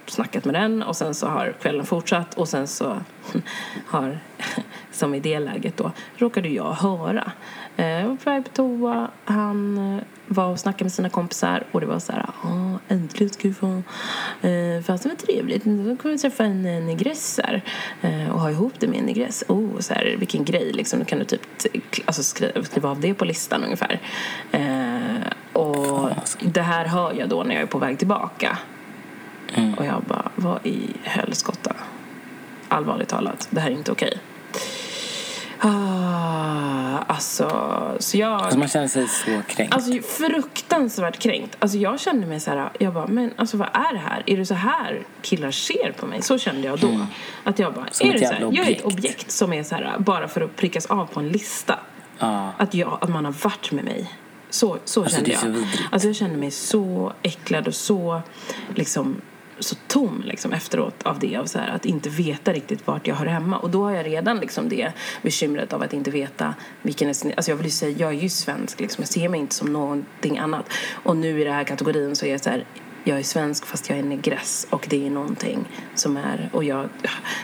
snackat 0.05 0.45
med 0.45 0.55
den 0.55 0.83
och 0.83 0.95
sen 0.95 1.15
så 1.15 1.27
har 1.27 1.55
kvällen 1.61 1.85
fortsatt 1.85 2.33
och 2.33 2.49
sen 2.49 2.67
så 2.67 2.97
har, 3.85 4.19
som 4.91 5.13
i 5.15 5.19
det 5.19 5.39
läget 5.39 5.77
då, 5.77 5.91
råkade 6.17 6.49
jag 6.49 6.73
höra. 6.73 7.31
Eh, 7.79 8.01
jag 8.01 8.07
var 8.07 8.15
på 8.15 8.29
väg 8.29 8.43
på 8.43 8.49
toa, 8.49 9.11
han 9.25 9.77
eh, 9.77 10.03
var 10.27 10.47
och 10.47 10.59
snackade 10.59 10.83
med 10.83 10.91
sina 10.91 11.09
kompisar 11.09 11.63
och 11.71 11.81
det 11.81 11.85
var 11.85 11.99
så 11.99 12.11
här, 12.11 12.29
ja 12.43 12.79
äntligen 12.87 13.33
ska 13.33 13.47
vi 13.47 13.53
få, 13.53 13.81
eh, 14.47 14.83
fast 14.83 15.03
det 15.03 15.09
var 15.09 15.15
trevligt, 15.15 15.63
då 15.63 15.95
kommer 15.95 16.11
vi 16.11 16.17
träffa 16.17 16.43
en 16.43 16.61
negress 16.61 17.39
här 17.43 17.61
eh, 18.01 18.29
och 18.29 18.39
ha 18.39 18.51
ihop 18.51 18.73
det 18.79 18.87
med 18.87 18.99
en 18.99 19.05
negress. 19.05 19.43
Oh, 19.47 19.79
så 19.79 19.93
här, 19.93 20.15
vilken 20.19 20.45
grej 20.45 20.71
liksom, 20.73 20.99
då 20.99 21.05
kan 21.05 21.19
du 21.19 21.25
typ 21.25 21.41
alltså, 22.05 22.23
skriva, 22.23 22.63
skriva 22.63 22.89
av 22.89 22.99
det 22.99 23.13
på 23.13 23.25
listan 23.25 23.63
ungefär. 23.63 23.99
Eh, 24.51 25.31
och 25.53 26.09
det 26.41 26.61
här 26.61 26.85
hör 26.85 27.13
jag 27.13 27.29
då 27.29 27.43
när 27.43 27.55
jag 27.55 27.61
är 27.61 27.67
på 27.67 27.77
väg 27.77 27.97
tillbaka. 27.97 28.57
Och 29.77 29.85
jag 29.85 30.03
bara, 30.07 30.31
vad 30.35 30.65
i 30.65 30.89
helskotta? 31.03 31.75
Allvarligt 32.67 33.09
talat, 33.09 33.47
det 33.51 33.59
här 33.59 33.71
är 33.71 33.75
inte 33.75 33.91
okej. 33.91 34.19
Ah, 35.61 36.97
alltså, 37.07 37.47
så 37.99 38.17
jag... 38.17 38.31
Alltså 38.41 38.59
man 38.59 38.67
känner 38.67 38.87
sig 38.87 39.07
så 39.07 39.41
kränkt. 39.47 39.73
Alltså 39.73 39.91
fruktansvärt 40.01 41.19
kränkt. 41.19 41.55
Alltså 41.59 41.77
jag 41.77 41.99
kände 41.99 42.27
mig 42.27 42.39
så 42.39 42.51
här, 42.51 42.69
jag 42.79 42.93
bara, 42.93 43.07
men 43.07 43.33
alltså 43.35 43.57
vad 43.57 43.67
är 43.73 43.93
det 43.93 43.99
här? 43.99 44.23
Är 44.25 44.37
det 44.37 44.45
så 44.45 44.53
här 44.53 45.03
killar 45.21 45.51
ser 45.51 45.91
på 45.99 46.05
mig? 46.05 46.21
Så 46.21 46.37
kände 46.37 46.67
jag 46.67 46.79
då. 46.79 47.05
Att 47.43 47.59
jag 47.59 47.73
bara, 47.73 47.79
Mm. 47.81 47.93
Som 47.93 48.09
är 48.09 48.13
det 48.13 48.19
så 48.19 48.25
här? 48.25 48.33
jävla 48.41 48.57
Jag 48.57 48.67
är 48.67 48.71
ett 48.71 48.85
objekt. 48.85 48.99
objekt 48.99 49.31
som 49.31 49.53
är 49.53 49.63
så 49.63 49.75
här, 49.75 49.95
bara 49.99 50.27
för 50.27 50.41
att 50.41 50.55
prickas 50.55 50.85
av 50.85 51.05
på 51.05 51.19
en 51.19 51.29
lista. 51.29 51.79
ja. 52.19 52.51
Att, 52.57 52.73
jag, 52.73 52.97
att 53.01 53.09
man 53.09 53.25
har 53.25 53.31
varit 53.43 53.71
med 53.71 53.83
mig. 53.83 54.13
Så, 54.49 54.77
så 54.85 55.01
Alltså, 55.03 55.15
kände 55.15 55.37
så 55.37 55.45
jag. 55.47 55.51
vidrigt. 55.51 55.81
Alltså 55.91 56.07
jag 56.07 56.15
kände 56.15 56.37
mig 56.37 56.51
så 56.51 57.13
äcklad 57.21 57.67
och 57.67 57.75
så 57.75 58.21
liksom 58.75 59.21
så 59.59 59.75
tom 59.87 60.23
liksom 60.25 60.53
efteråt 60.53 61.03
av 61.03 61.19
det 61.19 61.35
av 61.35 61.45
så 61.45 61.59
här, 61.59 61.69
att 61.69 61.85
inte 61.85 62.09
veta 62.09 62.53
riktigt 62.53 62.87
vart 62.87 63.07
jag 63.07 63.15
hör 63.15 63.25
hemma. 63.25 63.57
Och 63.57 63.69
då 63.69 63.83
har 63.83 63.91
jag 63.91 64.05
redan 64.05 64.37
liksom 64.37 64.69
det 64.69 64.93
bekymret 65.21 65.73
av 65.73 65.81
att 65.81 65.93
inte 65.93 66.11
veta 66.11 66.53
vilken 66.81 67.09
är, 67.09 67.13
alltså 67.35 67.51
jag 67.51 67.55
vill 67.55 67.65
ju 67.65 67.71
säga 67.71 67.97
jag 67.97 68.09
är 68.09 68.21
ju 68.21 68.29
svensk 68.29 68.79
liksom 68.79 69.01
jag 69.01 69.09
ser 69.09 69.29
mig 69.29 69.39
inte 69.39 69.55
som 69.55 69.73
någonting 69.73 70.37
annat. 70.37 70.65
Och 71.03 71.17
nu 71.17 71.41
i 71.41 71.43
den 71.43 71.53
här 71.53 71.63
kategorin 71.63 72.15
så 72.15 72.25
är 72.25 72.31
jag 72.31 72.41
så 72.41 72.49
här 72.49 72.65
jag 73.03 73.19
är 73.19 73.23
svensk 73.23 73.65
fast 73.65 73.89
jag 73.89 73.99
är 73.99 74.03
negress. 74.03 74.67
Och 74.69 74.87
det 74.89 75.07
är 75.07 75.09
någonting 75.09 75.65
som 75.95 76.17
är 76.17 76.49
och 76.53 76.63
jag 76.63 76.89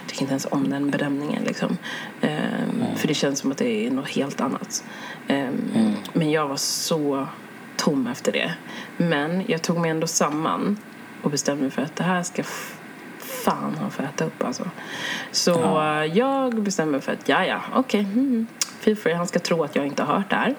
tycker 0.06 0.22
inte 0.22 0.32
ens 0.32 0.46
om 0.50 0.70
den 0.70 0.90
bedömningen 0.90 1.44
liksom. 1.44 1.76
Ehm, 2.20 2.82
för 2.96 3.08
det 3.08 3.14
känns 3.14 3.38
som 3.38 3.50
att 3.50 3.58
det 3.58 3.86
är 3.86 3.90
något 3.90 4.08
helt 4.08 4.40
annat. 4.40 4.84
Ehm, 5.28 5.96
men 6.12 6.30
jag 6.30 6.48
var 6.48 6.56
så 6.56 7.26
tom 7.76 8.06
efter 8.06 8.32
det. 8.32 8.54
Men 8.96 9.42
jag 9.46 9.62
tog 9.62 9.78
mig 9.78 9.90
ändå 9.90 10.06
samman 10.06 10.78
och 11.26 11.32
bestämde 11.32 11.62
mig 11.62 11.70
för 11.70 11.82
att 11.82 11.96
det 11.96 12.04
här 12.04 12.22
ska 12.22 12.42
fan 13.44 13.76
han 13.80 13.90
få 13.90 14.02
äta 14.02 14.24
upp 14.24 14.44
alltså. 14.44 14.70
Så 15.30 15.82
eh, 15.82 16.04
jag 16.04 16.62
bestämde 16.62 16.92
mig 16.92 17.00
för 17.00 17.12
att 17.12 17.28
ja 17.28 17.44
ja 17.44 17.60
okej, 17.74 18.00
mm, 18.00 18.46
feel 18.80 18.96
free, 18.96 19.14
han 19.14 19.26
ska 19.26 19.38
tro 19.38 19.64
att 19.64 19.76
jag 19.76 19.86
inte 19.86 20.02
har 20.02 20.16
hört 20.16 20.30
det 20.30 20.36
här. 20.36 20.54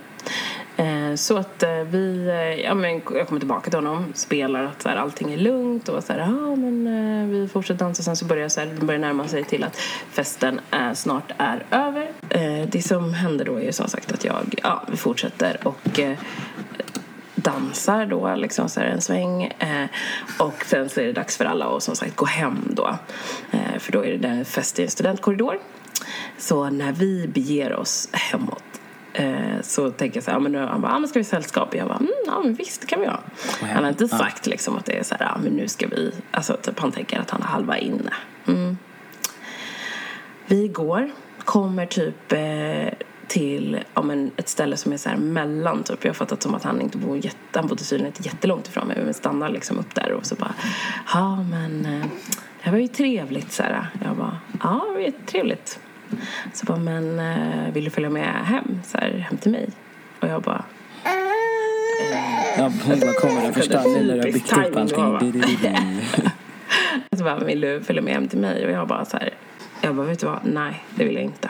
Eh, 0.78 1.16
så 1.16 1.38
att 1.38 1.64
eh, 1.64 1.70
vi, 1.70 2.28
eh, 2.28 2.66
ja 2.66 2.74
men 2.74 2.92
jag 2.92 3.28
kommer 3.28 3.40
tillbaka 3.40 3.70
till 3.70 3.78
honom, 3.80 4.06
spelar 4.14 4.64
att 4.64 4.82
så 4.82 4.90
här, 4.90 4.96
allting 4.96 5.34
är 5.34 5.38
lugnt 5.38 5.90
och 5.90 6.04
så 6.04 6.14
här, 6.14 6.20
ja 6.20 6.56
men 6.56 6.88
eh, 6.88 7.28
vi 7.28 7.48
fortsätter 7.48 7.86
dansa. 7.86 8.04
Sen 8.04 8.16
så 8.16 8.26
börjar 8.26 8.50
så 8.50 8.60
här, 8.60 8.68
börjar 8.82 9.00
närma 9.00 9.28
sig 9.28 9.44
till 9.44 9.64
att 9.64 9.78
festen 10.12 10.60
är, 10.72 10.94
snart 10.94 11.32
är 11.38 11.64
över. 11.72 12.12
Eh, 12.30 12.70
det 12.70 12.82
som 12.82 13.14
händer 13.14 13.46
då 13.46 13.62
är 13.62 13.72
som 13.72 13.88
sagt 13.88 14.12
att 14.12 14.26
jag, 14.26 14.56
ja 14.64 14.84
vi 14.92 14.98
fortsätter 14.98 15.58
och 15.64 16.00
eh, 16.00 16.18
dansar 17.38 18.06
då 18.06 18.36
liksom 18.36 18.70
så 18.70 18.80
en 18.80 19.02
sväng 19.02 19.44
eh, 19.44 19.88
och 20.40 20.66
sen 20.66 20.90
så 20.90 21.00
är 21.00 21.06
det 21.06 21.14
dags 21.14 21.38
för 21.38 21.46
alla 21.46 21.66
att 21.66 21.84
som 21.84 21.96
sagt 21.96 22.16
gå 22.16 22.26
hem 22.26 22.58
då 22.70 22.98
eh, 23.52 23.80
för 23.80 23.92
då 23.92 24.06
är 24.06 24.18
det 24.18 24.46
fest 24.46 24.80
i 24.80 24.84
en 24.84 24.90
studentkorridor 24.90 25.60
så 26.38 26.70
när 26.70 26.92
vi 26.92 27.28
beger 27.28 27.74
oss 27.74 28.10
hemåt 28.12 28.64
eh, 29.14 29.62
så 29.62 29.92
tänker 29.92 30.18
jag 30.18 30.24
så 30.24 30.32
här, 30.32 30.40
men 30.40 30.52
nu, 30.52 30.58
han 30.58 30.82
bara, 30.82 30.92
ah, 30.92 31.00
men 31.00 31.10
ska 31.10 31.20
vi 31.20 31.26
sällskap? 31.26 31.76
Jag 31.76 31.88
bara, 31.88 31.98
mm, 31.98 32.12
ja 32.26 32.40
men 32.44 32.54
visst 32.54 32.82
det 32.82 32.88
kan 32.88 33.00
vi 33.00 33.06
ha. 33.06 33.20
Han 33.62 33.84
har 33.84 33.90
inte 33.90 34.08
sagt 34.08 34.48
liksom 34.48 34.78
att 34.78 34.86
det 34.86 34.98
är 34.98 35.04
så 35.04 35.16
här, 35.20 35.32
ah, 35.36 35.38
men 35.44 35.54
nu 35.54 35.68
ska 35.68 35.88
vi, 35.88 36.12
alltså 36.32 36.58
typ 36.62 36.80
han 36.80 36.92
tänker 36.92 37.20
att 37.20 37.30
han 37.30 37.42
har 37.42 37.50
halva 37.50 37.78
inne. 37.78 38.14
Mm. 38.48 38.78
Vi 40.46 40.68
går, 40.68 41.12
kommer 41.46 41.86
typ 41.86 42.32
eh, 42.32 43.08
till 43.28 43.80
ja, 43.94 44.02
men 44.02 44.32
ett 44.38 44.50
ställe 44.50 44.78
som 44.78 44.94
är 44.94 44.98
så 44.98 45.10
här 45.10 45.18
mellan 45.18 45.84
typ. 45.84 46.04
Jag 46.04 46.10
har 46.10 46.16
fattat 46.16 46.44
som 46.44 46.56
att 46.56 46.64
han 46.64 46.82
inte 46.82 46.98
bor 46.98 47.18
jätte, 47.18 47.60
han 47.60 47.68
bodde 47.68 47.84
tydligen 47.84 48.08
inte 48.08 48.24
jättelångt 48.30 48.68
ifrån 48.68 48.88
mig 48.88 49.02
men 49.06 49.14
stannar 49.14 49.50
liksom 49.50 49.80
upp 49.80 49.96
där 49.96 50.12
och 50.12 50.26
så 50.26 50.36
bara 50.36 50.54
ja 51.14 51.44
men 51.44 51.86
eh, 51.86 52.06
det 52.32 52.62
här 52.62 52.72
var 52.72 52.80
ju 52.80 52.88
trevligt 52.88 53.52
så 53.52 53.64
här. 53.64 53.88
Jag 54.06 54.16
bara 54.16 54.38
ja 54.64 54.86
det 54.88 54.94
var 54.94 55.00
jättetrevligt. 55.00 55.80
Så 56.54 56.66
bara 56.66 56.78
men 56.78 57.20
eh, 57.20 57.74
vill 57.74 57.84
du 57.84 57.90
följa 57.90 58.10
med 58.10 58.46
hem 58.46 58.82
så 58.86 58.98
här, 58.98 59.12
hem 59.12 59.38
till 59.38 59.52
mig? 59.52 59.70
Och 60.20 60.28
jag 60.28 60.42
bara 60.42 60.64
Ja, 62.58 62.72
hon 62.86 63.00
bara 63.00 63.14
kommer 63.14 63.42
den 63.42 63.54
första 63.54 63.84
nu 63.84 64.04
när 64.04 64.14
du 64.14 64.20
har 64.20 64.32
byggt 64.32 64.54
upp 64.54 64.76
allting. 64.78 66.02
Så 67.18 67.24
bara, 67.24 67.40
vill 67.40 67.62
du 67.62 67.82
följa 67.82 68.02
med 68.02 68.14
hem 68.14 68.28
till 68.28 68.40
mig? 68.40 68.66
Och 68.66 68.72
jag 68.72 68.88
bara 68.88 69.06
så 69.06 69.18
här, 69.18 69.34
jag 69.82 69.96
bara, 69.96 70.08
vet 70.08 70.20
du 70.20 70.26
vad? 70.26 70.40
Nej, 70.44 70.84
det 70.96 71.06
vill 71.06 71.16
jag 71.16 71.24
inte. 71.24 71.50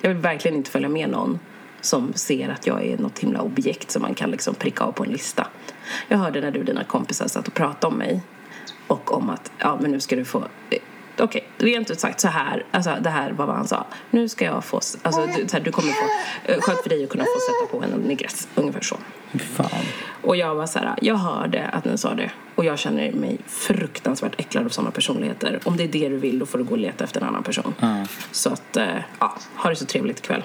Jag 0.00 0.08
vill 0.08 0.18
verkligen 0.18 0.56
inte 0.56 0.70
följa 0.70 0.88
med 0.88 1.10
någon 1.10 1.38
som 1.80 2.12
ser 2.12 2.48
att 2.48 2.66
jag 2.66 2.86
är 2.86 2.98
något 2.98 3.18
himla 3.18 3.42
objekt 3.42 3.90
som 3.90 4.02
man 4.02 4.14
kan 4.14 4.30
liksom 4.30 4.54
pricka 4.54 4.84
av 4.84 4.92
på 4.92 5.04
en 5.04 5.10
lista. 5.10 5.46
Jag 6.08 6.18
hörde 6.18 6.40
när 6.40 6.50
du 6.50 6.58
och 6.58 6.64
dina 6.64 6.84
kompisar 6.84 7.26
satt 7.28 7.48
och 7.48 7.54
pratade 7.54 7.92
om 7.92 7.98
mig 7.98 8.22
och 8.86 9.12
om 9.12 9.30
att, 9.30 9.52
ja 9.58 9.78
men 9.80 9.90
nu 9.90 10.00
ska 10.00 10.16
du 10.16 10.24
få 10.24 10.38
eh, 10.70 10.78
okej, 11.20 11.48
okay, 11.56 11.72
rent 11.72 11.90
ut 11.90 12.00
sagt 12.00 12.20
så 12.20 12.28
här, 12.28 12.64
alltså 12.70 12.96
det 13.00 13.10
här 13.10 13.32
var 13.32 13.46
vad 13.46 13.56
han 13.56 13.68
sa. 13.68 13.86
Nu 14.10 14.28
ska 14.28 14.44
jag 14.44 14.64
få, 14.64 14.76
alltså 15.02 15.26
du, 15.36 15.48
så 15.48 15.56
här, 15.56 15.64
du 15.64 15.72
kommer 15.72 15.92
få, 15.92 16.04
eh, 16.44 16.60
skönt 16.60 16.82
för 16.82 16.88
dig 16.88 17.04
att 17.04 17.10
kunna 17.10 17.24
få 17.24 17.40
sätta 17.40 17.78
på 17.78 17.84
en 17.84 18.00
negress, 18.00 18.48
ungefär 18.54 18.80
så. 18.80 18.96
Fan. 19.38 19.84
Och 20.22 20.36
jag 20.36 20.54
var 20.54 20.66
så 20.66 20.78
här, 20.78 20.94
jag 21.02 21.16
hörde 21.16 21.66
att 21.66 21.84
ni 21.84 21.98
sa 21.98 22.14
det 22.14 22.30
och 22.54 22.64
jag 22.64 22.78
känner 22.78 23.12
mig 23.12 23.38
fruktansvärt 23.46 24.40
äcklad 24.40 24.64
av 24.64 24.68
sådana 24.68 24.90
personligheter. 24.90 25.60
Om 25.64 25.76
det 25.76 25.84
är 25.84 25.88
det 25.88 26.08
du 26.08 26.16
vill 26.16 26.38
då 26.38 26.46
får 26.46 26.58
du 26.58 26.64
gå 26.64 26.70
och 26.70 26.78
leta 26.78 27.04
efter 27.04 27.20
en 27.20 27.28
annan 27.28 27.42
person. 27.42 27.74
Mm. 27.80 28.06
Så 28.30 28.50
att, 28.50 28.76
eh, 28.76 28.86
ja, 29.18 29.34
ha 29.56 29.70
det 29.70 29.76
så 29.76 29.84
trevligt 29.84 30.18
ikväll. 30.18 30.44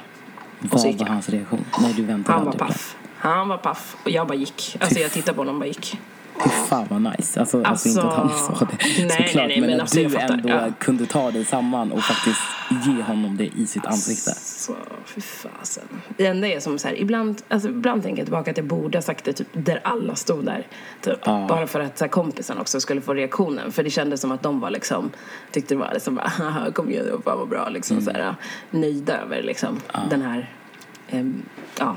Vad 0.60 0.98
var 0.98 1.06
hans 1.06 1.30
reaktion? 1.30 1.66
Nej, 1.82 1.94
du 1.94 2.04
väntade 2.04 2.38
Han 2.38 2.46
var 2.46 2.54
paff. 2.54 2.96
Han 3.18 3.48
var 3.48 3.58
paff 3.58 3.96
och 4.04 4.10
jag 4.10 4.28
bara 4.28 4.36
gick. 4.36 4.78
Alltså 4.80 5.00
jag 5.00 5.12
tittade 5.12 5.36
på 5.36 5.42
honom 5.42 5.56
och 5.56 5.60
bara 5.60 5.68
gick. 5.68 5.98
Fy 6.44 6.50
fan 6.50 6.88
vad 6.90 7.02
nice. 7.02 7.40
Alltså, 7.40 7.64
alltså, 7.64 7.90
inte 7.90 8.02
att 8.02 8.14
han 8.14 8.30
sa 8.30 8.54
det 8.60 8.78
nej, 8.82 9.10
såklart. 9.10 9.36
nej, 9.36 9.48
nej, 9.48 9.62
men, 9.62 9.70
men 9.70 9.76
att 9.76 9.82
alltså, 9.82 10.00
du 10.00 10.18
ändå 10.18 10.50
ja. 10.50 10.70
kunde 10.80 11.06
ta 11.06 11.32
dig 11.32 11.46
samman 11.46 11.92
och 11.92 12.04
faktiskt 12.04 12.42
ge 12.86 13.04
honom 13.04 13.38
det 13.38 13.46
i 13.46 13.68
sitt 13.68 13.86
ansikte. 13.86 14.32
Så, 14.36 14.76
fy 15.06 15.22
fasen. 15.22 15.84
Det 16.18 16.26
enda 16.26 16.48
är 16.48 16.60
som 16.60 16.80
så 16.80 16.88
här, 16.88 16.96
ibland, 16.96 17.42
alltså, 17.48 17.70
ibland 17.70 18.04
tänker 18.04 18.22
jag 18.22 18.26
tillbaka 18.26 18.52
att 18.52 18.58
jag 18.58 18.66
borde 18.66 18.98
ha 18.98 19.02
sagt 19.02 19.26
det 19.26 19.34
typ 19.34 19.48
där 19.54 19.80
alla 19.84 20.16
stod 20.16 20.46
där. 20.46 20.68
Typ, 21.02 21.20
Ja. 21.26 21.46
Bara 21.50 21.68
för 21.68 21.80
att 21.80 21.98
så 21.98 22.04
här, 22.04 22.10
kompisen 22.10 22.58
också 22.58 22.80
skulle 22.80 23.02
få 23.02 23.14
reaktionen. 23.14 23.72
För 23.72 23.84
det 23.84 23.90
kändes 23.90 24.22
som 24.22 24.32
att 24.32 24.44
de 24.44 24.60
var 24.60 24.70
liksom, 24.70 25.12
tyckte 25.52 25.74
det 25.74 25.80
var 25.80 25.92
liksom 25.94 26.16
bara, 26.16 26.28
haha 26.28 26.72
kom 26.72 26.90
igen, 26.90 27.06
fan 27.26 27.38
vad 27.38 27.50
bra 27.50 27.70
liksom 27.70 28.02
så 28.02 28.12
här, 28.12 28.36
nöjda 28.72 29.18
över 29.22 29.44
liksom 29.44 29.80
den 30.10 30.22
här, 30.22 30.50
ehm, 31.10 31.44
ja, 31.80 31.96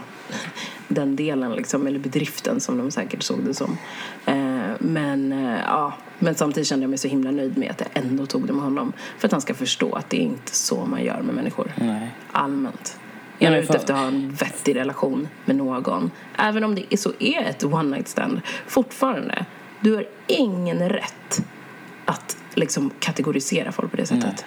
den 0.88 1.16
delen 1.16 1.52
liksom, 1.52 1.86
eller 1.86 1.98
bedriften 1.98 2.60
som 2.60 2.78
de 2.78 2.90
säkert 2.90 3.22
såg 3.22 3.44
det 3.44 3.54
som. 3.54 3.78
Eh, 4.26 4.34
men, 4.78 5.32
eh, 5.32 5.60
ja, 5.66 5.92
men 6.18 6.34
samtidigt 6.34 6.68
kände 6.68 6.82
jag 6.82 6.90
mig 6.90 6.98
så 6.98 7.08
himla 7.08 7.30
nöjd 7.30 7.58
med 7.58 7.70
att 7.70 7.80
jag 7.80 8.04
ändå 8.04 8.26
tog 8.26 8.46
det 8.46 8.52
med 8.52 8.62
honom. 8.62 8.92
För 9.18 9.28
att 9.28 9.32
han 9.32 9.40
ska 9.40 9.54
förstå 9.54 9.92
att 9.92 10.10
det 10.10 10.16
är 10.16 10.22
inte 10.22 10.54
så 10.54 10.86
man 10.86 11.04
gör 11.04 11.22
med 11.22 11.34
människor. 11.34 11.72
Nej. 11.76 12.10
Allmänt. 12.32 12.98
Jag 13.38 13.52
är 13.52 13.62
ute 13.62 13.76
efter 13.76 13.94
att 13.94 14.00
ha 14.00 14.06
en 14.06 14.30
vettig 14.30 14.76
relation 14.76 15.28
med 15.44 15.56
någon. 15.56 16.10
Även 16.38 16.64
om 16.64 16.74
det 16.74 16.96
så 16.96 17.12
är 17.18 17.42
ett 17.42 17.64
one 17.64 17.96
night 17.96 18.08
stand. 18.08 18.40
Fortfarande, 18.66 19.46
du 19.80 19.94
har 19.94 20.06
ingen 20.26 20.88
rätt 20.88 21.44
att 22.04 22.36
liksom 22.54 22.90
kategorisera 23.00 23.72
folk 23.72 23.90
på 23.90 23.96
det 23.96 24.06
sättet. 24.06 24.44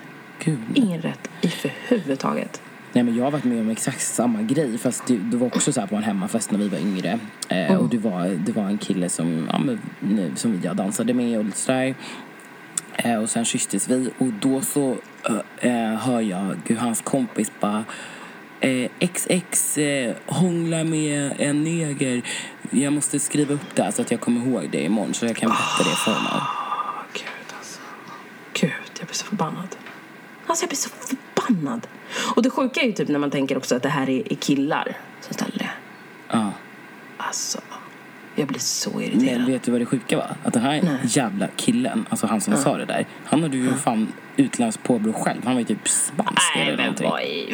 Ingen 0.74 1.02
rätt 1.02 1.30
i 1.42 1.54
överhuvudtaget. 1.64 2.62
Nej, 2.94 3.04
men 3.04 3.16
jag 3.16 3.24
har 3.24 3.32
varit 3.32 3.44
med 3.44 3.62
om 3.62 3.70
exakt 3.70 4.02
samma 4.02 4.42
grej 4.42 4.78
fast 4.78 5.08
det, 5.08 5.18
det 5.18 5.38
var 5.38 5.48
också 5.48 5.74
så 5.74 5.88
på 5.88 5.96
en 5.96 6.04
hemmafest 6.04 6.52
när 6.52 6.60
vi 6.60 6.68
var 6.68 6.78
yngre. 6.80 7.20
Eh, 7.50 7.76
Och 7.76 7.90
det 7.90 7.98
var, 7.98 8.28
det 8.28 8.52
var 8.52 8.64
en 8.64 8.78
kille 8.78 9.10
som, 9.10 9.48
ja, 9.52 9.60
men, 9.60 9.80
nu- 10.00 10.32
som 10.36 10.62
jag 10.64 10.76
dansade 10.76 11.14
med 11.14 11.38
och 11.40 11.46
lite 11.46 11.58
sådär. 11.58 11.96
Eh, 12.96 13.16
och 13.16 13.30
sen 13.30 13.46
kysstes 13.46 13.90
vi 13.90 14.10
och 14.18 14.28
då 14.40 14.62
så 14.62 14.98
eh, 15.62 15.72
eh, 15.94 15.96
hör 16.00 16.22
jag 16.22 16.56
hur 16.66 16.76
hans 16.76 17.02
kompis 17.02 17.52
bara 17.60 17.84
eh, 18.60 18.90
XX 19.14 19.78
eh, 19.78 20.16
hånglar 20.26 20.84
med 20.84 21.34
en 21.38 21.64
neger. 21.64 22.22
Jag 22.72 22.94
måste 22.94 23.20
skriva 23.20 23.54
upp 23.54 23.76
det 23.76 23.84
här 23.84 23.92
så 23.92 24.02
att 24.02 24.12
jag 24.12 24.20
kommer 24.22 24.48
ihåg 24.48 24.70
det 24.72 24.84
imorgon 24.84 25.14
så 25.14 25.26
jag 25.26 25.36
kan 25.36 25.50
berätta 25.50 25.90
det 25.90 25.96
för 25.96 26.12
honom. 26.12 26.32
Åh, 26.34 27.02
gud 27.14 27.54
alltså. 27.58 27.80
Gud, 28.54 28.72
jag 29.00 29.08
blir 29.08 29.16
så 29.16 29.26
förbannad. 29.26 29.76
Alltså 30.48 30.64
jag 30.64 30.70
blir 30.70 30.78
så 30.78 30.90
förbannad. 30.90 31.18
Och 32.36 32.44
det 32.44 32.50
sjuka 32.50 32.82
är 32.82 32.86
ju 32.86 32.92
typ 32.94 33.08
när 33.08 33.20
man 33.20 33.32
tänker 33.32 33.58
också 33.58 33.76
att 33.76 33.84
det 33.84 33.90
här 33.90 34.10
är, 34.10 34.32
är 34.32 34.36
killar 34.36 34.98
som 35.22 35.34
ställer 35.34 35.58
det. 35.58 35.70
Ja. 36.32 36.52
Alltså, 37.18 37.60
jag 38.36 38.48
blir 38.48 38.60
så 38.60 39.02
irriterad. 39.02 39.38
Men 39.42 39.46
vet 39.52 39.64
du 39.64 39.72
vad 39.72 39.82
det 39.82 39.86
sjuka 39.86 40.18
var? 40.18 40.36
Att 40.44 40.54
den 40.54 40.64
här 40.64 40.82
Nej. 40.82 40.98
jävla 41.04 41.48
killen, 41.56 42.06
alltså 42.10 42.28
han 42.28 42.42
som 42.42 42.58
sa 42.58 42.78
det 42.78 42.86
där, 42.86 43.08
han 43.26 43.44
hade 43.44 43.58
ju 43.58 43.74
fan 43.74 44.08
utländskt 44.36 44.84
påbrå 44.84 45.14
själv. 45.14 45.42
Han 45.46 45.54
var 45.54 45.60
ju 45.60 45.66
typ 45.66 45.88
spansk 45.88 46.52
Nej, 46.56 46.64
eller 46.68 46.78
men 46.78 46.86
någonting. 46.86 47.10
vad 47.10 47.22
i 47.22 47.54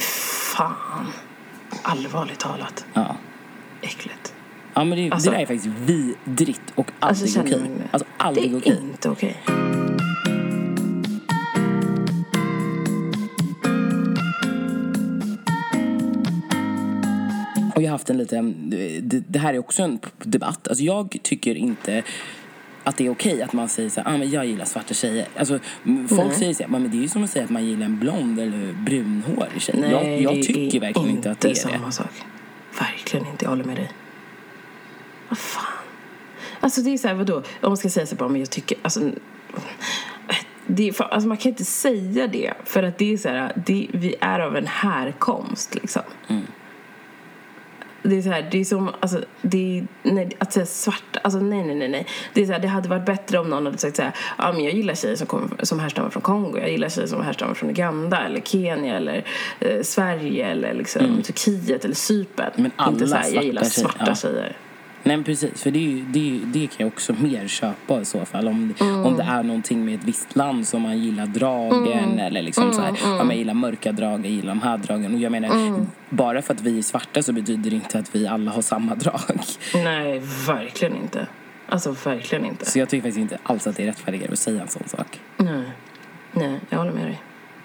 fan. 0.55 1.07
Allvarligt 1.83 2.39
talat. 2.39 2.85
Ja. 2.93 3.15
Äckligt. 3.81 4.33
Ja 4.73 4.83
men 4.83 4.97
det, 4.97 5.11
Alltså- 5.11 5.29
det 5.29 5.35
där 5.35 5.41
är 5.43 5.45
faktiskt 5.45 5.65
vidrigt 5.79 6.61
och 6.75 6.91
Alltså, 6.99 7.23
aldrig 7.25 7.33
känner 7.33 7.47
okej. 7.49 7.59
jag 7.69 7.77
mig- 7.77 7.87
Alltså 7.91 8.07
Det 8.17 8.23
aldrig 8.23 8.53
är 8.53 8.57
okej. 8.57 8.79
inte 8.81 9.09
okej. 9.09 9.41
Och 17.75 17.81
jag 17.81 17.87
har 17.87 17.91
haft 17.91 18.09
en 18.09 18.17
liten, 18.17 18.69
det, 19.03 19.23
det 19.27 19.39
här 19.39 19.53
är 19.53 19.59
också 19.59 19.83
en 19.83 19.99
debatt. 20.23 20.67
Alltså 20.67 20.83
jag 20.83 21.17
tycker 21.23 21.55
inte 21.55 22.03
att 22.83 22.97
det 22.97 23.05
är 23.05 23.09
okej 23.09 23.41
att 23.41 23.53
man 23.53 23.69
säger 23.69 23.89
så 23.89 24.01
här, 24.01 24.13
ah, 24.13 24.17
men 24.17 24.29
jag 24.29 24.45
gillar 24.45 24.65
svarta 24.65 24.93
tjejer. 24.93 25.27
Alltså, 25.37 25.59
folk 26.09 26.33
säger 26.33 26.53
så 26.53 26.63
här, 26.63 26.69
men 26.69 26.91
det 26.91 26.97
är 26.97 27.01
ju 27.01 27.07
som 27.07 27.23
att 27.23 27.29
säga 27.29 27.45
att 27.45 27.51
man 27.51 27.65
gillar 27.65 27.85
en 27.85 27.99
blond 27.99 28.39
eller 28.39 28.73
brunhårig 28.73 29.61
tjej. 29.61 29.79
jag 29.91 30.21
jag 30.21 30.35
det 30.35 30.43
tycker 30.43 30.79
verkligen 30.79 31.09
inte 31.09 31.31
att 31.31 31.39
det 31.39 31.47
är 31.47 31.53
det. 31.53 31.59
samma 31.59 31.91
sak. 31.91 32.11
Verkligen 32.79 33.27
inte. 33.27 33.45
Jag 33.45 33.49
håller 33.49 33.63
med 33.63 33.75
dig. 33.75 33.91
Vad 35.29 35.37
fan. 35.37 35.63
Alltså 36.59 36.81
det 36.81 36.93
är 36.93 36.97
så 36.97 37.07
här, 37.07 37.15
vadå? 37.15 37.35
Om 37.35 37.43
man 37.61 37.77
ska 37.77 37.89
säga 37.89 38.05
så 38.05 38.15
här, 38.19 38.29
men 38.29 38.39
jag 38.39 38.49
tycker, 38.49 38.77
alltså. 38.81 39.11
Det 40.67 40.93
fan- 40.93 41.09
alltså 41.11 41.27
man 41.27 41.37
kan 41.37 41.49
inte 41.49 41.65
säga 41.65 42.27
det 42.27 42.53
för 42.65 42.83
att 42.83 42.97
det 42.97 43.13
är 43.13 43.17
så 43.17 43.29
här, 43.29 43.53
det, 43.65 43.87
vi 43.93 44.15
är 44.21 44.39
av 44.39 44.55
en 44.55 44.67
härkomst 44.67 45.75
liksom. 45.75 46.01
Det 48.09 48.17
är 48.17 48.21
så 48.21 48.29
här, 48.29 48.47
det 48.51 48.59
är 48.59 48.65
som, 48.65 48.91
alltså, 48.99 49.21
det 49.41 49.77
är, 49.77 49.87
nej, 50.03 50.29
att 50.39 50.53
säga 50.53 50.65
svart, 50.65 51.17
alltså 51.23 51.39
nej, 51.39 51.63
nej, 51.63 51.75
nej, 51.75 51.89
nej. 51.89 52.07
Det 52.33 52.41
är 52.41 52.45
så 52.45 52.51
här, 52.51 52.59
det 52.59 52.67
hade 52.67 52.89
varit 52.89 53.05
bättre 53.05 53.39
om 53.39 53.49
någon 53.49 53.65
hade 53.65 53.77
sagt 53.77 53.95
så 53.95 54.01
här, 54.01 54.11
ja 54.37 54.51
men 54.51 54.63
jag 54.63 54.73
gillar 54.73 54.95
tjejer 54.95 55.15
som, 55.15 55.27
kommer, 55.27 55.49
som 55.63 55.79
härstammar 55.79 56.09
från 56.09 56.21
Kongo, 56.21 56.57
jag 56.57 56.71
gillar 56.71 56.89
tjejer 56.89 57.07
som 57.07 57.23
härstammar 57.23 57.53
från 57.53 57.69
Uganda 57.69 58.25
eller 58.25 58.41
Kenya 58.41 58.97
eller 58.97 59.25
eh, 59.59 59.81
Sverige 59.81 60.45
eller 60.45 60.73
liksom 60.73 61.21
Turkiet 61.23 61.85
eller 61.85 61.95
Cypern. 61.95 62.51
Men 62.55 62.71
alla 62.75 62.91
Inte 62.91 63.07
så 63.07 63.15
här, 63.15 63.33
jag 63.33 63.43
gillar 63.43 63.63
svarta 63.63 63.97
tjejer, 63.97 64.09
ja. 64.09 64.15
tjejer. 64.15 64.57
Nej 65.07 65.23
precis, 65.23 65.63
för 65.63 65.71
det, 65.71 65.79
är 65.79 65.89
ju, 65.89 66.01
det, 66.05 66.39
det 66.45 66.67
kan 66.67 66.75
jag 66.77 66.87
också 66.87 67.13
mer 67.13 67.47
köpa 67.47 68.01
i 68.01 68.05
så 68.05 68.25
fall. 68.25 68.47
Om, 68.47 68.73
Mm. 68.79 69.05
om 69.05 69.17
det 69.17 69.23
är 69.23 69.43
någonting 69.43 69.85
med 69.85 69.95
ett 69.99 70.03
visst 70.03 70.35
land 70.35 70.67
som 70.67 70.81
man 70.81 70.97
gillar 70.99 71.25
dragen 71.25 72.03
Mm. 72.03 72.19
eller 72.19 72.41
liksom 72.41 72.73
så 72.73 72.81
här, 72.81 72.93
ja, 73.03 73.23
man 73.23 73.37
gillar 73.37 73.53
mörka 73.53 73.91
drag, 73.91 74.19
jag 74.25 74.31
gillar 74.31 74.49
de 74.49 74.61
här 74.61 74.77
dragen. 74.77 75.13
Och 75.13 75.19
jag 75.19 75.31
menar, 75.31 75.49
Mm. 75.49 75.87
bara 76.09 76.41
för 76.41 76.53
att 76.53 76.61
vi 76.61 76.77
är 76.77 76.81
svarta 76.81 77.21
så 77.23 77.33
betyder 77.33 77.69
det 77.69 77.75
inte 77.75 77.99
att 77.99 78.15
vi 78.15 78.27
alla 78.27 78.51
har 78.51 78.61
samma 78.61 78.95
drag. 78.95 79.19
Nej, 79.73 80.21
verkligen 80.47 80.95
inte. 80.95 81.27
Alltså 81.69 81.95
verkligen 82.05 82.45
inte. 82.45 82.65
Så 82.65 82.79
jag 82.79 82.89
tycker 82.89 83.01
faktiskt 83.01 83.19
inte 83.19 83.37
alls 83.43 83.67
att 83.67 83.75
det 83.77 83.83
är 83.83 83.87
rättfärdigare 83.87 84.31
att 84.31 84.39
säga 84.39 84.61
en 84.61 84.67
sån 84.67 84.87
sak. 84.87 85.19
Nej, 85.37 85.63
nej, 86.31 86.59
jag 86.69 86.77
håller 86.77 86.91
med 86.91 87.05
dig. 87.05 87.21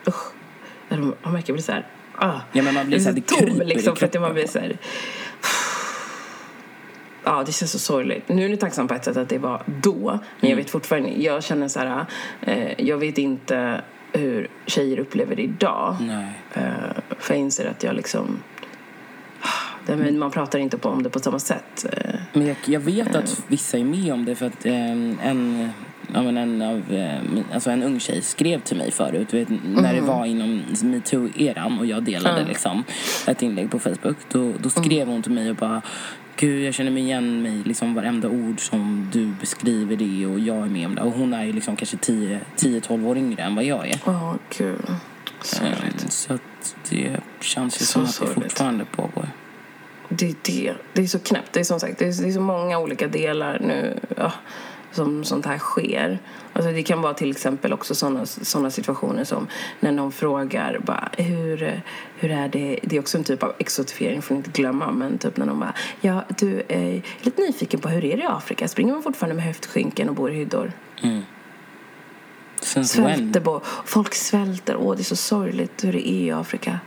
Usch. 0.09 0.33
Jag 0.89 0.99
märker, 0.99 1.49
jag 1.51 1.55
blir 1.55 1.63
så 1.63 1.73
här, 1.73 1.87
ah. 2.17 2.41
Ja, 2.53 2.63
men 2.63 2.75
man 2.75 2.87
blir 2.87 2.97
Jag 2.97 3.03
så 3.03 3.09
här, 3.09 3.17
det 3.17 3.27
tom 3.27 3.67
liksom 3.67 3.97
för 3.97 4.07
att 4.07 4.21
man 4.21 4.33
blir 4.35 4.47
så 4.47 4.59
här. 4.59 4.77
Ja, 7.25 7.43
det 7.47 7.53
känns 7.53 7.73
så 7.73 7.79
sorgligt. 7.79 8.29
Nu 8.29 8.45
är 8.45 8.49
ni 8.49 8.57
tacksam 8.57 8.89
på 8.89 8.95
ett 8.95 9.05
sätt 9.05 9.17
att 9.17 9.29
det 9.29 9.39
var 9.39 9.63
då. 9.67 10.19
Men 10.41 10.51
jag 10.51 10.57
vet 10.57 10.71
fortfarande, 10.71 11.09
jag 11.09 11.45
känner 11.45 11.69
så 11.69 11.79
här, 11.81 12.07
eh, 12.41 12.81
jag 12.87 12.97
vet 12.99 13.19
inte 13.19 13.81
hur 14.13 14.49
tjejer 14.67 14.99
upplever 14.99 15.37
det 15.37 15.43
idag. 15.43 15.97
Eh, 16.55 16.63
för 17.19 17.35
jag 17.35 17.41
inser 17.41 17.71
att 17.71 17.83
jag 17.83 17.95
liksom, 17.95 18.39
det 19.87 19.97
men 19.97 20.19
man 20.19 20.31
pratar 20.31 20.59
inte 20.59 20.79
på 20.79 20.89
om 20.89 21.03
det 21.03 21.11
på 21.11 21.19
samma 21.21 21.39
sätt. 21.39 21.87
eh. 21.93 22.15
Men 22.33 22.47
jag, 22.47 22.57
jag 22.65 22.81
vet 22.81 23.15
att 23.17 23.43
vissa 23.49 23.79
är 23.79 23.85
med 23.85 24.13
om 24.13 24.25
det 24.25 24.35
för 24.35 24.47
att 24.47 24.67
eh, 24.67 24.91
en, 24.91 25.71
ja, 26.15 26.23
men 26.23 26.37
en, 26.37 26.63
av, 26.63 26.93
eh, 26.93 27.19
alltså 27.55 27.71
en 27.71 27.83
ung 27.83 28.01
tjej 28.01 28.23
skrev 28.23 28.61
till 28.61 28.77
mig 28.77 28.91
förut, 28.91 29.35
vet, 29.35 29.49
när 29.65 29.95
det 29.95 30.01
var 30.01 30.25
inom 30.27 30.63
metoo-eran 30.83 31.79
och 31.79 31.87
jag 31.87 32.03
delade 32.03 32.45
liksom, 32.45 32.85
ett 33.27 33.43
inlägg 33.43 33.71
på 33.71 33.79
Facebook. 33.79 34.17
Då, 34.33 34.53
då 34.63 34.71
skrev 34.71 35.09
hon 35.09 35.23
till 35.23 35.33
mig 35.33 35.51
och 35.51 35.57
bara 35.57 35.83
Gud, 36.41 36.65
jag 36.67 36.75
känner 36.75 36.91
mig 36.91 37.03
igen 37.03 37.43
mig 37.43 37.63
liksom 37.65 37.95
varenda 37.95 38.29
ord 38.29 38.61
som 38.61 39.09
du 39.13 39.27
beskriver 39.41 39.97
det 39.97 40.27
och 40.27 40.41
jag 40.41 40.57
är 40.57 40.69
med 40.69 40.87
om 40.87 40.95
det. 40.95 41.03
Och 41.03 41.13
hon 41.13 41.35
är 41.35 41.45
ju 41.45 41.53
liksom 41.53 41.77
kanske 41.77 41.97
10-12 41.97 43.07
år 43.07 43.17
yngre 43.19 43.43
än 43.43 43.55
vad 43.55 43.65
jag 43.65 43.89
är. 43.89 43.99
Åh, 44.07 44.35
gud. 44.59 44.85
Sorgligt. 45.43 46.03
Eh, 46.03 46.09
Så 46.09 46.35
att 46.35 46.77
det 46.91 47.21
känns 47.41 47.81
ju 47.81 47.85
Så 47.85 47.93
som 47.93 48.03
att 48.05 48.35
det 48.35 48.43
fortfarande 48.43 48.85
pågår. 48.85 49.29
Det 50.09 50.29
är 50.31 50.35
det. 50.43 50.75
Det 50.93 51.03
är 51.03 51.07
så 51.07 51.19
knäppt. 51.19 51.53
Det 51.53 51.61
är 51.61 51.65
som 51.65 51.81
sagt, 51.81 51.99
det 51.99 52.05
är, 52.05 52.23
det 52.23 52.29
är 52.29 52.33
så 52.33 52.41
många 52.41 52.79
olika 52.79 53.07
delar 53.09 53.59
nu 53.61 54.01
ja, 54.17 54.33
som 54.93 55.25
sånt 55.25 55.47
här 55.47 55.59
sker. 55.59 56.19
Alltså 56.53 56.73
det 56.73 56.83
kan 56.83 57.03
vara 57.03 57.15
till 57.15 57.31
exempel 57.31 57.73
också 57.73 57.95
såna, 57.95 58.27
såna 58.27 58.71
situationer 58.71 59.25
som 59.25 59.47
när 59.81 59.93
någon 59.93 60.13
frågar 60.13 60.79
bara, 60.79 61.11
hur, 61.17 61.83
hur 62.17 62.31
är 62.31 62.49
det? 62.49 62.79
Det 62.83 62.97
är 62.97 63.01
också 63.01 63.19
en 63.19 63.25
typ 63.25 63.43
av 63.43 63.53
exotifiering, 63.59 64.23
får 64.23 64.37
inte 64.37 64.51
glömma. 64.51 64.93
Men 64.93 65.19
typ 65.19 65.37
när 65.37 65.47
någon 65.47 65.61
bara, 65.61 65.75
ja 66.01 66.25
du 66.39 66.63
är 66.69 67.03
lite 67.21 67.43
nyfiken 67.43 67.81
på 67.81 67.89
hur 67.89 68.05
är 68.05 68.17
det 68.17 68.23
i 68.23 68.27
Afrika? 68.27 68.69
Springer 68.69 68.93
man 68.93 69.03
fortfarande 69.03 69.35
med 69.35 69.45
höftskynken 69.45 70.09
och 70.09 70.15
bor 70.15 70.31
i 70.31 70.35
hyddor? 70.35 70.73
When? 72.75 72.85
Svälter 72.85 73.41
på. 73.41 73.63
Folk 73.85 74.15
svälter. 74.15 74.77
Åh, 74.77 74.97
det 74.97 75.03
är 75.03 75.05
så 75.05 75.17
sorgligt 75.17 75.85
hur 75.85 75.93
det 75.93 76.09
är 76.09 76.13
i 76.13 76.31
Afrika. 76.31 76.81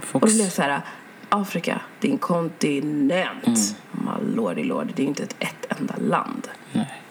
Folk 0.00 0.24
Och 0.24 0.30
då 0.30 0.34
blev 0.34 0.44
jag 0.44 0.52
så 0.52 0.62
här, 0.62 0.80
Afrika, 1.28 1.80
det 2.00 2.08
är 2.08 2.12
en 2.12 2.18
kontinent. 2.18 3.46
Mm. 3.46 3.56
My 3.92 4.34
lordy 4.34 4.64
lord, 4.64 4.92
det 4.96 5.02
är 5.02 5.06
inte 5.06 5.22
ett, 5.22 5.36
ett 5.38 5.80
enda 5.80 5.94
land. 5.96 6.48
Nej. 6.72 7.01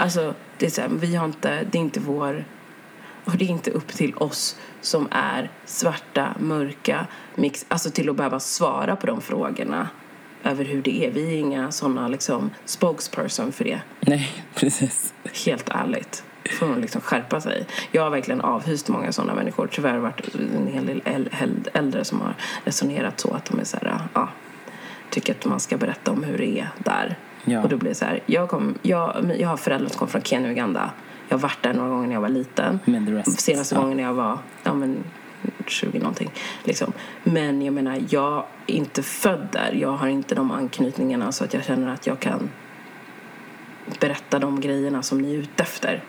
Alltså, 0.00 0.34
det 0.58 0.66
är 0.66 0.70
så 0.70 0.80
här, 0.80 0.88
vi 0.88 1.16
har 1.16 1.24
inte, 1.24 1.64
det 1.70 1.78
är 1.78 1.82
inte 1.82 2.00
vår, 2.00 2.44
och 3.24 3.36
det 3.36 3.44
är 3.44 3.48
inte 3.48 3.70
upp 3.70 3.88
till 3.88 4.14
oss 4.14 4.56
som 4.80 5.08
är 5.10 5.50
svarta, 5.64 6.34
mörka, 6.38 7.06
mix, 7.34 7.66
alltså 7.68 7.90
till 7.90 8.10
att 8.10 8.16
behöva 8.16 8.40
svara 8.40 8.96
på 8.96 9.06
de 9.06 9.20
frågorna 9.20 9.88
över 10.44 10.64
hur 10.64 10.82
det 10.82 11.06
är. 11.06 11.10
Vi 11.10 11.34
är 11.34 11.38
inga 11.38 11.72
sådana 11.72 12.08
liksom 12.08 12.50
spokesperson 12.64 13.52
för 13.52 13.64
det. 13.64 13.80
Nej, 14.00 14.44
precis. 14.54 15.14
Helt 15.46 15.68
ärligt. 15.68 16.24
Får 16.58 16.66
man 16.66 16.80
liksom 16.80 17.00
skärpa 17.00 17.40
sig. 17.40 17.66
Jag 17.92 18.02
har 18.02 18.10
verkligen 18.10 18.40
avhyst 18.40 18.88
många 18.88 19.12
sådana 19.12 19.34
människor. 19.34 19.68
Tyvärr 19.72 19.90
har 19.90 19.96
det 19.96 20.02
varit 20.02 20.34
en 20.34 20.66
hel 20.72 20.86
del 20.86 21.00
äl- 21.00 21.28
äl- 21.30 21.68
äldre 21.72 22.04
som 22.04 22.20
har 22.20 22.34
resonerat 22.64 23.20
så 23.20 23.34
att 23.34 23.44
de 23.44 23.60
är 23.60 23.64
så 23.64 23.76
här, 23.76 23.98
ja, 24.14 24.28
tycker 25.10 25.34
att 25.34 25.44
man 25.44 25.60
ska 25.60 25.76
berätta 25.76 26.10
om 26.10 26.24
hur 26.24 26.38
det 26.38 26.58
är 26.60 26.68
där. 26.78 27.16
Ja. 27.50 27.62
Och 27.62 27.68
då 27.68 27.76
blir 27.76 27.88
det 27.88 27.94
så 27.94 28.04
här, 28.04 28.20
jag, 28.26 28.48
kom, 28.48 28.74
jag, 28.82 29.32
jag 29.38 29.48
har 29.48 29.56
föräldrar 29.56 29.88
som 29.88 29.98
kom 29.98 30.08
från 30.08 30.22
Kenya 30.22 30.46
och 30.46 30.52
Uganda. 30.52 30.90
Jag 31.28 31.36
har 31.36 31.42
varit 31.42 31.62
där 31.62 31.74
några 31.74 31.88
gånger 31.88 32.06
när 32.06 32.14
jag 32.14 32.20
var 32.20 32.28
liten. 32.28 32.80
Senaste 33.24 33.74
ja. 33.74 33.80
gången 33.80 33.96
när 33.96 34.04
jag 34.04 34.14
var, 34.14 34.38
ja 34.62 34.74
men 34.74 35.04
20 35.66 35.98
någonting. 35.98 36.30
Liksom. 36.64 36.92
Men 37.24 37.62
jag 37.62 37.74
menar, 37.74 38.00
jag 38.08 38.44
är 38.66 38.74
inte 38.74 39.02
född 39.02 39.48
där. 39.52 39.72
Jag 39.72 39.92
har 39.92 40.08
inte 40.08 40.34
de 40.34 40.50
anknytningarna 40.50 41.32
så 41.32 41.44
att 41.44 41.54
jag 41.54 41.64
känner 41.64 41.92
att 41.94 42.06
jag 42.06 42.20
kan 42.20 42.50
berätta 44.00 44.38
de 44.38 44.60
grejerna 44.60 45.02
som 45.02 45.18
ni 45.18 45.34
är 45.34 45.38
ute 45.38 45.62
efter. 45.62 46.04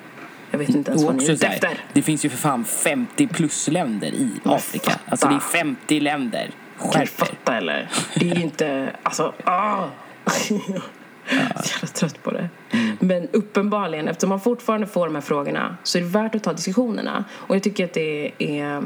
Jag 0.52 0.60
vet 0.60 0.70
inte 0.70 0.92
ens 0.92 1.04
vad 1.04 1.16
ni 1.16 1.26
är 1.26 1.32
ute 1.32 1.48
här, 1.48 1.54
efter. 1.54 1.84
det 1.94 2.02
finns 2.02 2.26
ju 2.26 2.30
för 2.30 2.38
fan 2.38 2.66
50 2.66 3.28
plus 3.28 3.68
länder 3.68 4.08
i 4.08 4.32
Men 4.44 4.54
Afrika. 4.54 4.92
fatta. 4.92 5.12
Alltså 5.12 5.28
det 5.28 5.36
är 5.36 5.40
50 5.40 6.00
länder. 6.00 6.52
Kan 6.80 6.92
du 6.92 6.98
Skärp 6.98 7.10
fatta 7.10 7.58
eller? 7.58 7.90
Det 8.16 8.32
är 8.32 8.36
ju 8.36 8.42
inte, 8.42 8.96
alltså, 9.04 9.34
ah! 9.44 9.84
Är 11.56 11.62
så 11.64 11.74
jävla 11.74 11.88
trött 11.88 12.24
på 12.24 12.32
det. 12.32 12.50
Mm. 12.72 12.98
Men 13.00 13.28
uppenbarligen, 13.32 14.08
eftersom 14.08 14.30
man 14.30 14.40
fortfarande 14.40 14.88
får 14.88 15.06
de 15.06 15.16
här 15.16 15.22
frågorna 15.22 15.78
så 15.84 15.98
är 15.98 16.02
det 16.02 16.08
värt 16.08 16.36
att 16.36 16.44
ta 16.44 16.54
diskussionerna. 16.54 17.24
Och 17.32 17.56
jag 17.56 17.64
tycker 17.64 17.86
att 17.86 17.94
det 17.94 18.32
är... 18.38 18.84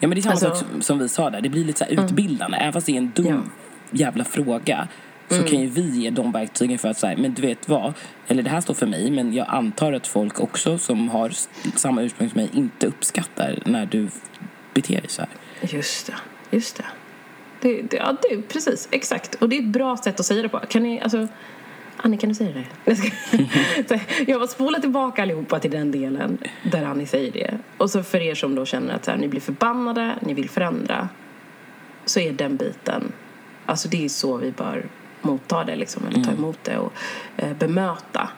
Ja 0.00 0.08
men 0.08 0.10
det 0.10 0.18
är 0.18 0.22
samma 0.22 0.32
Alltså- 0.32 0.48
sak 0.48 0.58
som, 0.72 0.82
som 0.82 0.98
vi 0.98 1.08
sa 1.08 1.30
där, 1.30 1.40
det 1.40 1.48
blir 1.48 1.64
lite 1.64 1.78
så 1.78 1.84
här 1.84 2.04
utbildande. 2.04 2.56
Även 2.56 2.72
fast 2.72 2.86
det 2.86 2.92
är 2.92 2.96
en 2.96 3.12
dum 3.14 3.26
Ja. 3.26 3.38
jävla 3.90 4.24
fråga 4.24 4.88
så 5.28 5.42
kan 5.42 5.60
ju 5.60 5.66
vi 5.66 5.82
ge 6.00 6.10
de 6.10 6.32
verktygen 6.32 6.78
för 6.78 6.88
att 6.88 6.98
säga, 6.98 7.16
men 7.18 7.34
du 7.34 7.42
vet 7.42 7.68
vad, 7.68 7.92
eller 8.26 8.42
det 8.42 8.50
här 8.50 8.60
står 8.60 8.74
för 8.74 8.86
mig, 8.86 9.10
men 9.10 9.34
jag 9.34 9.46
antar 9.48 9.92
att 9.92 10.06
folk 10.06 10.40
också 10.40 10.78
som 10.78 11.08
har 11.08 11.32
samma 11.76 12.02
ursprung 12.02 12.30
som 12.30 12.40
mig 12.40 12.50
inte 12.52 12.86
uppskattar 12.86 13.58
när 13.64 13.86
du 13.86 14.08
beter 14.74 14.94
dig 15.00 15.08
så 15.08 15.22
här. 15.22 15.30
Just 15.76 16.06
det, 16.06 16.14
just 16.56 16.76
det. 16.76 16.84
Det, 17.64 17.82
det 17.82 17.96
ja, 17.96 18.16
det 18.22 18.42
precis, 18.48 18.88
exakt. 18.90 19.34
Och 19.34 19.48
det 19.48 19.56
är 19.56 19.60
ett 19.60 19.68
bra 19.68 19.96
sätt 19.96 20.20
att 20.20 20.26
säga 20.26 20.42
det 20.42 20.48
på. 20.48 20.58
Kan 20.58 20.82
ni, 20.82 21.00
alltså... 21.00 21.28
Annie, 21.96 22.16
kan 22.16 22.28
du 22.28 22.34
säga 22.34 22.64
det? 22.84 24.00
Jag 24.26 24.38
var 24.38 24.46
spola 24.46 24.80
tillbaka 24.80 25.22
allihopa 25.22 25.60
till 25.60 25.70
den 25.70 25.90
delen 25.90 26.38
där 26.62 26.84
Annie 26.84 27.06
säger 27.06 27.32
det. 27.32 27.58
Och 27.76 27.90
så 27.90 28.02
för 28.02 28.18
er 28.18 28.34
som 28.34 28.54
då 28.54 28.64
känner 28.64 28.94
att 28.94 29.04
så 29.04 29.10
här, 29.10 29.18
ni 29.18 29.28
blir 29.28 29.40
förbannade, 29.40 30.14
ni 30.20 30.34
vill 30.34 30.50
förändra, 30.50 31.08
så 32.04 32.20
är 32.20 32.32
den 32.32 32.56
biten, 32.56 33.12
alltså 33.66 33.88
det 33.88 34.04
är 34.04 34.08
så 34.08 34.36
vi 34.36 34.50
bör 34.50 34.86
motta 35.22 35.64
det 35.64 35.76
liksom, 35.76 36.06
eller 36.06 36.24
ta 36.24 36.32
emot 36.32 36.58
det 36.62 36.78
och 36.78 36.92
eh, 37.36 37.56
bemöta 37.56 38.28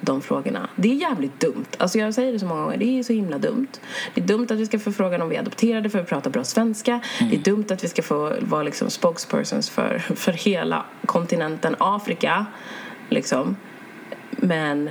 de 0.00 0.22
frågorna. 0.22 0.68
Det 0.76 0.90
är 0.90 0.94
jävligt 0.94 1.40
dumt. 1.40 1.66
Alltså 1.78 1.98
jag 1.98 2.14
säger 2.14 2.32
det 2.32 2.38
så 2.38 2.46
många 2.46 2.62
gånger, 2.62 2.76
det 2.76 2.98
är 2.98 3.02
så 3.02 3.12
himla 3.12 3.38
dumt. 3.38 3.68
Det 4.14 4.20
är 4.20 4.24
dumt 4.24 4.46
att 4.50 4.58
vi 4.58 4.66
ska 4.66 4.78
få 4.78 4.92
frågan 4.92 5.22
om 5.22 5.28
vi 5.28 5.36
är 5.36 5.40
adopterade 5.40 5.90
för 5.90 5.98
att 5.98 6.08
prata 6.08 6.30
bra 6.30 6.44
svenska. 6.44 7.00
Det 7.30 7.36
är 7.36 7.40
dumt 7.40 7.66
att 7.70 7.84
vi 7.84 7.88
ska 7.88 8.02
få 8.02 8.36
vara 8.40 8.62
liksom 8.62 8.90
spokespersons 8.90 9.70
för, 9.70 9.98
för 10.16 10.32
hela 10.32 10.84
kontinenten 11.06 11.76
Afrika. 11.78 12.46
Liksom. 13.08 13.56
Men 14.30 14.90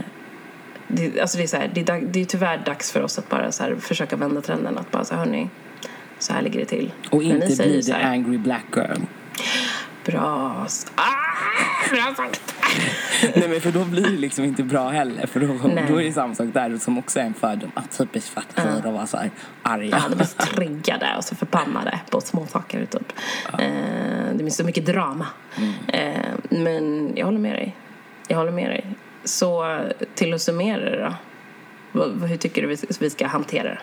det, 0.88 1.20
alltså 1.20 1.38
det, 1.38 1.44
är 1.44 1.48
så 1.48 1.58
här, 1.58 1.72
det, 1.74 1.90
är, 1.90 2.02
det 2.02 2.22
är 2.22 2.26
tyvärr 2.26 2.58
dags 2.66 2.92
för 2.92 3.02
oss 3.02 3.20
att 3.20 3.30
bara 3.30 3.52
så 3.52 3.64
här, 3.64 3.76
försöka 3.76 4.16
vända 4.16 4.42
trenden. 4.42 4.78
Att 4.78 4.92
bara 4.92 5.06
så 5.06 5.16
här, 5.16 5.26
hörni, 5.26 5.50
så 6.20 6.34
här 6.34 6.42
ligger 6.42 6.60
det 6.60 6.66
till. 6.66 6.94
Och 7.10 7.24
inte 7.24 7.56
bli 7.64 7.84
the 7.84 7.94
angry 7.94 8.38
black 8.38 8.66
girl. 8.76 9.02
Bra. 10.06 10.66
Ah, 10.96 11.17
bra 11.92 12.14
sagt. 12.18 12.54
Nej 13.36 13.50
men 13.50 13.62
för 13.62 13.72
då 13.72 13.86
blir 13.86 14.04
det 14.04 14.18
liksom 14.18 14.44
inte 14.44 14.64
bra 14.64 14.90
heller. 14.90 15.28
För 15.28 15.40
då, 15.40 15.48
Nej. 15.48 15.86
då 15.90 16.02
är 16.02 16.04
det 16.04 16.14
samma 16.14 16.36
sak 16.36 16.48
där 16.54 16.78
som 16.78 16.98
också 16.98 17.20
är 17.20 17.24
en 17.24 17.34
fördom. 17.34 17.72
Att 17.74 17.98
typiskt 17.98 18.38
att 18.38 18.86
vara 18.86 19.08
så 19.08 19.18
här 19.18 19.32
arga. 19.62 20.02
Ja, 20.04 20.10
de 20.10 20.20
är 20.20 20.26
så 20.26 20.38
triggade 20.38 21.16
och 21.18 21.24
så 21.24 21.36
förbannade 21.36 22.00
på 22.10 22.22
små 22.22 22.48
saker. 22.48 22.86
Typ. 22.86 23.14
Eh, 23.54 23.60
det 24.34 24.46
är 24.46 24.50
så 24.50 24.64
mycket 24.64 24.86
drama. 24.86 25.28
Eh, 25.88 26.16
men 26.50 27.14
jag 27.16 27.26
håller 27.26 27.40
med 27.40 27.56
dig. 27.56 27.76
Jag 28.28 28.38
håller 28.38 28.52
med 28.52 28.70
dig. 28.70 28.86
Så 29.24 29.80
till 30.16 30.34
att 30.34 30.42
summera 30.42 30.90
det 30.90 31.16
då. 31.94 32.04
Hur 32.26 32.38
tycker 32.38 32.62
du 32.62 32.76
vi 33.00 33.10
ska 33.10 33.28
hantera 33.28 33.70
det? 33.70 33.80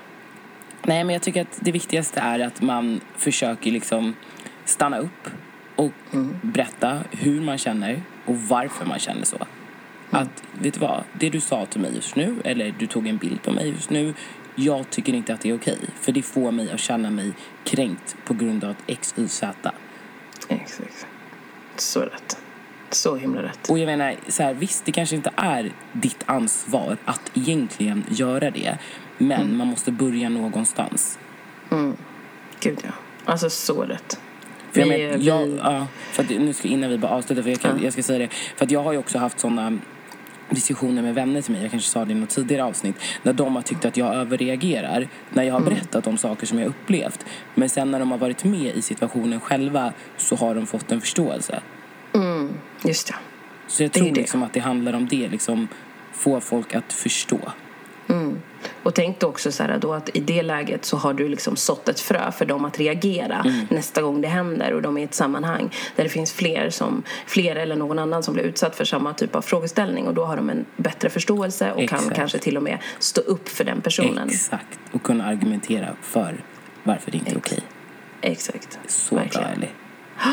Nej, 0.82 1.04
men 1.04 1.12
jag 1.12 1.22
tycker 1.22 1.42
att 1.42 1.58
det 1.60 1.72
viktigaste 1.72 2.20
är 2.20 2.40
att 2.40 2.62
man 2.62 3.00
försöker 3.16 3.70
liksom 3.70 4.14
stanna 4.64 4.98
upp 4.98 5.30
och 5.76 5.92
berätta 6.42 7.00
hur 7.10 7.40
man 7.40 7.58
känner 7.58 8.02
och 8.24 8.36
varför 8.36 8.86
man 8.86 8.98
känner 8.98 9.24
så. 9.24 9.46
Att, 10.10 10.42
vet 10.52 10.74
du 10.74 10.80
vad? 10.80 11.04
Det 11.12 11.30
du 11.30 11.40
sa 11.40 11.66
till 11.66 11.80
mig 11.80 11.94
just 11.94 12.16
nu, 12.16 12.36
eller 12.44 12.74
du 12.78 12.86
tog 12.86 13.06
en 13.06 13.16
bild 13.16 13.42
på 13.42 13.52
mig 13.52 13.68
just 13.68 13.90
nu, 13.90 14.14
jag 14.54 14.90
tycker 14.90 15.12
inte 15.12 15.34
att 15.34 15.40
det 15.40 15.50
är 15.50 15.56
okej. 15.56 15.78
För 16.00 16.12
det 16.12 16.22
får 16.22 16.52
mig 16.52 16.70
att 16.72 16.80
känna 16.80 17.10
mig 17.10 17.32
kränkt 17.64 18.16
på 18.24 18.34
grund 18.34 18.64
av 18.64 18.70
att 18.70 18.82
X, 18.86 19.14
Y, 19.16 19.28
Z. 19.28 19.72
Exakt. 20.48 21.06
Så 21.76 22.00
rätt. 22.00 22.38
Så 22.90 23.16
himla 23.16 23.42
rätt. 23.42 23.70
Och 23.70 23.78
jag 23.78 23.86
menar, 23.86 24.16
så 24.28 24.42
här, 24.42 24.54
visst 24.54 24.84
det 24.84 24.92
kanske 24.92 25.16
inte 25.16 25.30
är 25.36 25.72
ditt 25.92 26.22
ansvar 26.26 26.96
att 27.04 27.30
egentligen 27.34 28.04
göra 28.08 28.50
det. 28.50 28.78
Men 29.18 29.56
man 29.56 29.66
måste 29.66 29.92
börja 29.92 30.28
någonstans. 30.28 31.18
Gud, 32.60 32.78
ja. 32.82 32.90
Alltså, 33.24 33.50
så 33.50 33.82
rätt. 33.82 34.20
För 34.74 34.80
jag, 34.80 34.88
Vi- 34.88 35.08
men, 35.08 35.24
jag, 35.24 35.46
vi- 35.46 35.58
ja, 35.62 35.86
för 36.12 36.22
att, 36.22 36.30
nu 36.30 36.52
ska, 36.52 36.68
innan 36.68 36.90
vi 36.90 36.98
bara 36.98 37.12
avslutar, 37.12 37.42
för 37.42 37.50
jag, 37.50 37.60
kan, 37.60 37.82
jag 37.82 37.92
ska 37.92 38.02
säga 38.02 38.18
det. 38.18 38.28
För 38.56 38.64
att 38.64 38.70
jag 38.70 38.82
har 38.82 38.92
ju 38.92 38.98
också 38.98 39.18
haft 39.18 39.40
såna 39.40 39.78
diskussioner 40.50 41.02
med 41.02 41.14
vänner 41.14 41.42
till 41.42 41.52
mig, 41.52 41.62
jag 41.62 41.70
kanske 41.70 41.88
sa 41.90 42.04
det 42.04 42.12
i 42.12 42.14
något 42.14 42.28
tidigare 42.28 42.64
avsnitt, 42.64 42.96
när 43.22 43.32
de 43.32 43.54
har 43.56 43.62
tyckt 43.62 43.84
att 43.84 43.96
jag 43.96 44.14
överreagerar 44.14 45.08
när 45.30 45.42
jag 45.42 45.52
har 45.54 45.60
Mm. 45.60 45.74
berättat 45.74 46.06
om 46.06 46.18
saker 46.18 46.46
som 46.46 46.58
jag 46.58 46.68
upplevt. 46.68 47.26
Men 47.54 47.68
sen 47.68 47.90
när 47.90 47.98
de 47.98 48.10
har 48.10 48.18
varit 48.18 48.44
med 48.44 48.76
i 48.76 48.82
situationen 48.82 49.40
själva 49.40 49.92
så 50.16 50.36
har 50.36 50.54
de 50.54 50.66
fått 50.66 50.92
en 50.92 51.00
förståelse. 51.00 51.60
Just 52.84 53.06
det. 53.08 53.14
Så 53.66 53.82
jag 53.82 53.90
Det 53.90 53.98
tror 53.98 54.08
det. 54.08 54.14
liksom 54.14 54.42
att 54.42 54.52
det 54.52 54.60
handlar 54.60 54.92
om 54.92 55.08
det, 55.08 55.28
liksom 55.28 55.68
få 56.12 56.40
folk 56.40 56.74
att 56.74 56.92
förstå. 56.92 57.38
Och 58.82 58.94
tänk 58.94 59.20
då 59.20 59.26
också 59.26 59.52
så 59.52 59.62
här 59.62 59.78
då 59.78 59.92
att 59.92 60.10
i 60.16 60.20
det 60.20 60.42
läget 60.42 60.84
så 60.84 60.96
har 60.96 61.14
du 61.14 61.28
liksom 61.28 61.56
sått 61.56 61.88
ett 61.88 62.00
frö 62.00 62.32
för 62.32 62.44
dem 62.46 62.64
att 62.64 62.78
reagera 62.78 63.40
Mm. 63.44 63.66
nästa 63.70 64.02
gång 64.02 64.20
det 64.20 64.28
händer 64.28 64.72
och 64.72 64.82
de 64.82 64.96
är 64.96 65.00
i 65.00 65.04
ett 65.04 65.14
sammanhang 65.14 65.70
där 65.96 66.04
det 66.04 66.10
finns 66.10 66.32
fler 66.32 66.70
som, 66.70 67.02
fler 67.26 67.56
eller 67.56 67.76
någon 67.76 67.98
annan 67.98 68.22
som 68.22 68.34
blir 68.34 68.44
utsatt 68.44 68.76
för 68.76 68.84
samma 68.84 69.12
typ 69.14 69.34
av 69.34 69.42
frågeställning 69.42 70.06
och 70.06 70.14
då 70.14 70.24
har 70.24 70.36
de 70.36 70.50
en 70.50 70.64
bättre 70.76 71.10
förståelse 71.10 71.72
och 71.72 71.88
kan 71.88 71.98
Exakt. 71.98 72.16
kanske 72.16 72.38
till 72.38 72.56
och 72.56 72.62
med 72.62 72.78
stå 72.98 73.20
upp 73.20 73.48
för 73.48 73.64
den 73.64 73.80
personen. 73.80 74.28
Exakt. 74.28 74.78
Och 74.92 75.02
kunna 75.02 75.24
argumentera 75.26 75.88
för 76.02 76.40
varför 76.82 77.10
det 77.10 77.16
inte 77.18 77.30
är 77.30 77.36
okej. 77.38 77.60
Exakt. 78.20 78.78
Så 78.86 79.14
Verkligen. 79.16 79.60
bra. 79.60 79.68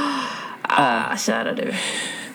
Ah, 0.74 1.18
kära 1.18 1.54
du. 1.54 1.74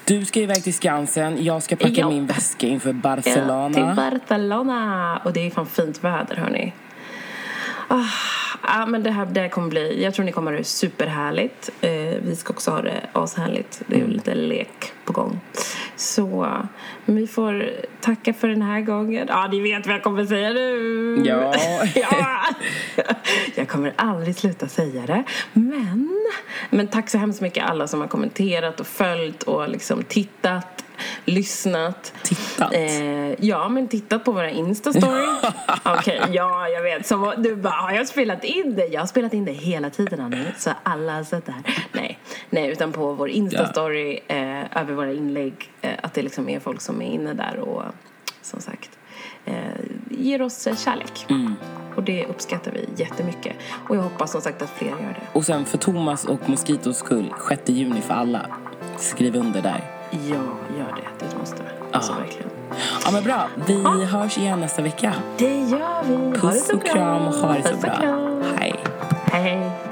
Du 0.06 0.24
ska 0.24 0.40
iväg 0.40 0.64
till 0.64 0.74
Skansen, 0.74 1.44
jag 1.44 1.62
ska 1.62 1.76
packa 1.76 1.92
Ja. 1.94 2.08
min 2.08 2.26
väska 2.26 2.66
inför 2.66 2.88
Ja, 2.88 2.92
till 2.92 3.00
Barcelona. 3.02 3.94
Barcelona. 3.94 5.20
Och 5.24 5.32
det 5.32 5.46
är 5.46 5.50
fan 5.50 5.66
fint 5.66 6.04
väder, 6.04 6.36
hörni. 6.36 6.72
Ah, 7.88 8.02
ah, 8.60 8.86
men 8.86 9.02
det 9.02 9.10
här, 9.10 9.26
det 9.26 9.40
här 9.40 9.48
kommer 9.48 9.68
bli... 9.68 10.02
Jag 10.02 10.14
tror 10.14 10.24
ni 10.24 10.32
kommer 10.32 10.50
ha 10.52 10.58
det 10.58 10.64
superhärligt. 10.64 11.70
Eh, 11.80 11.90
vi 12.22 12.36
ska 12.36 12.52
också 12.52 12.70
ha 12.70 12.82
det 12.82 13.00
ashärligt. 13.12 13.82
Det 13.86 13.94
är 13.94 13.98
Mm. 14.00 14.10
lite 14.10 14.34
lek 14.34 14.92
på 15.04 15.12
gång. 15.12 15.40
Så 15.96 16.56
vi 17.04 17.26
får 17.26 17.70
tacka 18.00 18.32
för 18.34 18.48
den 18.48 18.62
här 18.62 18.80
gången. 18.80 19.26
Ja, 19.30 19.48
ni 19.52 19.60
vet 19.60 19.86
vad 19.86 19.94
jag 19.94 20.02
kommer 20.02 20.26
säga 20.26 20.50
nu. 20.52 21.22
Ja. 21.26 21.54
ja. 21.94 22.40
Jag 23.54 23.68
kommer 23.68 23.92
aldrig 23.96 24.36
sluta 24.36 24.68
säga 24.68 25.06
det. 25.06 25.24
Men, 25.52 26.26
men 26.70 26.86
tack 26.86 27.10
så 27.10 27.18
hemskt 27.18 27.40
mycket 27.40 27.64
alla 27.64 27.86
som 27.86 28.00
har 28.00 28.08
kommenterat 28.08 28.80
och 28.80 28.86
följt 28.86 29.42
och 29.42 29.68
liksom 29.68 30.02
tittat, 30.04 30.84
lyssnat. 31.24 32.12
Tittat? 32.22 32.74
Eh, 32.74 33.44
ja, 33.44 33.68
men 33.68 33.88
tittat 33.88 34.24
på 34.24 34.32
våra 34.32 34.50
Insta-story. 34.50 35.26
Okej, 35.84 36.22
ja, 36.32 36.68
jag 36.68 36.82
vet. 36.82 37.06
Som, 37.06 37.34
du 37.38 37.56
bara, 37.56 37.72
har 37.72 37.92
jag 37.92 38.08
spelat 38.08 38.44
in 38.44 38.76
det? 38.76 38.86
Jag 38.86 39.00
har 39.00 39.06
spelat 39.06 39.34
in 39.34 39.44
det 39.44 39.52
hela 39.52 39.90
tiden, 39.90 40.20
Annie. 40.20 40.46
Så 40.58 40.70
alla 40.82 41.12
har 41.12 41.24
sett 41.24 41.46
det 41.46 41.52
här. 41.52 41.62
Nej, 41.92 42.18
nej 42.50 42.70
utan 42.70 42.92
på 42.92 43.12
vår 43.12 43.28
Insta-story 43.28 44.20
eh, 44.28 44.80
över 44.82 44.94
våra 44.94 45.12
inlägg. 45.12 45.70
Eh, 45.80 45.90
att 46.02 46.14
det 46.14 46.22
liksom 46.22 46.48
är 46.48 46.60
folk 46.60 46.80
som 46.80 47.02
är 47.02 47.06
inne 47.06 47.34
där 47.34 47.58
och 47.58 47.82
som 48.42 48.60
sagt 48.60 48.90
eh, 49.44 49.54
ger 50.10 50.42
oss 50.42 50.66
eh, 50.66 50.76
kärlek. 50.76 51.26
Och 51.96 52.02
det 52.02 52.26
uppskattar 52.26 52.72
vi 52.72 52.88
jättemycket. 52.96 53.56
Och 53.88 53.96
jag 53.96 54.02
hoppas 54.02 54.32
som 54.32 54.40
sagt 54.40 54.62
att 54.62 54.70
fler 54.70 54.88
gör 54.88 54.96
det. 54.96 55.26
Och 55.32 55.44
sen 55.44 55.64
för 55.64 55.78
Thomas 55.78 56.24
och 56.24 56.48
Mosquitos 56.48 56.98
skull, 56.98 57.34
6 57.48 57.62
juni 57.68 58.00
för 58.00 58.14
alla. 58.14 58.46
Skriv 58.96 59.36
under 59.36 59.62
där. 59.62 59.84
Ja, 60.10 60.42
måste. 61.46 61.62
Alltså 61.92 62.12
verkligen. 62.12 62.48
Ja 63.04 63.10
men 63.12 63.24
bra, 63.24 63.48
vi 63.66 64.04
hörs 64.04 64.38
igen 64.38 64.60
nästa 64.60 64.82
vecka. 64.82 65.14
Det 65.38 65.58
gör 65.60 66.02
vi. 66.32 66.38
Puss 66.38 66.70
och 66.70 66.86
kram 66.86 67.26
och 67.26 67.34
ha 67.34 67.52
det 67.52 67.62
så 67.62 67.76
bra. 67.76 67.92
Hej. 68.58 68.74
Hej. 69.32 69.85